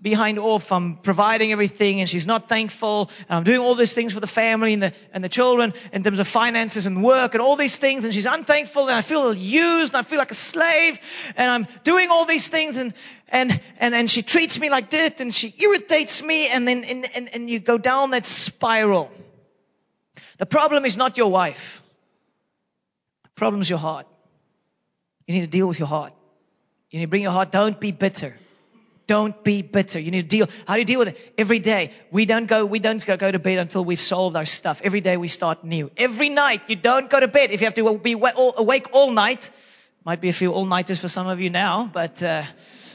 behind 0.01 0.39
off, 0.39 0.71
I'm 0.71 0.97
providing 0.97 1.51
everything 1.51 1.99
and 1.99 2.09
she's 2.09 2.25
not 2.25 2.47
thankful 2.47 3.09
and 3.27 3.37
I'm 3.37 3.43
doing 3.43 3.59
all 3.59 3.75
these 3.75 3.93
things 3.93 4.13
for 4.13 4.19
the 4.19 4.27
family 4.27 4.73
and 4.73 4.83
the, 4.83 4.93
and 5.11 5.23
the 5.23 5.29
children 5.29 5.73
in 5.91 6.03
terms 6.03 6.19
of 6.19 6.27
finances 6.27 6.85
and 6.85 7.03
work 7.03 7.33
and 7.33 7.41
all 7.41 7.57
these 7.57 7.77
things 7.77 8.05
and 8.05 8.13
she's 8.13 8.25
unthankful 8.25 8.83
and 8.83 8.95
I 8.95 9.01
feel 9.01 9.33
used 9.33 9.93
and 9.93 10.05
I 10.05 10.07
feel 10.07 10.17
like 10.17 10.31
a 10.31 10.35
slave 10.35 10.99
and 11.35 11.51
I'm 11.51 11.67
doing 11.83 12.09
all 12.09 12.25
these 12.25 12.47
things 12.47 12.77
and, 12.77 12.93
and, 13.27 13.59
and, 13.77 13.93
and 13.93 14.09
she 14.09 14.23
treats 14.23 14.57
me 14.59 14.69
like 14.69 14.89
dirt 14.89 15.19
and 15.19 15.33
she 15.33 15.53
irritates 15.61 16.23
me 16.23 16.47
and 16.47 16.67
then, 16.67 16.85
and, 16.85 17.15
and, 17.15 17.35
and 17.35 17.49
you 17.49 17.59
go 17.59 17.77
down 17.77 18.11
that 18.11 18.25
spiral. 18.25 19.11
The 20.37 20.45
problem 20.45 20.85
is 20.85 20.95
not 20.95 21.17
your 21.17 21.29
wife. 21.29 21.83
The 23.23 23.29
problem 23.35 23.61
is 23.61 23.69
your 23.69 23.79
heart. 23.79 24.07
You 25.27 25.35
need 25.35 25.41
to 25.41 25.47
deal 25.47 25.67
with 25.67 25.77
your 25.77 25.89
heart. 25.89 26.13
You 26.89 26.99
need 26.99 27.05
to 27.05 27.09
bring 27.09 27.21
your 27.21 27.31
heart. 27.31 27.51
Don't 27.51 27.79
be 27.79 27.91
bitter. 27.91 28.35
Don't 29.09 29.43
be 29.43 29.63
bitter. 29.63 29.99
You 29.99 30.11
need 30.11 30.21
to 30.21 30.27
deal. 30.27 30.47
How 30.67 30.75
do 30.75 30.81
you 30.81 30.85
deal 30.85 30.99
with 30.99 31.07
it? 31.07 31.33
Every 31.35 31.57
day. 31.57 31.89
We 32.11 32.27
don't 32.27 32.45
go, 32.45 32.63
we 32.63 32.77
don't 32.77 33.03
go, 33.03 33.17
go 33.17 33.31
to 33.31 33.39
bed 33.39 33.57
until 33.57 33.83
we've 33.83 33.99
solved 33.99 34.35
our 34.35 34.45
stuff. 34.45 34.81
Every 34.83 35.01
day 35.01 35.17
we 35.17 35.29
start 35.29 35.63
new. 35.63 35.89
Every 35.97 36.29
night 36.29 36.61
you 36.67 36.75
don't 36.75 37.09
go 37.09 37.19
to 37.19 37.27
bed. 37.27 37.49
If 37.49 37.59
you 37.59 37.65
have 37.65 37.73
to 37.73 37.97
be 37.97 38.11
awake 38.11 38.89
all 38.91 39.09
night, 39.09 39.49
might 40.05 40.21
be 40.21 40.29
a 40.29 40.33
few 40.33 40.53
all-nighters 40.53 40.99
for 40.99 41.07
some 41.07 41.25
of 41.25 41.39
you 41.39 41.49
now, 41.49 41.89
but, 41.91 42.21
uh, 42.21 42.43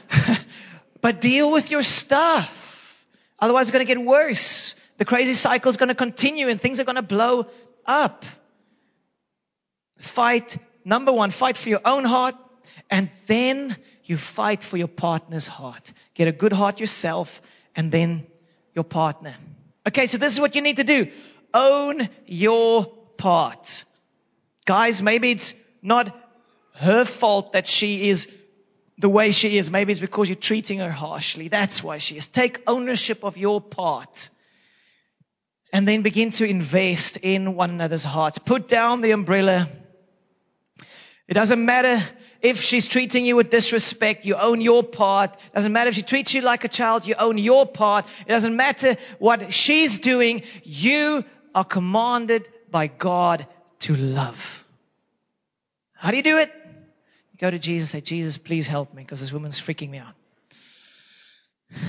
but 1.01 1.19
deal 1.19 1.51
with 1.51 1.69
your 1.69 1.83
stuff. 1.83 3.05
Otherwise 3.37 3.67
it's 3.67 3.71
going 3.73 3.85
to 3.85 3.93
get 3.93 4.01
worse. 4.01 4.75
The 4.97 5.03
crazy 5.03 5.33
cycle 5.33 5.69
is 5.69 5.75
going 5.75 5.89
to 5.89 5.95
continue 5.95 6.47
and 6.47 6.61
things 6.61 6.79
are 6.79 6.85
going 6.85 6.95
to 6.95 7.01
blow 7.01 7.47
up. 7.85 8.23
Fight, 9.99 10.57
number 10.85 11.11
one, 11.11 11.31
fight 11.31 11.57
for 11.57 11.67
your 11.67 11.81
own 11.83 12.05
heart 12.05 12.35
and 12.89 13.09
then 13.27 13.75
you 14.09 14.17
fight 14.17 14.63
for 14.63 14.77
your 14.77 14.87
partner's 14.87 15.47
heart. 15.47 15.93
Get 16.13 16.27
a 16.27 16.31
good 16.31 16.53
heart 16.53 16.79
yourself 16.79 17.41
and 17.75 17.91
then 17.91 18.25
your 18.73 18.83
partner. 18.83 19.35
Okay, 19.87 20.05
so 20.05 20.17
this 20.17 20.33
is 20.33 20.39
what 20.39 20.55
you 20.55 20.61
need 20.61 20.77
to 20.77 20.83
do. 20.83 21.07
Own 21.53 22.07
your 22.25 22.85
part. 23.17 23.85
Guys, 24.65 25.01
maybe 25.01 25.31
it's 25.31 25.53
not 25.81 26.15
her 26.73 27.05
fault 27.05 27.53
that 27.53 27.67
she 27.67 28.09
is 28.09 28.27
the 28.97 29.09
way 29.09 29.31
she 29.31 29.57
is. 29.57 29.69
Maybe 29.69 29.91
it's 29.91 30.01
because 30.01 30.27
you're 30.29 30.35
treating 30.35 30.79
her 30.79 30.91
harshly. 30.91 31.47
That's 31.47 31.83
why 31.83 31.97
she 31.99 32.17
is. 32.17 32.27
Take 32.27 32.61
ownership 32.67 33.23
of 33.23 33.37
your 33.37 33.61
part. 33.61 34.29
And 35.71 35.87
then 35.87 36.01
begin 36.01 36.31
to 36.31 36.45
invest 36.45 37.17
in 37.17 37.55
one 37.55 37.69
another's 37.69 38.03
hearts. 38.03 38.37
Put 38.37 38.67
down 38.67 39.01
the 39.01 39.11
umbrella. 39.11 39.67
It 41.27 41.33
doesn't 41.33 41.63
matter 41.65 42.03
if 42.41 42.61
she's 42.61 42.87
treating 42.87 43.25
you 43.25 43.35
with 43.35 43.49
disrespect, 43.49 44.25
you 44.25 44.35
own 44.35 44.61
your 44.61 44.83
part. 44.83 45.33
It 45.33 45.55
doesn't 45.55 45.73
matter 45.73 45.87
if 45.89 45.95
she 45.95 46.03
treats 46.03 46.33
you 46.35 46.41
like 46.41 46.63
a 46.63 46.67
child, 46.67 47.07
you 47.07 47.15
own 47.15 47.39
your 47.39 47.65
part. 47.65 48.05
It 48.27 48.29
doesn't 48.29 48.55
matter 48.55 48.95
what 49.17 49.51
she's 49.51 49.97
doing, 49.97 50.43
you 50.63 51.23
are 51.55 51.63
commanded 51.63 52.47
by 52.69 52.87
God 52.87 53.47
to 53.79 53.95
love. 53.95 54.65
How 55.93 56.11
do 56.11 56.17
you 56.17 56.23
do 56.23 56.37
it? 56.37 56.51
You 57.31 57.39
go 57.39 57.49
to 57.49 57.57
Jesus 57.57 57.89
say, 57.89 58.01
Jesus, 58.01 58.37
please 58.37 58.67
help 58.67 58.93
me 58.93 59.01
because 59.01 59.21
this 59.21 59.33
woman's 59.33 59.59
freaking 59.59 59.89
me 59.89 59.97
out. 59.97 60.13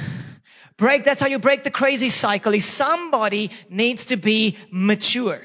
Break, 0.78 1.04
that's 1.04 1.20
how 1.20 1.26
you 1.26 1.38
break 1.38 1.64
the 1.64 1.70
crazy 1.70 2.08
cycle 2.08 2.54
is 2.54 2.64
somebody 2.64 3.50
needs 3.68 4.06
to 4.06 4.16
be 4.16 4.56
mature. 4.70 5.40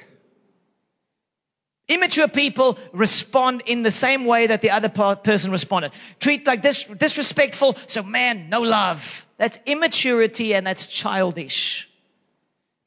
Immature 1.91 2.29
people 2.29 2.79
respond 2.93 3.63
in 3.65 3.83
the 3.83 3.91
same 3.91 4.23
way 4.23 4.47
that 4.47 4.61
the 4.61 4.69
other 4.69 4.87
person 4.87 5.51
responded. 5.51 5.91
Treat 6.21 6.47
like 6.47 6.61
this, 6.61 6.85
disrespectful, 6.85 7.75
so 7.87 8.01
man, 8.01 8.47
no 8.47 8.61
love. 8.61 9.25
That's 9.37 9.59
immaturity 9.65 10.53
and 10.53 10.65
that's 10.65 10.87
childish. 10.87 11.89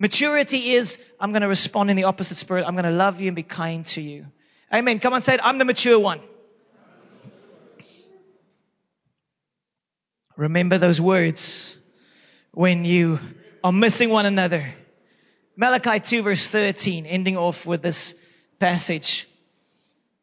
Maturity 0.00 0.72
is, 0.72 0.98
I'm 1.20 1.32
going 1.32 1.42
to 1.42 1.48
respond 1.48 1.90
in 1.90 1.96
the 1.96 2.04
opposite 2.04 2.38
spirit. 2.38 2.64
I'm 2.66 2.72
going 2.76 2.86
to 2.86 2.90
love 2.90 3.20
you 3.20 3.28
and 3.28 3.36
be 3.36 3.42
kind 3.42 3.84
to 3.86 4.00
you. 4.00 4.24
Amen. 4.72 5.00
Come 5.00 5.12
on, 5.12 5.20
say 5.20 5.34
it. 5.34 5.40
I'm 5.42 5.58
the 5.58 5.66
mature 5.66 5.98
one. 5.98 6.20
Remember 10.38 10.78
those 10.78 10.98
words 10.98 11.76
when 12.52 12.86
you 12.86 13.18
are 13.62 13.70
missing 13.70 14.08
one 14.08 14.24
another. 14.24 14.74
Malachi 15.56 16.00
2 16.00 16.22
verse 16.22 16.46
13, 16.48 17.04
ending 17.04 17.36
off 17.36 17.66
with 17.66 17.82
this 17.82 18.14
passage. 18.64 19.28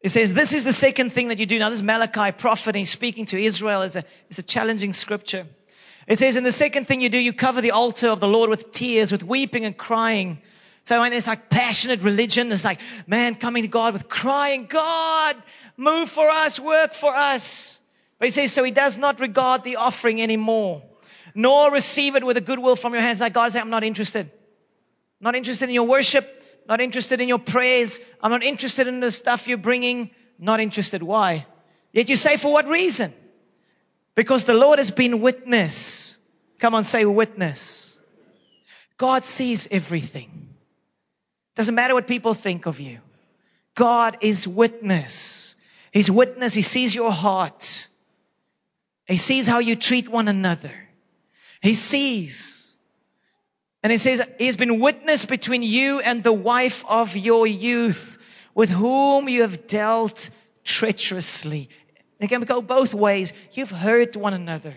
It 0.00 0.08
says, 0.08 0.34
this 0.34 0.52
is 0.52 0.64
the 0.64 0.72
second 0.72 1.12
thing 1.12 1.28
that 1.28 1.38
you 1.38 1.46
do. 1.46 1.60
Now, 1.60 1.68
this 1.68 1.78
is 1.78 1.84
Malachi 1.84 2.32
prophet, 2.32 2.74
he's 2.74 2.90
speaking 2.90 3.24
to 3.26 3.40
Israel. 3.40 3.82
It's 3.82 3.94
a, 3.94 4.04
it's 4.30 4.40
a 4.40 4.42
challenging 4.42 4.94
scripture. 4.94 5.46
It 6.08 6.18
says, 6.18 6.34
and 6.34 6.44
the 6.44 6.50
second 6.50 6.88
thing 6.88 7.00
you 7.00 7.08
do, 7.08 7.18
you 7.18 7.32
cover 7.32 7.60
the 7.60 7.70
altar 7.70 8.08
of 8.08 8.18
the 8.18 8.26
Lord 8.26 8.50
with 8.50 8.72
tears, 8.72 9.12
with 9.12 9.22
weeping 9.22 9.64
and 9.64 9.78
crying. 9.78 10.38
So 10.82 10.98
when 10.98 11.12
it's 11.12 11.28
like 11.28 11.50
passionate 11.50 12.02
religion, 12.02 12.50
it's 12.50 12.64
like, 12.64 12.80
man, 13.06 13.36
coming 13.36 13.62
to 13.62 13.68
God 13.68 13.92
with 13.92 14.08
crying, 14.08 14.66
God, 14.68 15.36
move 15.76 16.10
for 16.10 16.28
us, 16.28 16.58
work 16.58 16.94
for 16.94 17.14
us. 17.14 17.78
But 18.18 18.26
he 18.26 18.32
says, 18.32 18.52
so 18.52 18.64
he 18.64 18.72
does 18.72 18.98
not 18.98 19.20
regard 19.20 19.62
the 19.62 19.76
offering 19.76 20.20
anymore, 20.20 20.82
nor 21.32 21.70
receive 21.70 22.16
it 22.16 22.24
with 22.24 22.36
a 22.36 22.40
goodwill 22.40 22.74
from 22.74 22.92
your 22.92 23.02
hands. 23.02 23.20
Like 23.20 23.34
God 23.34 23.52
says, 23.52 23.62
I'm 23.62 23.70
not 23.70 23.84
interested. 23.84 24.32
Not 25.20 25.36
interested 25.36 25.68
in 25.68 25.76
your 25.76 25.86
worship 25.86 26.41
not 26.68 26.80
interested 26.80 27.20
in 27.20 27.28
your 27.28 27.38
prayers. 27.38 28.00
I'm 28.20 28.30
not 28.30 28.42
interested 28.42 28.86
in 28.86 29.00
the 29.00 29.10
stuff 29.10 29.48
you're 29.48 29.58
bringing. 29.58 30.10
Not 30.38 30.60
interested. 30.60 31.02
Why? 31.02 31.46
Yet 31.92 32.08
you 32.08 32.16
say, 32.16 32.36
for 32.36 32.52
what 32.52 32.66
reason? 32.68 33.12
Because 34.14 34.44
the 34.44 34.54
Lord 34.54 34.78
has 34.78 34.90
been 34.90 35.20
witness. 35.20 36.18
Come 36.58 36.74
on, 36.74 36.84
say 36.84 37.04
witness. 37.04 37.98
God 38.96 39.24
sees 39.24 39.68
everything. 39.70 40.54
Doesn't 41.54 41.74
matter 41.74 41.94
what 41.94 42.06
people 42.06 42.34
think 42.34 42.66
of 42.66 42.80
you. 42.80 43.00
God 43.74 44.18
is 44.20 44.46
witness. 44.46 45.54
He's 45.92 46.10
witness. 46.10 46.54
He 46.54 46.62
sees 46.62 46.94
your 46.94 47.10
heart. 47.10 47.88
He 49.06 49.16
sees 49.16 49.46
how 49.46 49.58
you 49.58 49.76
treat 49.76 50.08
one 50.08 50.28
another. 50.28 50.72
He 51.60 51.74
sees. 51.74 52.61
And 53.82 53.92
it 53.92 54.00
says, 54.00 54.22
He 54.38 54.46
has 54.46 54.56
been 54.56 54.80
witness 54.80 55.24
between 55.24 55.62
you 55.62 56.00
and 56.00 56.22
the 56.22 56.32
wife 56.32 56.84
of 56.86 57.16
your 57.16 57.46
youth, 57.46 58.18
with 58.54 58.70
whom 58.70 59.28
you 59.28 59.42
have 59.42 59.66
dealt 59.66 60.30
treacherously. 60.64 61.68
It 62.20 62.28
can 62.28 62.42
go 62.42 62.62
both 62.62 62.94
ways. 62.94 63.32
You've 63.52 63.70
hurt 63.70 64.16
one 64.16 64.34
another. 64.34 64.74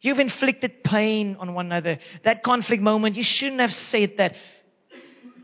You've 0.00 0.20
inflicted 0.20 0.84
pain 0.84 1.36
on 1.40 1.54
one 1.54 1.66
another. 1.66 1.98
That 2.22 2.44
conflict 2.44 2.82
moment, 2.82 3.16
you 3.16 3.24
shouldn't 3.24 3.60
have 3.60 3.72
said 3.72 4.18
that. 4.18 4.36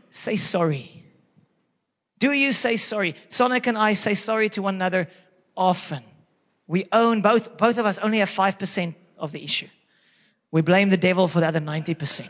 Say 0.09 0.37
sorry. 0.37 1.03
Do 2.19 2.31
you 2.31 2.53
say 2.53 2.77
sorry? 2.77 3.15
Sonica 3.29 3.67
and 3.67 3.77
I 3.77 3.93
say 3.93 4.15
sorry 4.15 4.47
to 4.49 4.61
one 4.61 4.75
another 4.75 5.09
often. 5.57 6.03
We 6.67 6.87
own 6.91 7.21
both, 7.21 7.57
both 7.57 7.77
of 7.77 7.85
us 7.85 7.97
only 7.97 8.19
have 8.19 8.29
5% 8.29 8.95
of 9.17 9.33
the 9.33 9.43
issue. 9.43 9.67
We 10.51 10.61
blame 10.61 10.89
the 10.89 10.97
devil 10.97 11.27
for 11.27 11.41
the 11.41 11.47
other 11.47 11.59
90%. 11.59 12.29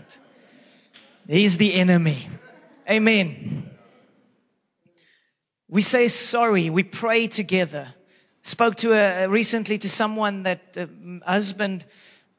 He's 1.27 1.57
the 1.57 1.73
enemy. 1.73 2.27
Amen. 2.89 3.69
We 5.67 5.81
say 5.81 6.07
sorry. 6.07 6.69
We 6.69 6.83
pray 6.83 7.27
together. 7.27 7.87
Spoke 8.43 8.75
to 8.77 8.93
a, 8.93 9.27
recently 9.27 9.79
to 9.79 9.89
someone 9.89 10.43
that 10.43 10.73
the 10.73 10.87
husband 11.25 11.85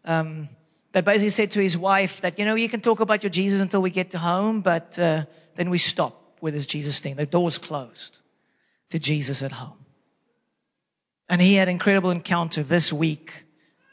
um, 0.05 0.49
that 0.93 1.05
basically 1.05 1.31
said 1.31 1.51
to 1.53 1.61
his 1.61 1.77
wife 1.77 2.21
that 2.21 2.39
you 2.39 2.45
know 2.45 2.55
you 2.55 2.69
can 2.69 2.81
talk 2.81 3.01
about 3.01 3.25
your 3.25 3.31
Jesus 3.31 3.61
until 3.61 3.83
we 3.83 3.91
get 3.91 4.13
to 4.13 4.19
home, 4.19 4.61
but 4.61 4.97
uh, 4.99 5.25
then 5.57 5.69
we 5.69 5.79
stop 5.79 6.39
with 6.41 6.55
his 6.55 6.67
Jesus 6.67 7.01
thing. 7.01 7.17
The 7.17 7.27
door's 7.27 7.59
closed 7.59 8.21
to 8.91 9.01
Jesus 9.01 9.43
at 9.43 9.51
home. 9.51 9.85
And 11.29 11.43
he 11.43 11.55
had 11.55 11.67
an 11.67 11.73
incredible 11.73 12.11
encounter 12.11 12.63
this 12.63 12.93
week 12.93 13.33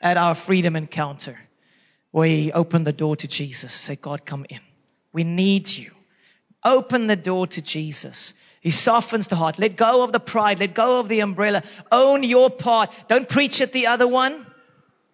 at 0.01 0.17
our 0.17 0.35
freedom 0.35 0.75
encounter 0.75 1.35
where 2.11 2.27
he 2.27 2.51
opened 2.51 2.85
the 2.85 2.93
door 2.93 3.15
to 3.15 3.27
Jesus. 3.27 3.73
Say, 3.73 3.95
God, 3.95 4.23
come 4.23 4.45
in. 4.47 4.59
We 5.13 5.23
need 5.23 5.69
you. 5.69 5.91
Open 6.65 7.07
the 7.07 7.15
door 7.15 7.47
to 7.47 7.61
Jesus. 7.61 8.33
He 8.61 8.71
softens 8.71 9.27
the 9.27 9.35
heart. 9.35 9.59
Let 9.59 9.75
go 9.75 10.03
of 10.03 10.11
the 10.11 10.19
pride. 10.19 10.59
Let 10.59 10.73
go 10.73 10.99
of 10.99 11.09
the 11.09 11.19
umbrella. 11.19 11.63
Own 11.91 12.23
your 12.23 12.49
part. 12.49 12.89
Don't 13.07 13.29
preach 13.29 13.61
at 13.61 13.73
the 13.73 13.87
other 13.87 14.07
one. 14.07 14.45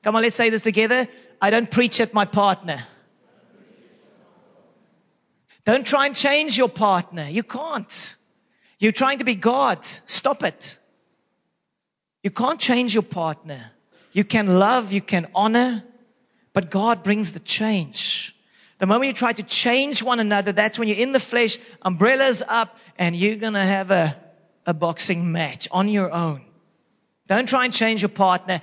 Come 0.04 0.16
on, 0.16 0.22
let's 0.22 0.36
say 0.36 0.50
this 0.50 0.62
together. 0.62 1.08
I 1.42 1.50
don't 1.50 1.70
preach 1.70 2.00
at 2.00 2.14
my 2.14 2.26
partner. 2.26 2.86
Don't 5.66 5.86
try 5.86 6.06
and 6.06 6.16
change 6.16 6.58
your 6.58 6.70
partner. 6.70 7.28
You 7.28 7.44
can't. 7.44 8.16
You're 8.78 8.92
trying 8.92 9.18
to 9.18 9.26
be 9.26 9.36
God. 9.36 9.84
Stop 10.06 10.44
it. 10.44 10.78
You 12.24 12.32
can't 12.32 12.60
change 12.60 12.94
your 12.94 13.04
partner. 13.04 13.72
You 14.12 14.24
can 14.24 14.60
love, 14.60 14.92
you 14.92 15.02
can 15.02 15.28
honor, 15.36 15.84
but 16.54 16.72
God 16.72 17.04
brings 17.04 17.34
the 17.34 17.40
change. 17.40 18.36
The 18.80 18.88
moment 18.88 19.08
you 19.08 19.14
try 19.14 19.34
to 19.34 19.44
change 19.44 20.02
one 20.02 20.20
another, 20.20 20.54
that's 20.54 20.80
when 20.80 20.88
you're 20.88 20.98
in 20.98 21.12
the 21.12 21.20
flesh, 21.20 21.60
umbrellas 21.82 22.42
up, 22.48 22.78
and 22.98 23.16
you're 23.16 23.36
gonna 23.36 23.66
have 23.66 23.92
a, 23.92 24.18
a 24.66 24.74
boxing 24.74 25.32
match 25.32 25.68
on 25.70 25.90
your 25.90 26.12
own. 26.12 26.42
Don't 27.28 27.48
try 27.48 27.66
and 27.66 27.74
change 27.74 28.02
your 28.02 28.10
partner. 28.10 28.62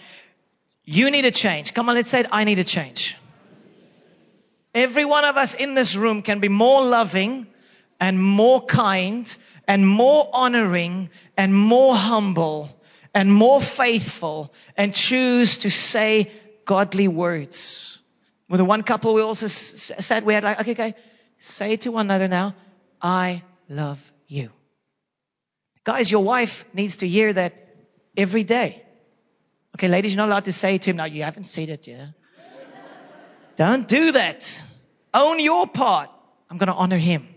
You 0.85 1.11
need 1.11 1.27
a 1.27 1.31
change. 1.31 1.75
Come 1.75 1.89
on, 1.89 1.95
let's 1.95 2.09
say 2.09 2.21
it. 2.21 2.27
I 2.33 2.45
need 2.45 2.59
a 2.59 2.65
change. 2.65 3.17
Every 4.75 5.05
one 5.05 5.25
of 5.25 5.37
us 5.37 5.55
in 5.55 5.75
this 5.75 5.97
room 5.97 6.23
can 6.23 6.41
be 6.41 6.49
more 6.49 6.83
loving 6.83 7.47
and 8.01 8.23
more 8.23 8.65
kind 8.65 9.37
and 9.69 9.87
more 9.87 10.29
honoring 10.33 11.11
and 11.37 11.55
more 11.55 11.95
humble 11.95 12.71
and 13.15 13.33
more 13.33 13.61
faithful 13.61 14.53
and 14.77 14.95
choose 14.95 15.59
to 15.59 15.71
say 15.71 16.31
godly 16.65 17.09
words. 17.09 17.86
With 18.49 18.59
the 18.59 18.65
one 18.65 18.83
couple, 18.83 19.15
we 19.15 19.23
also 19.23 19.49
said 19.49 20.25
we 20.25 20.35
had 20.35 20.45
like, 20.45 20.61
okay, 20.61 20.73
okay, 20.73 20.95
say 21.39 21.77
to 21.77 21.93
one 21.93 22.07
another 22.07 22.29
now, 22.29 22.55
I 23.03 23.43
love 23.69 24.01
you. 24.29 24.51
Guys, 25.85 26.11
your 26.11 26.23
wife 26.23 26.65
needs 26.73 26.97
to 26.97 27.09
hear 27.09 27.33
that 27.33 27.55
every 28.17 28.45
day. 28.45 28.83
Okay, 29.77 29.89
ladies, 29.89 30.15
you're 30.15 30.19
not 30.19 30.29
allowed 30.29 30.47
to 30.47 30.53
say 30.53 30.79
to 30.79 30.91
him, 30.91 30.97
now 30.97 31.05
you 31.05 31.23
haven't 31.23 31.47
said 31.47 31.69
it 31.69 31.87
yet. 31.87 32.09
Don't 33.57 33.89
do 33.89 34.13
that. 34.13 34.63
Own 35.13 35.41
your 35.41 35.67
part. 35.67 36.11
I'm 36.49 36.59
going 36.59 36.69
to 36.69 36.75
honor 36.75 36.99
him. 36.99 37.29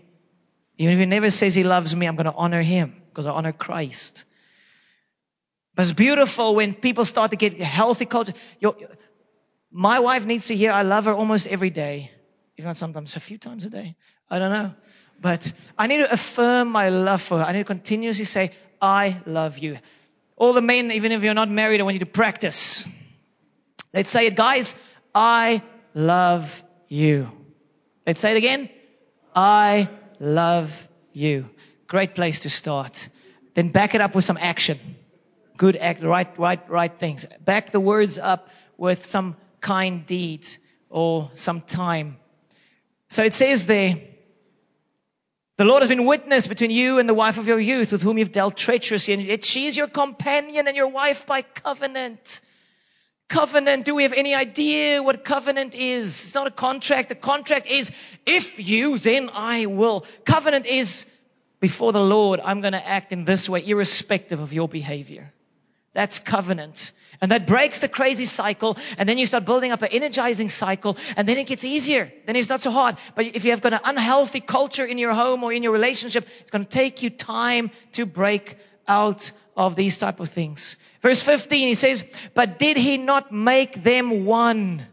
Even 0.78 0.94
if 0.94 0.98
he 0.98 1.06
never 1.06 1.30
says 1.30 1.54
he 1.54 1.62
loves 1.62 1.94
me, 1.94 2.06
I'm 2.06 2.16
going 2.16 2.26
to 2.26 2.32
honor 2.32 2.62
him 2.62 3.02
because 3.08 3.26
I 3.26 3.30
honor 3.30 3.52
Christ. 3.52 4.24
But 5.74 5.82
it's 5.82 5.92
beautiful 5.92 6.54
when 6.54 6.74
people 6.74 7.04
start 7.04 7.30
to 7.32 7.36
get 7.36 7.58
healthy 7.60 8.06
culture. 8.06 8.32
My 9.70 10.00
wife 10.00 10.24
needs 10.24 10.48
to 10.48 10.56
hear 10.56 10.72
I 10.72 10.82
love 10.82 11.04
her 11.04 11.12
almost 11.12 11.46
every 11.46 11.70
day. 11.70 12.10
If 12.56 12.64
not 12.64 12.76
sometimes 12.76 13.16
a 13.16 13.20
few 13.20 13.38
times 13.38 13.64
a 13.64 13.70
day. 13.70 13.96
I 14.28 14.38
don't 14.38 14.50
know. 14.50 14.74
But 15.20 15.52
I 15.78 15.86
need 15.86 15.98
to 15.98 16.12
affirm 16.12 16.68
my 16.68 16.88
love 16.88 17.22
for 17.22 17.38
her. 17.38 17.44
I 17.44 17.52
need 17.52 17.60
to 17.60 17.64
continuously 17.64 18.24
say, 18.24 18.52
I 18.80 19.20
love 19.26 19.58
you. 19.58 19.78
All 20.36 20.52
the 20.52 20.62
men, 20.62 20.90
even 20.92 21.12
if 21.12 21.22
you're 21.22 21.34
not 21.34 21.50
married, 21.50 21.80
I 21.80 21.84
want 21.84 21.94
you 21.94 22.00
to 22.00 22.06
practice. 22.06 22.86
Let's 23.92 24.10
say 24.10 24.26
it, 24.26 24.36
guys. 24.36 24.74
I 25.14 25.62
love 25.94 26.62
you. 26.88 27.30
Let's 28.06 28.20
say 28.20 28.32
it 28.32 28.36
again. 28.36 28.70
I 29.34 29.88
love 30.18 30.70
you. 31.12 31.48
Great 31.86 32.14
place 32.14 32.40
to 32.40 32.50
start. 32.50 33.08
Then 33.54 33.70
back 33.70 33.94
it 33.94 34.00
up 34.00 34.14
with 34.14 34.24
some 34.24 34.38
action. 34.40 34.78
Good 35.56 35.76
act, 35.76 36.02
right, 36.02 36.38
right, 36.38 36.70
right 36.70 36.98
things. 36.98 37.26
Back 37.44 37.72
the 37.72 37.80
words 37.80 38.18
up 38.18 38.48
with 38.78 39.04
some 39.04 39.36
kind 39.60 40.06
deed 40.06 40.46
or 40.88 41.30
some 41.34 41.60
time. 41.60 42.18
So 43.08 43.24
it 43.24 43.34
says 43.34 43.66
there, 43.66 43.96
the 45.56 45.64
Lord 45.64 45.82
has 45.82 45.88
been 45.88 46.06
witness 46.06 46.46
between 46.46 46.70
you 46.70 46.98
and 46.98 47.08
the 47.08 47.14
wife 47.14 47.36
of 47.36 47.46
your 47.46 47.60
youth 47.60 47.92
with 47.92 48.02
whom 48.02 48.16
you've 48.16 48.32
dealt 48.32 48.56
treacherously 48.56 49.14
and 49.14 49.22
yet 49.22 49.44
she 49.44 49.66
is 49.66 49.76
your 49.76 49.88
companion 49.88 50.66
and 50.66 50.76
your 50.76 50.88
wife 50.88 51.26
by 51.26 51.42
covenant. 51.42 52.40
Covenant, 53.28 53.84
do 53.84 53.94
we 53.94 54.02
have 54.02 54.12
any 54.12 54.34
idea 54.34 55.02
what 55.02 55.24
covenant 55.24 55.74
is? 55.74 56.06
It's 56.06 56.34
not 56.34 56.46
a 56.46 56.50
contract. 56.50 57.10
The 57.10 57.14
contract 57.14 57.68
is, 57.68 57.92
if 58.26 58.58
you, 58.58 58.98
then 58.98 59.30
I 59.32 59.66
will. 59.66 60.04
Covenant 60.24 60.66
is, 60.66 61.06
before 61.60 61.92
the 61.92 62.00
Lord, 62.02 62.40
I'm 62.42 62.60
going 62.60 62.72
to 62.72 62.84
act 62.84 63.12
in 63.12 63.24
this 63.24 63.48
way, 63.48 63.64
irrespective 63.64 64.40
of 64.40 64.52
your 64.52 64.66
behavior. 64.66 65.32
That's 65.92 66.20
covenant. 66.20 66.92
And 67.20 67.32
that 67.32 67.46
breaks 67.46 67.80
the 67.80 67.88
crazy 67.88 68.24
cycle. 68.24 68.78
And 68.96 69.08
then 69.08 69.18
you 69.18 69.26
start 69.26 69.44
building 69.44 69.72
up 69.72 69.82
an 69.82 69.88
energizing 69.90 70.48
cycle. 70.48 70.96
And 71.16 71.28
then 71.28 71.36
it 71.36 71.46
gets 71.46 71.64
easier. 71.64 72.12
Then 72.26 72.36
it's 72.36 72.48
not 72.48 72.60
so 72.60 72.70
hard. 72.70 72.96
But 73.16 73.26
if 73.26 73.44
you 73.44 73.50
have 73.50 73.60
got 73.60 73.72
an 73.72 73.80
unhealthy 73.84 74.40
culture 74.40 74.84
in 74.84 74.98
your 74.98 75.12
home 75.12 75.42
or 75.42 75.52
in 75.52 75.62
your 75.62 75.72
relationship, 75.72 76.26
it's 76.40 76.50
going 76.50 76.64
to 76.64 76.70
take 76.70 77.02
you 77.02 77.10
time 77.10 77.70
to 77.92 78.06
break 78.06 78.56
out 78.86 79.32
of 79.56 79.74
these 79.74 79.98
type 79.98 80.20
of 80.20 80.28
things. 80.28 80.76
Verse 81.02 81.22
15, 81.22 81.68
he 81.68 81.74
says, 81.74 82.04
but 82.34 82.58
did 82.58 82.76
he 82.76 82.96
not 82.96 83.32
make 83.32 83.82
them 83.82 84.24
one? 84.24 84.86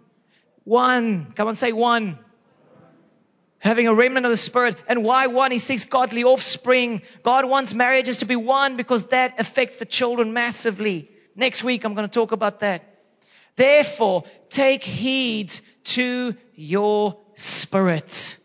One. 0.63 1.31
Come 1.35 1.47
on, 1.47 1.55
say 1.55 1.71
one 1.71 2.19
having 3.67 3.87
a 3.87 3.93
remnant 3.93 4.25
of 4.25 4.31
the 4.31 4.37
Spirit. 4.37 4.77
And 4.87 5.03
why 5.03 5.27
one? 5.27 5.51
He 5.51 5.59
seeks 5.59 5.85
godly 5.85 6.23
offspring. 6.23 7.01
God 7.23 7.45
wants 7.45 7.73
marriages 7.73 8.17
to 8.17 8.25
be 8.25 8.35
one 8.35 8.77
because 8.77 9.07
that 9.07 9.39
affects 9.39 9.77
the 9.77 9.85
children 9.85 10.33
massively. 10.33 11.11
Next 11.35 11.63
week 11.63 11.83
I'm 11.83 11.93
going 11.93 12.07
to 12.07 12.13
talk 12.13 12.31
about 12.31 12.61
that. 12.61 12.83
Therefore, 13.55 14.23
take 14.49 14.83
heed 14.83 15.53
to 15.83 16.35
your 16.55 17.19
spirit. 17.35 18.37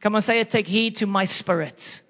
Come 0.00 0.14
on, 0.14 0.20
say 0.22 0.40
it. 0.40 0.50
Take 0.50 0.66
heed 0.66 0.96
to 0.96 1.06
my 1.06 1.24
spirit. 1.24 2.02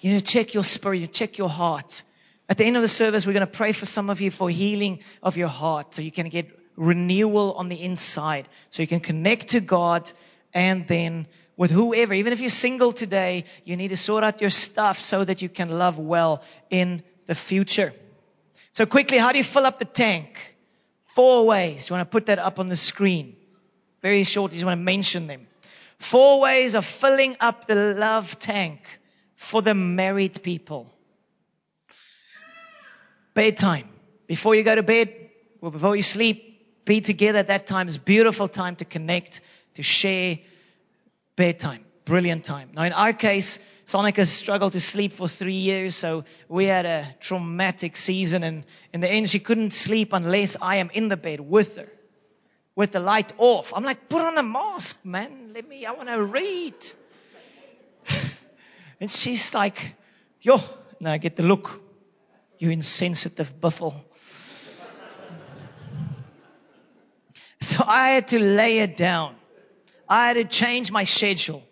You 0.00 0.14
know, 0.14 0.20
check 0.20 0.54
your 0.54 0.64
spirit. 0.64 1.00
You 1.00 1.06
check 1.06 1.38
your 1.38 1.48
heart. 1.48 2.02
At 2.48 2.58
the 2.58 2.64
end 2.64 2.76
of 2.76 2.82
the 2.82 2.88
service, 2.88 3.26
we're 3.26 3.32
going 3.32 3.46
to 3.46 3.52
pray 3.52 3.72
for 3.72 3.86
some 3.86 4.10
of 4.10 4.20
you 4.20 4.30
for 4.30 4.50
healing 4.50 5.00
of 5.22 5.36
your 5.36 5.48
heart 5.48 5.94
so 5.94 6.02
you 6.02 6.10
can 6.10 6.28
get 6.28 6.48
renewal 6.76 7.52
on 7.52 7.68
the 7.68 7.80
inside. 7.80 8.48
So 8.70 8.82
you 8.82 8.88
can 8.88 9.00
connect 9.00 9.48
to 9.48 9.60
God 9.60 10.10
and 10.52 10.86
then 10.88 11.26
with 11.56 11.70
whoever, 11.70 12.14
even 12.14 12.32
if 12.32 12.40
you're 12.40 12.50
single 12.50 12.92
today, 12.92 13.44
you 13.64 13.76
need 13.76 13.88
to 13.88 13.96
sort 13.96 14.24
out 14.24 14.40
your 14.40 14.50
stuff 14.50 14.98
so 15.00 15.24
that 15.24 15.42
you 15.42 15.48
can 15.48 15.70
love 15.70 15.98
well 15.98 16.42
in 16.70 17.02
the 17.26 17.34
future. 17.34 17.92
So 18.70 18.86
quickly, 18.86 19.18
how 19.18 19.32
do 19.32 19.38
you 19.38 19.44
fill 19.44 19.66
up 19.66 19.78
the 19.78 19.84
tank? 19.84 20.56
Four 21.14 21.46
ways. 21.46 21.88
You 21.88 21.94
want 21.94 22.08
to 22.08 22.10
put 22.10 22.26
that 22.26 22.38
up 22.38 22.58
on 22.58 22.68
the 22.68 22.76
screen. 22.76 23.36
Very 24.00 24.24
short, 24.24 24.52
you 24.52 24.56
just 24.56 24.64
want 24.64 24.78
to 24.78 24.82
mention 24.82 25.26
them. 25.26 25.46
Four 25.98 26.40
ways 26.40 26.74
of 26.74 26.86
filling 26.86 27.36
up 27.40 27.66
the 27.66 27.74
love 27.74 28.38
tank 28.38 28.80
for 29.36 29.60
the 29.60 29.74
married 29.74 30.42
people. 30.42 30.90
Bedtime. 33.34 33.88
Before 34.26 34.54
you 34.54 34.62
go 34.62 34.74
to 34.74 34.82
bed, 34.82 35.14
or 35.60 35.70
before 35.70 35.94
you 35.94 36.02
sleep, 36.02 36.84
be 36.86 37.00
together 37.00 37.40
at 37.40 37.48
that 37.48 37.66
time 37.66 37.86
is 37.88 37.98
beautiful 37.98 38.48
time 38.48 38.76
to 38.76 38.84
connect 38.84 39.42
to 39.80 39.84
share 39.84 40.38
bedtime. 41.36 41.86
Brilliant 42.04 42.44
time. 42.44 42.70
Now 42.74 42.84
in 42.84 42.92
our 42.92 43.14
case, 43.14 43.58
Sonica 43.86 44.26
struggled 44.26 44.72
to 44.72 44.80
sleep 44.80 45.14
for 45.14 45.26
three 45.26 45.54
years, 45.54 45.96
so 45.96 46.24
we 46.48 46.66
had 46.66 46.84
a 46.84 47.16
traumatic 47.20 47.96
season 47.96 48.42
and 48.42 48.66
in 48.92 49.00
the 49.00 49.08
end 49.08 49.30
she 49.30 49.40
couldn't 49.40 49.72
sleep 49.72 50.12
unless 50.12 50.58
I 50.60 50.76
am 50.76 50.90
in 50.92 51.08
the 51.08 51.16
bed 51.16 51.40
with 51.40 51.76
her. 51.76 51.88
With 52.76 52.92
the 52.92 53.00
light 53.00 53.32
off. 53.38 53.72
I'm 53.74 53.84
like, 53.84 54.08
put 54.08 54.20
on 54.20 54.36
a 54.36 54.42
mask, 54.42 55.02
man. 55.04 55.52
Let 55.54 55.66
me, 55.66 55.86
I 55.86 55.92
want 55.92 56.08
to 56.08 56.22
read. 56.22 56.74
and 59.00 59.10
she's 59.10 59.54
like, 59.54 59.94
yo, 60.40 60.58
now 61.00 61.12
I 61.12 61.18
get 61.18 61.36
the 61.36 61.42
look. 61.42 61.80
You 62.58 62.70
insensitive 62.70 63.58
buffle. 63.60 63.94
so 67.60 67.82
I 67.86 68.10
had 68.10 68.28
to 68.28 68.38
lay 68.38 68.80
it 68.80 68.98
down. 68.98 69.36
I 70.10 70.26
had 70.26 70.34
to 70.34 70.44
change 70.44 70.90
my 70.90 71.04
schedule. 71.04 71.62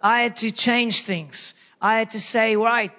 I 0.00 0.22
had 0.22 0.36
to 0.36 0.52
change 0.52 1.02
things. 1.02 1.54
I 1.80 1.98
had 1.98 2.10
to 2.10 2.20
say, 2.20 2.54
right, 2.54 2.92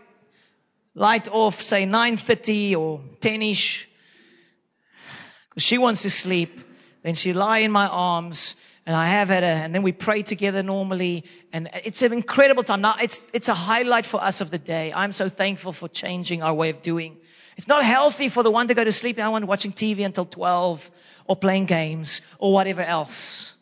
light 0.93 1.29
off, 1.29 1.61
say 1.61 1.85
9.30 1.85 2.75
or 2.75 2.99
10ish. 3.21 3.85
Cause 5.51 5.63
she 5.63 5.77
wants 5.77 6.01
to 6.01 6.09
sleep. 6.09 6.59
Then 7.01 7.15
she 7.15 7.31
lie 7.31 7.59
in 7.59 7.71
my 7.71 7.87
arms 7.87 8.57
and 8.85 8.93
I 8.93 9.07
have 9.07 9.29
a, 9.29 9.35
and 9.35 9.73
then 9.73 9.83
we 9.83 9.93
pray 9.93 10.21
together 10.21 10.63
normally. 10.63 11.23
And 11.53 11.69
it's 11.85 12.01
an 12.01 12.11
incredible 12.11 12.63
time. 12.63 12.81
Now 12.81 12.95
it's, 13.01 13.21
it's 13.31 13.47
a 13.47 13.53
highlight 13.53 14.05
for 14.05 14.21
us 14.21 14.41
of 14.41 14.51
the 14.51 14.57
day. 14.57 14.91
I'm 14.93 15.13
so 15.13 15.29
thankful 15.29 15.71
for 15.71 15.87
changing 15.87 16.43
our 16.43 16.53
way 16.53 16.71
of 16.71 16.81
doing. 16.81 17.15
It's 17.55 17.69
not 17.69 17.85
healthy 17.85 18.27
for 18.27 18.43
the 18.43 18.51
one 18.51 18.67
to 18.67 18.73
go 18.73 18.83
to 18.83 18.91
sleep 18.91 19.15
and 19.15 19.23
I 19.23 19.29
want 19.29 19.45
watching 19.47 19.71
TV 19.71 20.05
until 20.05 20.25
12 20.25 20.91
or 21.25 21.37
playing 21.37 21.67
games 21.67 22.19
or 22.37 22.51
whatever 22.51 22.81
else. 22.81 23.55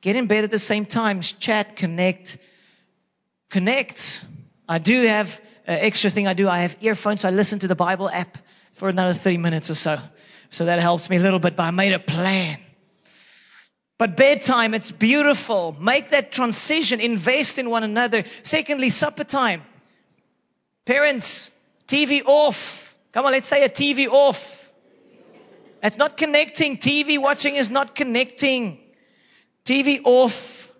Get 0.00 0.16
in 0.16 0.26
bed 0.26 0.44
at 0.44 0.50
the 0.50 0.58
same 0.58 0.86
time, 0.86 1.20
chat, 1.20 1.76
connect. 1.76 2.38
Connect. 3.50 4.24
I 4.68 4.78
do 4.78 5.02
have 5.02 5.40
an 5.66 5.78
extra 5.80 6.10
thing 6.10 6.26
I 6.26 6.34
do. 6.34 6.48
I 6.48 6.60
have 6.60 6.76
earphones, 6.80 7.22
so 7.22 7.28
I 7.28 7.30
listen 7.30 7.58
to 7.60 7.68
the 7.68 7.74
Bible 7.74 8.08
app 8.08 8.38
for 8.74 8.88
another 8.88 9.14
30 9.14 9.38
minutes 9.38 9.70
or 9.70 9.74
so. 9.74 9.98
So 10.50 10.66
that 10.66 10.78
helps 10.78 11.10
me 11.10 11.16
a 11.16 11.20
little 11.20 11.40
bit, 11.40 11.56
but 11.56 11.64
I 11.64 11.70
made 11.70 11.92
a 11.92 11.98
plan. 11.98 12.58
But 13.98 14.16
bedtime, 14.16 14.74
it's 14.74 14.92
beautiful. 14.92 15.74
Make 15.78 16.10
that 16.10 16.30
transition. 16.30 17.00
Invest 17.00 17.58
in 17.58 17.68
one 17.68 17.82
another. 17.82 18.24
Secondly, 18.44 18.90
supper 18.90 19.24
time. 19.24 19.62
Parents, 20.86 21.50
TV 21.88 22.22
off. 22.24 22.96
Come 23.12 23.26
on, 23.26 23.32
let's 23.32 23.48
say 23.48 23.64
a 23.64 23.68
TV 23.68 24.06
off. 24.06 24.72
It's 25.82 25.96
not 25.96 26.16
connecting. 26.16 26.78
TV 26.78 27.18
watching 27.18 27.56
is 27.56 27.70
not 27.70 27.96
connecting. 27.96 28.78
TV 29.68 30.00
off. 30.02 30.72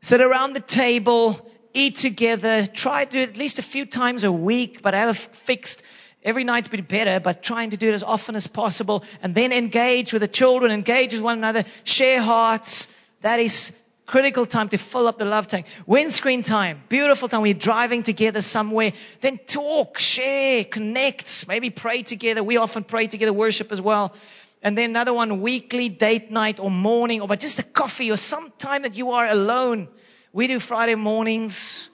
Sit 0.00 0.20
around 0.20 0.54
the 0.54 0.60
table. 0.60 1.48
Eat 1.72 1.94
together. 1.94 2.66
Try 2.66 3.04
to 3.04 3.10
do 3.10 3.20
it 3.20 3.28
at 3.28 3.36
least 3.36 3.60
a 3.60 3.62
few 3.62 3.86
times 3.86 4.24
a 4.24 4.32
week, 4.32 4.82
but 4.82 4.94
I 4.94 5.02
have 5.02 5.16
fixed 5.16 5.84
every 6.24 6.42
night 6.42 6.68
would 6.72 6.88
be 6.88 6.96
better, 6.98 7.20
but 7.20 7.40
trying 7.44 7.70
to 7.70 7.76
do 7.76 7.88
it 7.88 7.94
as 7.94 8.02
often 8.02 8.34
as 8.34 8.48
possible 8.48 9.04
and 9.22 9.32
then 9.32 9.52
engage 9.52 10.12
with 10.12 10.22
the 10.22 10.28
children, 10.28 10.72
engage 10.72 11.12
with 11.12 11.22
one 11.22 11.38
another, 11.38 11.64
share 11.84 12.20
hearts. 12.20 12.88
That 13.20 13.38
is 13.38 13.70
critical 14.06 14.44
time 14.44 14.70
to 14.70 14.76
fill 14.76 15.06
up 15.06 15.18
the 15.18 15.24
love 15.24 15.46
tank. 15.46 15.66
Windscreen 15.86 16.42
time, 16.42 16.82
beautiful 16.88 17.28
time. 17.28 17.42
We're 17.42 17.54
driving 17.54 18.02
together 18.02 18.42
somewhere. 18.42 18.92
Then 19.20 19.38
talk, 19.38 20.00
share, 20.00 20.64
connect, 20.64 21.46
maybe 21.46 21.70
pray 21.70 22.02
together. 22.02 22.42
We 22.42 22.56
often 22.56 22.82
pray 22.82 23.06
together, 23.06 23.32
worship 23.32 23.70
as 23.70 23.80
well. 23.80 24.14
And 24.62 24.76
then 24.76 24.90
another 24.90 25.12
one, 25.12 25.40
weekly 25.40 25.88
date 25.88 26.30
night 26.30 26.58
or 26.58 26.70
morning 26.70 27.20
or 27.20 27.36
just 27.36 27.58
a 27.58 27.62
coffee 27.62 28.10
or 28.10 28.16
some 28.16 28.52
time 28.58 28.82
that 28.82 28.96
you 28.96 29.12
are 29.12 29.26
alone. 29.26 29.88
We 30.32 30.46
do 30.46 30.58
Friday 30.58 30.94
mornings. 30.94 31.90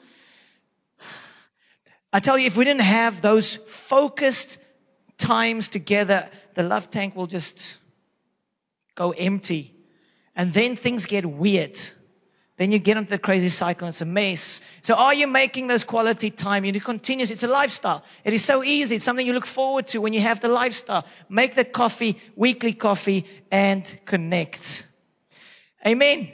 I 2.13 2.21
tell 2.21 2.39
you, 2.39 2.47
if 2.47 2.57
we 2.57 2.65
didn't 2.65 2.83
have 2.83 3.21
those 3.23 3.57
focused 3.67 4.59
times 5.19 5.69
together, 5.69 6.29
the 6.55 6.63
love 6.63 6.91
tank 6.91 7.17
will 7.17 7.27
just 7.27 7.79
go 8.95 9.13
empty. 9.13 9.75
And 10.37 10.53
then 10.53 10.77
things 10.77 11.07
get 11.07 11.27
weird. 11.27 11.79
Then 12.59 12.71
you 12.71 12.79
get 12.79 12.97
into 12.97 13.11
the 13.11 13.19
crazy 13.19 13.49
cycle 13.49 13.87
and 13.87 13.93
it's 13.93 14.03
a 14.03 14.05
mess. 14.05 14.61
So 14.83 14.95
are 14.95 15.15
you 15.15 15.27
making 15.27 15.69
those 15.69 15.85
quality 15.85 16.31
time? 16.31 16.65
You 16.65 16.81
continue. 16.81 17.25
It's 17.29 17.43
a 17.43 17.49
lifestyle. 17.49 18.05
It 18.25 18.35
is 18.35 18.45
so 18.45 18.63
easy. 18.63 18.97
It's 18.97 19.05
something 19.05 19.27
you 19.27 19.33
look 19.33 19.47
forward 19.47 19.87
to 19.89 20.01
when 20.01 20.13
you 20.13 20.21
have 20.21 20.41
the 20.41 20.49
lifestyle. 20.49 21.07
Make 21.29 21.55
that 21.55 21.73
coffee, 21.73 22.19
weekly 22.37 22.75
coffee 22.75 23.27
and 23.51 24.01
connect. 24.05 24.87
Amen. 25.87 26.29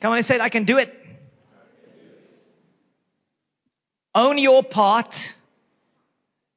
Come 0.00 0.12
on 0.12 0.18
and 0.18 0.26
say 0.26 0.34
it. 0.34 0.40
I 0.40 0.50
can 0.50 0.64
do 0.64 0.78
it. 0.78 0.94
Own 4.14 4.36
your 4.36 4.62
part 4.62 5.34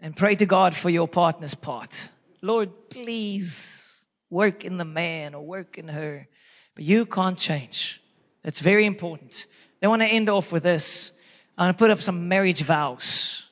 and 0.01 0.15
pray 0.15 0.35
to 0.35 0.45
God 0.45 0.75
for 0.75 0.89
your 0.89 1.07
partner's 1.07 1.55
part. 1.55 2.09
Lord, 2.41 2.89
please 2.89 4.05
work 4.29 4.65
in 4.65 4.77
the 4.77 4.85
man 4.85 5.33
or 5.33 5.45
work 5.45 5.77
in 5.77 5.87
her. 5.87 6.27
But 6.75 6.83
you 6.83 7.05
can't 7.05 7.37
change. 7.37 8.01
That's 8.45 8.59
very 8.59 8.85
important. 8.85 9.47
I 9.81 9.87
want 9.87 10.03
to 10.03 10.07
end 10.07 10.29
off 10.29 10.51
with 10.51 10.61
this. 10.61 11.11
I'm 11.57 11.65
going 11.65 11.73
to 11.73 11.79
put 11.79 11.89
up 11.89 11.99
some 11.99 12.27
marriage 12.27 12.61
vows. 12.61 13.43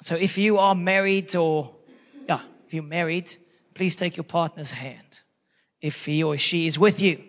So 0.00 0.16
if 0.16 0.38
you 0.38 0.56
are 0.56 0.74
married 0.74 1.36
or, 1.36 1.74
yeah, 2.26 2.40
if 2.66 2.72
you're 2.72 2.82
married, 2.82 3.36
please 3.74 3.94
take 3.94 4.16
your 4.16 4.24
partner's 4.24 4.70
hand. 4.70 5.20
If 5.82 6.06
he 6.06 6.22
or 6.22 6.38
she 6.38 6.66
is 6.66 6.78
with 6.78 7.02
you. 7.02 7.22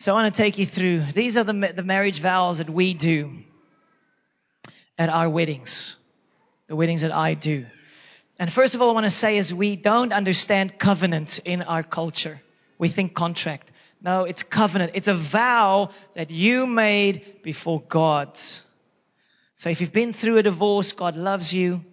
So 0.00 0.10
I 0.10 0.22
want 0.22 0.34
to 0.34 0.42
take 0.42 0.58
you 0.58 0.66
through. 0.66 1.04
These 1.12 1.36
are 1.36 1.44
the, 1.44 1.72
the 1.72 1.84
marriage 1.84 2.20
vows 2.20 2.58
that 2.58 2.68
we 2.68 2.92
do 2.92 3.44
at 4.98 5.08
our 5.10 5.30
weddings. 5.30 5.94
The 6.66 6.74
weddings 6.74 7.02
that 7.02 7.12
I 7.12 7.34
do. 7.34 7.66
And 8.36 8.52
first 8.52 8.74
of 8.74 8.82
all, 8.82 8.90
I 8.90 8.94
want 8.94 9.06
to 9.06 9.10
say 9.10 9.36
is 9.36 9.54
we 9.54 9.76
don't 9.76 10.12
understand 10.12 10.76
covenant 10.76 11.38
in 11.44 11.62
our 11.62 11.84
culture. 11.84 12.40
We 12.80 12.88
think 12.88 13.14
contract. 13.14 13.70
No, 14.00 14.24
it's 14.24 14.42
covenant. 14.42 14.92
It's 14.94 15.06
a 15.06 15.14
vow 15.14 15.90
that 16.14 16.30
you 16.30 16.66
made 16.66 17.42
before 17.42 17.82
God. 17.82 18.38
So 19.54 19.68
if 19.68 19.82
you've 19.82 19.92
been 19.92 20.14
through 20.14 20.38
a 20.38 20.42
divorce, 20.42 20.92
God 20.92 21.14
loves 21.14 21.52
you. 21.52 21.84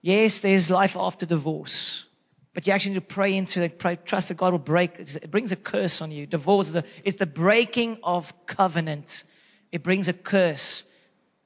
Yes, 0.00 0.40
there's 0.40 0.70
life 0.70 0.96
after 0.96 1.26
divorce. 1.26 2.06
But 2.54 2.66
you 2.66 2.72
actually 2.72 2.94
need 2.94 3.06
to 3.06 3.14
pray 3.14 3.36
into 3.36 3.62
it, 3.62 3.78
pray, 3.78 3.96
trust 3.96 4.28
that 4.28 4.38
God 4.38 4.52
will 4.52 4.60
break. 4.60 4.98
It 4.98 5.30
brings 5.30 5.52
a 5.52 5.56
curse 5.56 6.00
on 6.00 6.10
you. 6.10 6.26
Divorce 6.26 6.68
is, 6.68 6.76
a, 6.76 6.84
is 7.04 7.16
the 7.16 7.26
breaking 7.26 7.98
of 8.02 8.32
covenant. 8.46 9.24
It 9.72 9.82
brings 9.82 10.08
a 10.08 10.14
curse 10.14 10.84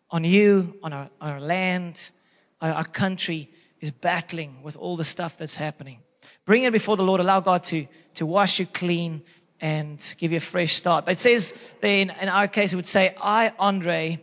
on 0.08 0.22
you, 0.22 0.78
on 0.84 0.92
our, 0.92 1.10
our 1.20 1.40
land, 1.40 2.12
our, 2.60 2.70
our 2.70 2.84
country 2.84 3.50
is 3.80 3.90
battling 3.90 4.62
with 4.62 4.76
all 4.76 4.96
the 4.96 5.04
stuff 5.04 5.36
that's 5.36 5.56
happening. 5.56 5.98
Bring 6.44 6.64
it 6.64 6.72
before 6.72 6.96
the 6.96 7.02
Lord. 7.02 7.20
Allow 7.20 7.40
God 7.40 7.64
to, 7.64 7.86
to 8.14 8.26
wash 8.26 8.58
you 8.58 8.66
clean 8.66 9.22
and 9.60 10.14
give 10.18 10.32
you 10.32 10.38
a 10.38 10.40
fresh 10.40 10.74
start. 10.74 11.04
But 11.04 11.12
it 11.12 11.18
says 11.18 11.52
then, 11.80 12.12
in 12.20 12.28
our 12.28 12.48
case, 12.48 12.72
it 12.72 12.76
would 12.76 12.86
say, 12.86 13.14
I, 13.20 13.52
Andre, 13.58 14.20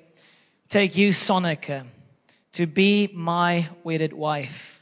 take 0.69 0.97
you, 0.97 1.09
Sonica, 1.09 1.85
to 2.53 2.67
be 2.67 3.09
my 3.13 3.67
wedded 3.83 4.13
wife. 4.13 4.81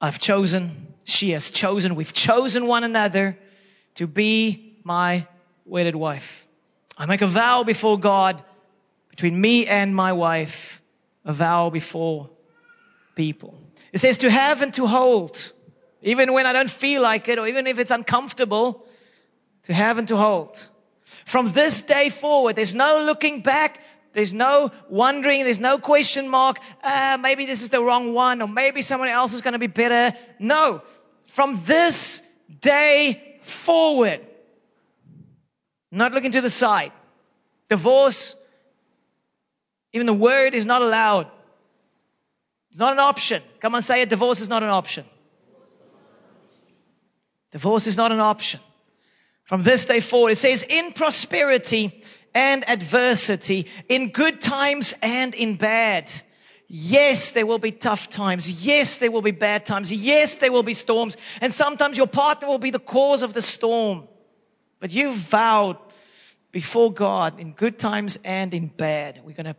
I've 0.00 0.18
chosen, 0.18 0.88
she 1.04 1.30
has 1.30 1.50
chosen, 1.50 1.94
we've 1.94 2.12
chosen 2.12 2.66
one 2.66 2.82
another 2.82 3.38
to 3.94 4.06
be 4.08 4.76
my 4.82 5.28
wedded 5.64 5.94
wife. 5.94 6.46
I 6.98 7.06
make 7.06 7.22
a 7.22 7.26
vow 7.28 7.62
before 7.62 7.98
God 7.98 8.42
between 9.10 9.40
me 9.40 9.66
and 9.66 9.94
my 9.94 10.12
wife, 10.12 10.82
a 11.24 11.32
vow 11.32 11.70
before 11.70 12.30
people. 13.14 13.58
It 13.92 14.00
says 14.00 14.18
to 14.18 14.30
have 14.30 14.62
and 14.62 14.72
to 14.74 14.86
hold, 14.86 15.52
even 16.00 16.32
when 16.32 16.46
I 16.46 16.52
don't 16.52 16.70
feel 16.70 17.02
like 17.02 17.28
it 17.28 17.38
or 17.38 17.46
even 17.46 17.66
if 17.66 17.78
it's 17.78 17.90
uncomfortable, 17.90 18.86
to 19.64 19.74
have 19.74 19.98
and 19.98 20.08
to 20.08 20.16
hold. 20.16 20.68
From 21.26 21.52
this 21.52 21.82
day 21.82 22.08
forward, 22.08 22.56
there's 22.56 22.74
no 22.74 23.04
looking 23.04 23.42
back. 23.42 23.80
There's 24.14 24.32
no 24.32 24.70
wondering. 24.88 25.44
There's 25.44 25.60
no 25.60 25.78
question 25.78 26.28
mark. 26.28 26.58
Uh, 26.82 27.18
maybe 27.20 27.46
this 27.46 27.62
is 27.62 27.68
the 27.68 27.82
wrong 27.82 28.12
one 28.12 28.42
or 28.42 28.48
maybe 28.48 28.82
someone 28.82 29.08
else 29.08 29.34
is 29.34 29.40
going 29.42 29.52
to 29.52 29.58
be 29.58 29.68
better. 29.68 30.16
No. 30.38 30.82
From 31.28 31.62
this 31.64 32.22
day 32.60 33.38
forward, 33.42 34.20
not 35.90 36.12
looking 36.12 36.32
to 36.32 36.40
the 36.40 36.50
side. 36.50 36.92
Divorce, 37.68 38.36
even 39.92 40.06
the 40.06 40.14
word 40.14 40.54
is 40.54 40.66
not 40.66 40.82
allowed. 40.82 41.28
It's 42.72 42.78
not 42.78 42.94
an 42.94 43.00
option. 43.00 43.42
Come 43.60 43.74
on, 43.74 43.82
say 43.82 44.00
it. 44.00 44.08
Divorce 44.08 44.40
is 44.40 44.48
not 44.48 44.62
an 44.62 44.70
option. 44.70 45.04
Divorce 47.50 47.86
is 47.86 47.98
not 47.98 48.12
an 48.12 48.20
option. 48.20 48.60
From 49.44 49.62
this 49.62 49.84
day 49.84 50.00
forward, 50.00 50.30
it 50.30 50.36
says, 50.36 50.62
in 50.66 50.92
prosperity 50.94 52.02
and 52.32 52.66
adversity, 52.66 53.66
in 53.90 54.08
good 54.08 54.40
times 54.40 54.94
and 55.02 55.34
in 55.34 55.56
bad. 55.56 56.10
Yes, 56.66 57.32
there 57.32 57.44
will 57.44 57.58
be 57.58 57.72
tough 57.72 58.08
times. 58.08 58.64
Yes, 58.64 58.96
there 58.96 59.10
will 59.10 59.20
be 59.20 59.32
bad 59.32 59.66
times. 59.66 59.92
Yes, 59.92 60.36
there 60.36 60.50
will 60.50 60.62
be 60.62 60.72
storms. 60.72 61.18
And 61.42 61.52
sometimes 61.52 61.98
your 61.98 62.06
partner 62.06 62.48
will 62.48 62.56
be 62.56 62.70
the 62.70 62.78
cause 62.78 63.22
of 63.22 63.34
the 63.34 63.42
storm. 63.42 64.08
But 64.80 64.92
you 64.92 65.12
vowed 65.12 65.76
before 66.52 66.90
God 66.90 67.38
in 67.38 67.52
good 67.52 67.78
times 67.78 68.18
and 68.24 68.54
in 68.54 68.68
bad. 68.68 69.20
We're 69.22 69.34
going 69.34 69.44
to 69.44 69.56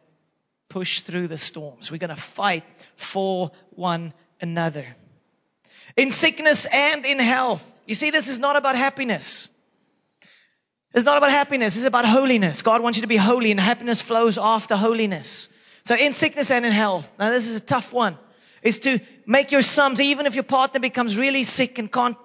push 0.74 1.01
through 1.01 1.28
the 1.28 1.38
storms. 1.38 1.91
We're 1.91 1.99
going 1.99 2.09
to 2.09 2.15
fight 2.15 2.63
for 2.95 3.51
one 3.76 4.11
another. 4.41 4.88
In 5.95 6.09
sickness 6.09 6.65
and 6.65 7.05
in 7.05 7.19
health. 7.19 7.63
You 7.86 7.93
see, 7.93 8.09
this 8.09 8.28
is 8.28 8.39
not 8.39 8.55
about 8.55 8.76
happiness. 8.76 9.49
It's 10.91 11.05
not 11.05 11.19
about 11.19 11.30
happiness. 11.30 11.76
It's 11.76 11.86
about 11.86 12.05
holiness. 12.05 12.63
God 12.63 12.82
wants 12.82 12.97
you 12.97 13.03
to 13.03 13.07
be 13.07 13.17
holy 13.17 13.51
and 13.51 13.59
happiness 13.59 14.01
flows 14.01 14.39
after 14.39 14.76
holiness. 14.76 15.47
So 15.84 15.93
in 15.93 16.11
sickness 16.13 16.49
and 16.49 16.65
in 16.65 16.71
health. 16.71 17.07
Now 17.19 17.30
this 17.30 17.47
is 17.47 17.55
a 17.55 17.59
tough 17.59 17.93
one. 17.93 18.17
Is 18.63 18.80
to 18.80 18.99
make 19.28 19.51
your 19.51 19.61
sums, 19.61 20.01
even 20.01 20.26
if 20.26 20.34
your 20.34 20.43
partner 20.43 20.80
becomes 20.80 21.19
really 21.19 21.43
sick 21.43 21.78
and 21.78 21.91
can't 21.91 22.17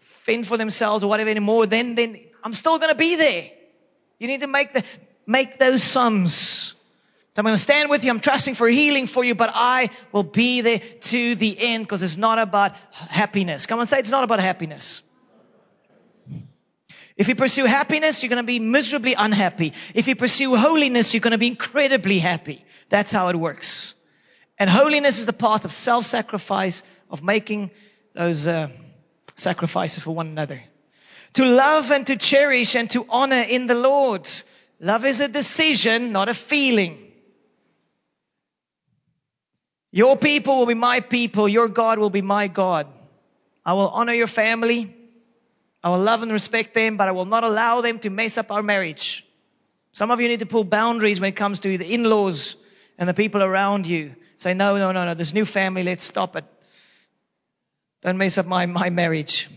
fend 0.00 0.46
for 0.46 0.58
themselves 0.58 1.02
or 1.02 1.06
whatever 1.06 1.30
anymore, 1.30 1.64
then, 1.64 1.94
then 1.94 2.20
I'm 2.44 2.52
still 2.52 2.78
going 2.78 2.90
to 2.90 2.98
be 2.98 3.16
there. 3.16 3.50
You 4.18 4.26
need 4.26 4.40
to 4.40 4.48
make 4.48 4.74
the, 4.74 4.84
make 5.26 5.58
those 5.58 5.82
sums. 5.82 6.74
So 7.34 7.40
I'm 7.40 7.44
going 7.44 7.54
to 7.54 7.62
stand 7.62 7.90
with 7.90 8.02
you. 8.02 8.10
I'm 8.10 8.18
trusting 8.18 8.56
for 8.56 8.68
healing 8.68 9.06
for 9.06 9.22
you, 9.22 9.36
but 9.36 9.50
I 9.54 9.90
will 10.10 10.24
be 10.24 10.62
there 10.62 10.80
to 10.80 11.34
the 11.36 11.56
end 11.58 11.84
because 11.84 12.02
it's 12.02 12.16
not 12.16 12.40
about 12.40 12.74
happiness. 12.90 13.66
Come 13.66 13.78
on, 13.78 13.86
say 13.86 14.00
it's 14.00 14.10
not 14.10 14.24
about 14.24 14.40
happiness. 14.40 15.02
If 17.16 17.28
you 17.28 17.36
pursue 17.36 17.66
happiness, 17.66 18.22
you're 18.22 18.30
going 18.30 18.42
to 18.42 18.46
be 18.46 18.58
miserably 18.58 19.14
unhappy. 19.14 19.74
If 19.94 20.08
you 20.08 20.16
pursue 20.16 20.56
holiness, 20.56 21.14
you're 21.14 21.20
going 21.20 21.32
to 21.32 21.38
be 21.38 21.46
incredibly 21.46 22.18
happy. 22.18 22.64
That's 22.88 23.12
how 23.12 23.28
it 23.28 23.36
works. 23.36 23.94
And 24.58 24.68
holiness 24.68 25.20
is 25.20 25.26
the 25.26 25.32
path 25.32 25.64
of 25.64 25.72
self-sacrifice, 25.72 26.82
of 27.10 27.22
making 27.22 27.70
those 28.14 28.46
uh, 28.46 28.70
sacrifices 29.36 30.02
for 30.02 30.12
one 30.12 30.26
another. 30.26 30.62
To 31.34 31.44
love 31.44 31.92
and 31.92 32.06
to 32.08 32.16
cherish 32.16 32.74
and 32.74 32.90
to 32.90 33.06
honor 33.08 33.42
in 33.42 33.66
the 33.66 33.74
Lord. 33.74 34.28
Love 34.80 35.04
is 35.04 35.20
a 35.20 35.28
decision, 35.28 36.10
not 36.10 36.28
a 36.28 36.34
feeling. 36.34 37.09
Your 39.92 40.16
people 40.16 40.58
will 40.58 40.66
be 40.66 40.74
my 40.74 41.00
people. 41.00 41.48
Your 41.48 41.68
God 41.68 41.98
will 41.98 42.10
be 42.10 42.22
my 42.22 42.48
God. 42.48 42.86
I 43.64 43.72
will 43.74 43.88
honor 43.88 44.12
your 44.12 44.26
family. 44.26 44.96
I 45.82 45.90
will 45.90 46.00
love 46.00 46.22
and 46.22 46.30
respect 46.30 46.74
them, 46.74 46.96
but 46.96 47.08
I 47.08 47.12
will 47.12 47.24
not 47.24 47.44
allow 47.44 47.80
them 47.80 47.98
to 48.00 48.10
mess 48.10 48.38
up 48.38 48.52
our 48.52 48.62
marriage. 48.62 49.26
Some 49.92 50.10
of 50.10 50.20
you 50.20 50.28
need 50.28 50.40
to 50.40 50.46
pull 50.46 50.64
boundaries 50.64 51.20
when 51.20 51.30
it 51.30 51.36
comes 51.36 51.60
to 51.60 51.76
the 51.76 51.94
in-laws 51.94 52.56
and 52.98 53.08
the 53.08 53.14
people 53.14 53.42
around 53.42 53.86
you 53.86 54.14
say, 54.36 54.54
no, 54.54 54.76
no, 54.76 54.92
no, 54.92 55.04
no, 55.04 55.14
this 55.14 55.34
new 55.34 55.44
family, 55.44 55.82
let's 55.82 56.04
stop 56.04 56.36
it. 56.36 56.44
Don't 58.02 58.16
mess 58.16 58.38
up 58.38 58.46
my, 58.46 58.66
my 58.66 58.90
marriage. 58.90 59.50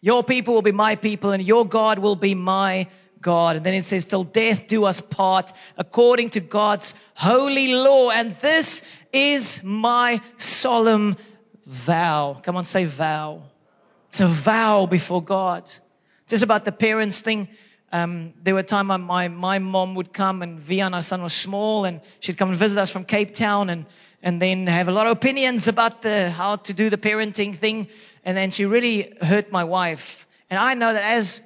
Your 0.00 0.22
people 0.22 0.54
will 0.54 0.62
be 0.62 0.72
my 0.72 0.96
people 0.96 1.32
and 1.32 1.42
your 1.42 1.66
God 1.66 1.98
will 1.98 2.16
be 2.16 2.34
my 2.34 2.86
God. 3.20 3.56
And 3.56 3.66
then 3.66 3.74
it 3.74 3.84
says, 3.84 4.04
till 4.04 4.24
death 4.24 4.66
do 4.68 4.84
us 4.84 5.00
part 5.00 5.52
according 5.76 6.30
to 6.30 6.40
God's 6.40 6.94
holy 7.14 7.68
law. 7.68 8.10
And 8.10 8.36
this 8.36 8.82
is 9.18 9.62
my 9.62 10.20
solemn 10.36 11.16
vow. 11.66 12.40
Come 12.42 12.56
on, 12.56 12.64
say 12.64 12.84
vow. 12.84 13.42
It's 14.08 14.20
a 14.20 14.26
vow 14.26 14.86
before 14.86 15.22
God. 15.22 15.70
Just 16.26 16.42
about 16.42 16.64
the 16.64 16.72
parents 16.72 17.20
thing. 17.20 17.48
Um, 17.90 18.34
there 18.42 18.54
were 18.54 18.62
times 18.62 18.88
my, 18.88 19.28
my 19.28 19.58
mom 19.58 19.94
would 19.94 20.12
come 20.12 20.42
and 20.42 20.60
Vian, 20.60 20.92
our 20.92 21.02
son 21.02 21.22
was 21.22 21.32
small 21.32 21.86
and 21.86 22.00
she'd 22.20 22.36
come 22.36 22.50
and 22.50 22.58
visit 22.58 22.78
us 22.78 22.90
from 22.90 23.04
Cape 23.04 23.34
Town 23.34 23.70
and, 23.70 23.86
and 24.22 24.42
then 24.42 24.66
have 24.66 24.88
a 24.88 24.92
lot 24.92 25.06
of 25.06 25.12
opinions 25.12 25.68
about 25.68 26.02
the, 26.02 26.30
how 26.30 26.56
to 26.56 26.74
do 26.74 26.90
the 26.90 26.98
parenting 26.98 27.56
thing. 27.56 27.88
And 28.24 28.36
then 28.36 28.50
she 28.50 28.66
really 28.66 29.14
hurt 29.22 29.50
my 29.50 29.64
wife. 29.64 30.26
And 30.50 30.58
I 30.58 30.74
know 30.74 30.92
that 30.92 31.02
as 31.02 31.40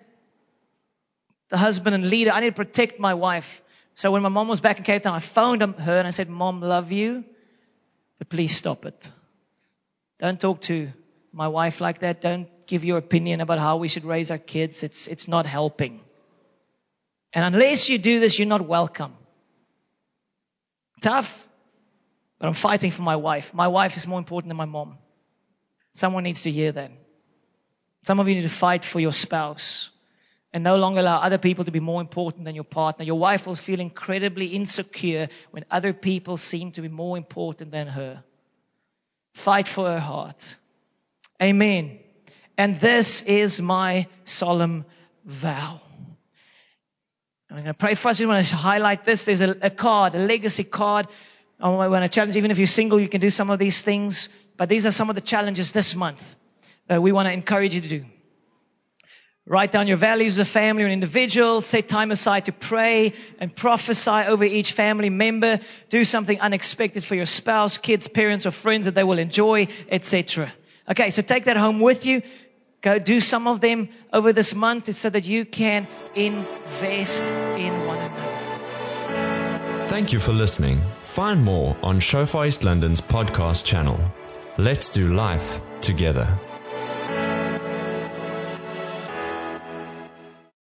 the 1.51 1.57
husband 1.59 1.95
and 1.95 2.09
leader, 2.09 2.33
I 2.33 2.41
need 2.41 2.51
to 2.51 2.53
protect 2.57 2.99
my 2.99 3.15
wife. 3.15 3.63
So 3.95 4.11
when 4.11 4.23
my 4.23 4.29
mom 4.29 4.49
was 4.49 4.61
back 4.61 4.79
in 4.79 4.85
Cape 4.85 5.03
Town, 5.03 5.15
I 5.15 5.21
phoned 5.21 5.63
her 5.63 5.99
and 5.99 6.09
I 6.09 6.11
said, 6.11 6.29
Mom, 6.29 6.61
love 6.61 6.91
you, 6.91 7.25
but 8.23 8.29
please 8.29 8.55
stop 8.55 8.87
it. 8.87 9.11
Don't 10.21 10.41
talk 10.41 10.61
to 10.61 10.91
my 11.33 11.49
wife 11.49 11.81
like 11.81 11.99
that. 12.03 12.21
Don't 12.21 12.47
give 12.69 12.85
your 12.85 12.99
opinion 12.99 13.41
about 13.41 13.59
how 13.59 13.79
we 13.79 13.89
should 13.89 14.05
raise 14.05 14.31
our 14.31 14.39
kids. 14.39 14.85
It's, 14.85 15.09
it's 15.09 15.27
not 15.27 15.45
helping. 15.45 16.01
And 17.33 17.53
unless 17.53 17.89
you 17.89 17.99
do 17.99 18.21
this, 18.21 18.39
you're 18.39 18.47
not 18.47 18.65
welcome. 18.65 19.13
Tough, 21.01 21.49
but 22.39 22.47
I'm 22.47 22.55
fighting 22.55 22.93
for 22.93 23.03
my 23.03 23.17
wife. 23.17 23.53
My 23.55 23.67
wife 23.67 23.97
is 23.97 24.07
more 24.07 24.21
important 24.21 24.51
than 24.51 24.57
my 24.57 24.67
mom. 24.67 24.99
Someone 25.93 26.23
needs 26.23 26.43
to 26.43 26.53
hear 26.53 26.71
that. 26.71 26.93
Some 28.05 28.21
of 28.21 28.29
you 28.29 28.37
need 28.37 28.43
to 28.43 28.49
fight 28.49 28.85
for 28.85 29.01
your 29.01 29.13
spouse 29.13 29.91
and 30.53 30.63
no 30.63 30.77
longer 30.77 31.01
allow 31.01 31.19
other 31.19 31.39
people 31.39 31.65
to 31.65 31.71
be 31.71 31.81
more 31.81 32.01
important 32.01 32.45
than 32.45 32.55
your 32.55 32.65
partner. 32.65 33.05
Your 33.05 33.19
wife 33.19 33.47
will 33.47 33.57
feel 33.57 33.81
incredibly 33.81 34.47
insecure 34.49 35.29
when 35.51 35.65
other 35.71 35.93
people 35.93 36.37
seem 36.37 36.73
to 36.73 36.83
be 36.83 36.89
more 36.89 37.17
important 37.17 37.71
than 37.71 37.87
her. 37.87 38.23
Fight 39.35 39.67
for 39.67 39.89
her 39.89 40.01
heart. 40.01 40.57
Amen. 41.43 41.99
And 42.59 42.79
this 42.79 43.23
is 43.23 43.63
my 43.63 44.07
solemn 44.25 44.85
vow. 45.25 45.81
I'm 47.49 47.57
going 47.57 47.67
to 47.67 47.75
pray 47.75 47.95
for 47.95 48.09
us. 48.09 48.21
I 48.21 48.27
want 48.27 48.47
to 48.47 48.57
highlight 48.57 49.05
this. 49.05 49.25
There's 49.25 49.41
a, 49.41 49.57
a 49.63 49.71
card, 49.71 50.15
a 50.15 50.19
legacy 50.19 50.65
card. 50.65 51.07
I 51.61 51.69
want 51.69 52.03
to 52.03 52.09
challenge, 52.09 52.37
even 52.37 52.51
if 52.51 52.59
you're 52.59 52.67
single, 52.67 53.01
you 53.01 53.09
can 53.09 53.21
do 53.21 53.31
some 53.31 53.51
of 53.51 53.59
these 53.59 53.83
things. 53.83 54.29
But 54.57 54.69
these 54.69 54.85
are 54.87 54.91
some 54.91 55.09
of 55.09 55.15
the 55.15 55.21
challenges 55.21 55.73
this 55.73 55.95
month 55.95 56.35
that 56.89 57.03
we 57.03 57.13
want 57.13 57.27
to 57.29 57.33
encourage 57.33 57.75
you 57.75 57.81
to 57.81 57.89
do. 57.89 58.05
Write 59.45 59.73
down 59.73 59.89
your 59.89 59.97
values 59.97 60.39
as 60.39 60.47
a 60.47 60.51
family 60.51 60.85
or 60.85 60.87
an 60.87 60.93
individual. 60.93 61.61
Set 61.61 61.89
time 61.89 62.13
aside 62.13 62.45
to 62.45 62.53
pray 62.53 63.13
and 63.41 63.55
prophesy 63.55 64.29
over 64.29 64.45
each 64.45 64.73
family 64.73 65.11
member. 65.11 65.59
Do 65.89 66.05
something 66.05 66.41
unexpected 66.41 67.03
for 67.03 67.17
your 67.17 67.27
spouse, 67.27 67.77
kids, 67.77 68.07
parents, 68.07 68.47
or 68.47 68.53
friends 68.53 68.87
that 68.87 68.95
they 68.95 69.03
will 69.03 69.19
enjoy, 69.19 69.67
etc. 69.89 70.53
Okay, 70.89 71.11
so 71.11 71.23
take 71.23 71.47
that 71.47 71.57
home 71.57 71.81
with 71.81 72.07
you. 72.07 72.23
Go 72.83 73.01
do 73.01 73.21
some 73.21 73.49
of 73.49 73.61
them 73.61 73.89
over 74.13 74.33
this 74.33 74.55
month 74.55 74.95
so 74.95 75.11
that 75.11 75.25
you 75.25 75.45
can 75.45 75.89
invest 76.15 77.25
in 77.25 77.87
one 77.87 77.99
another. 77.99 79.89
Thank 79.89 80.13
you 80.13 80.21
for 80.21 80.33
listening. 80.33 80.83
Find 81.03 81.45
more 81.45 81.77
on 81.83 81.99
Shofar 82.01 82.47
East 82.47 82.65
London's 82.65 83.01
podcast 83.01 83.65
channel. 83.65 84.01
Let's 84.57 84.89
do 84.89 85.13
life 85.13 85.61
together. 85.81 86.39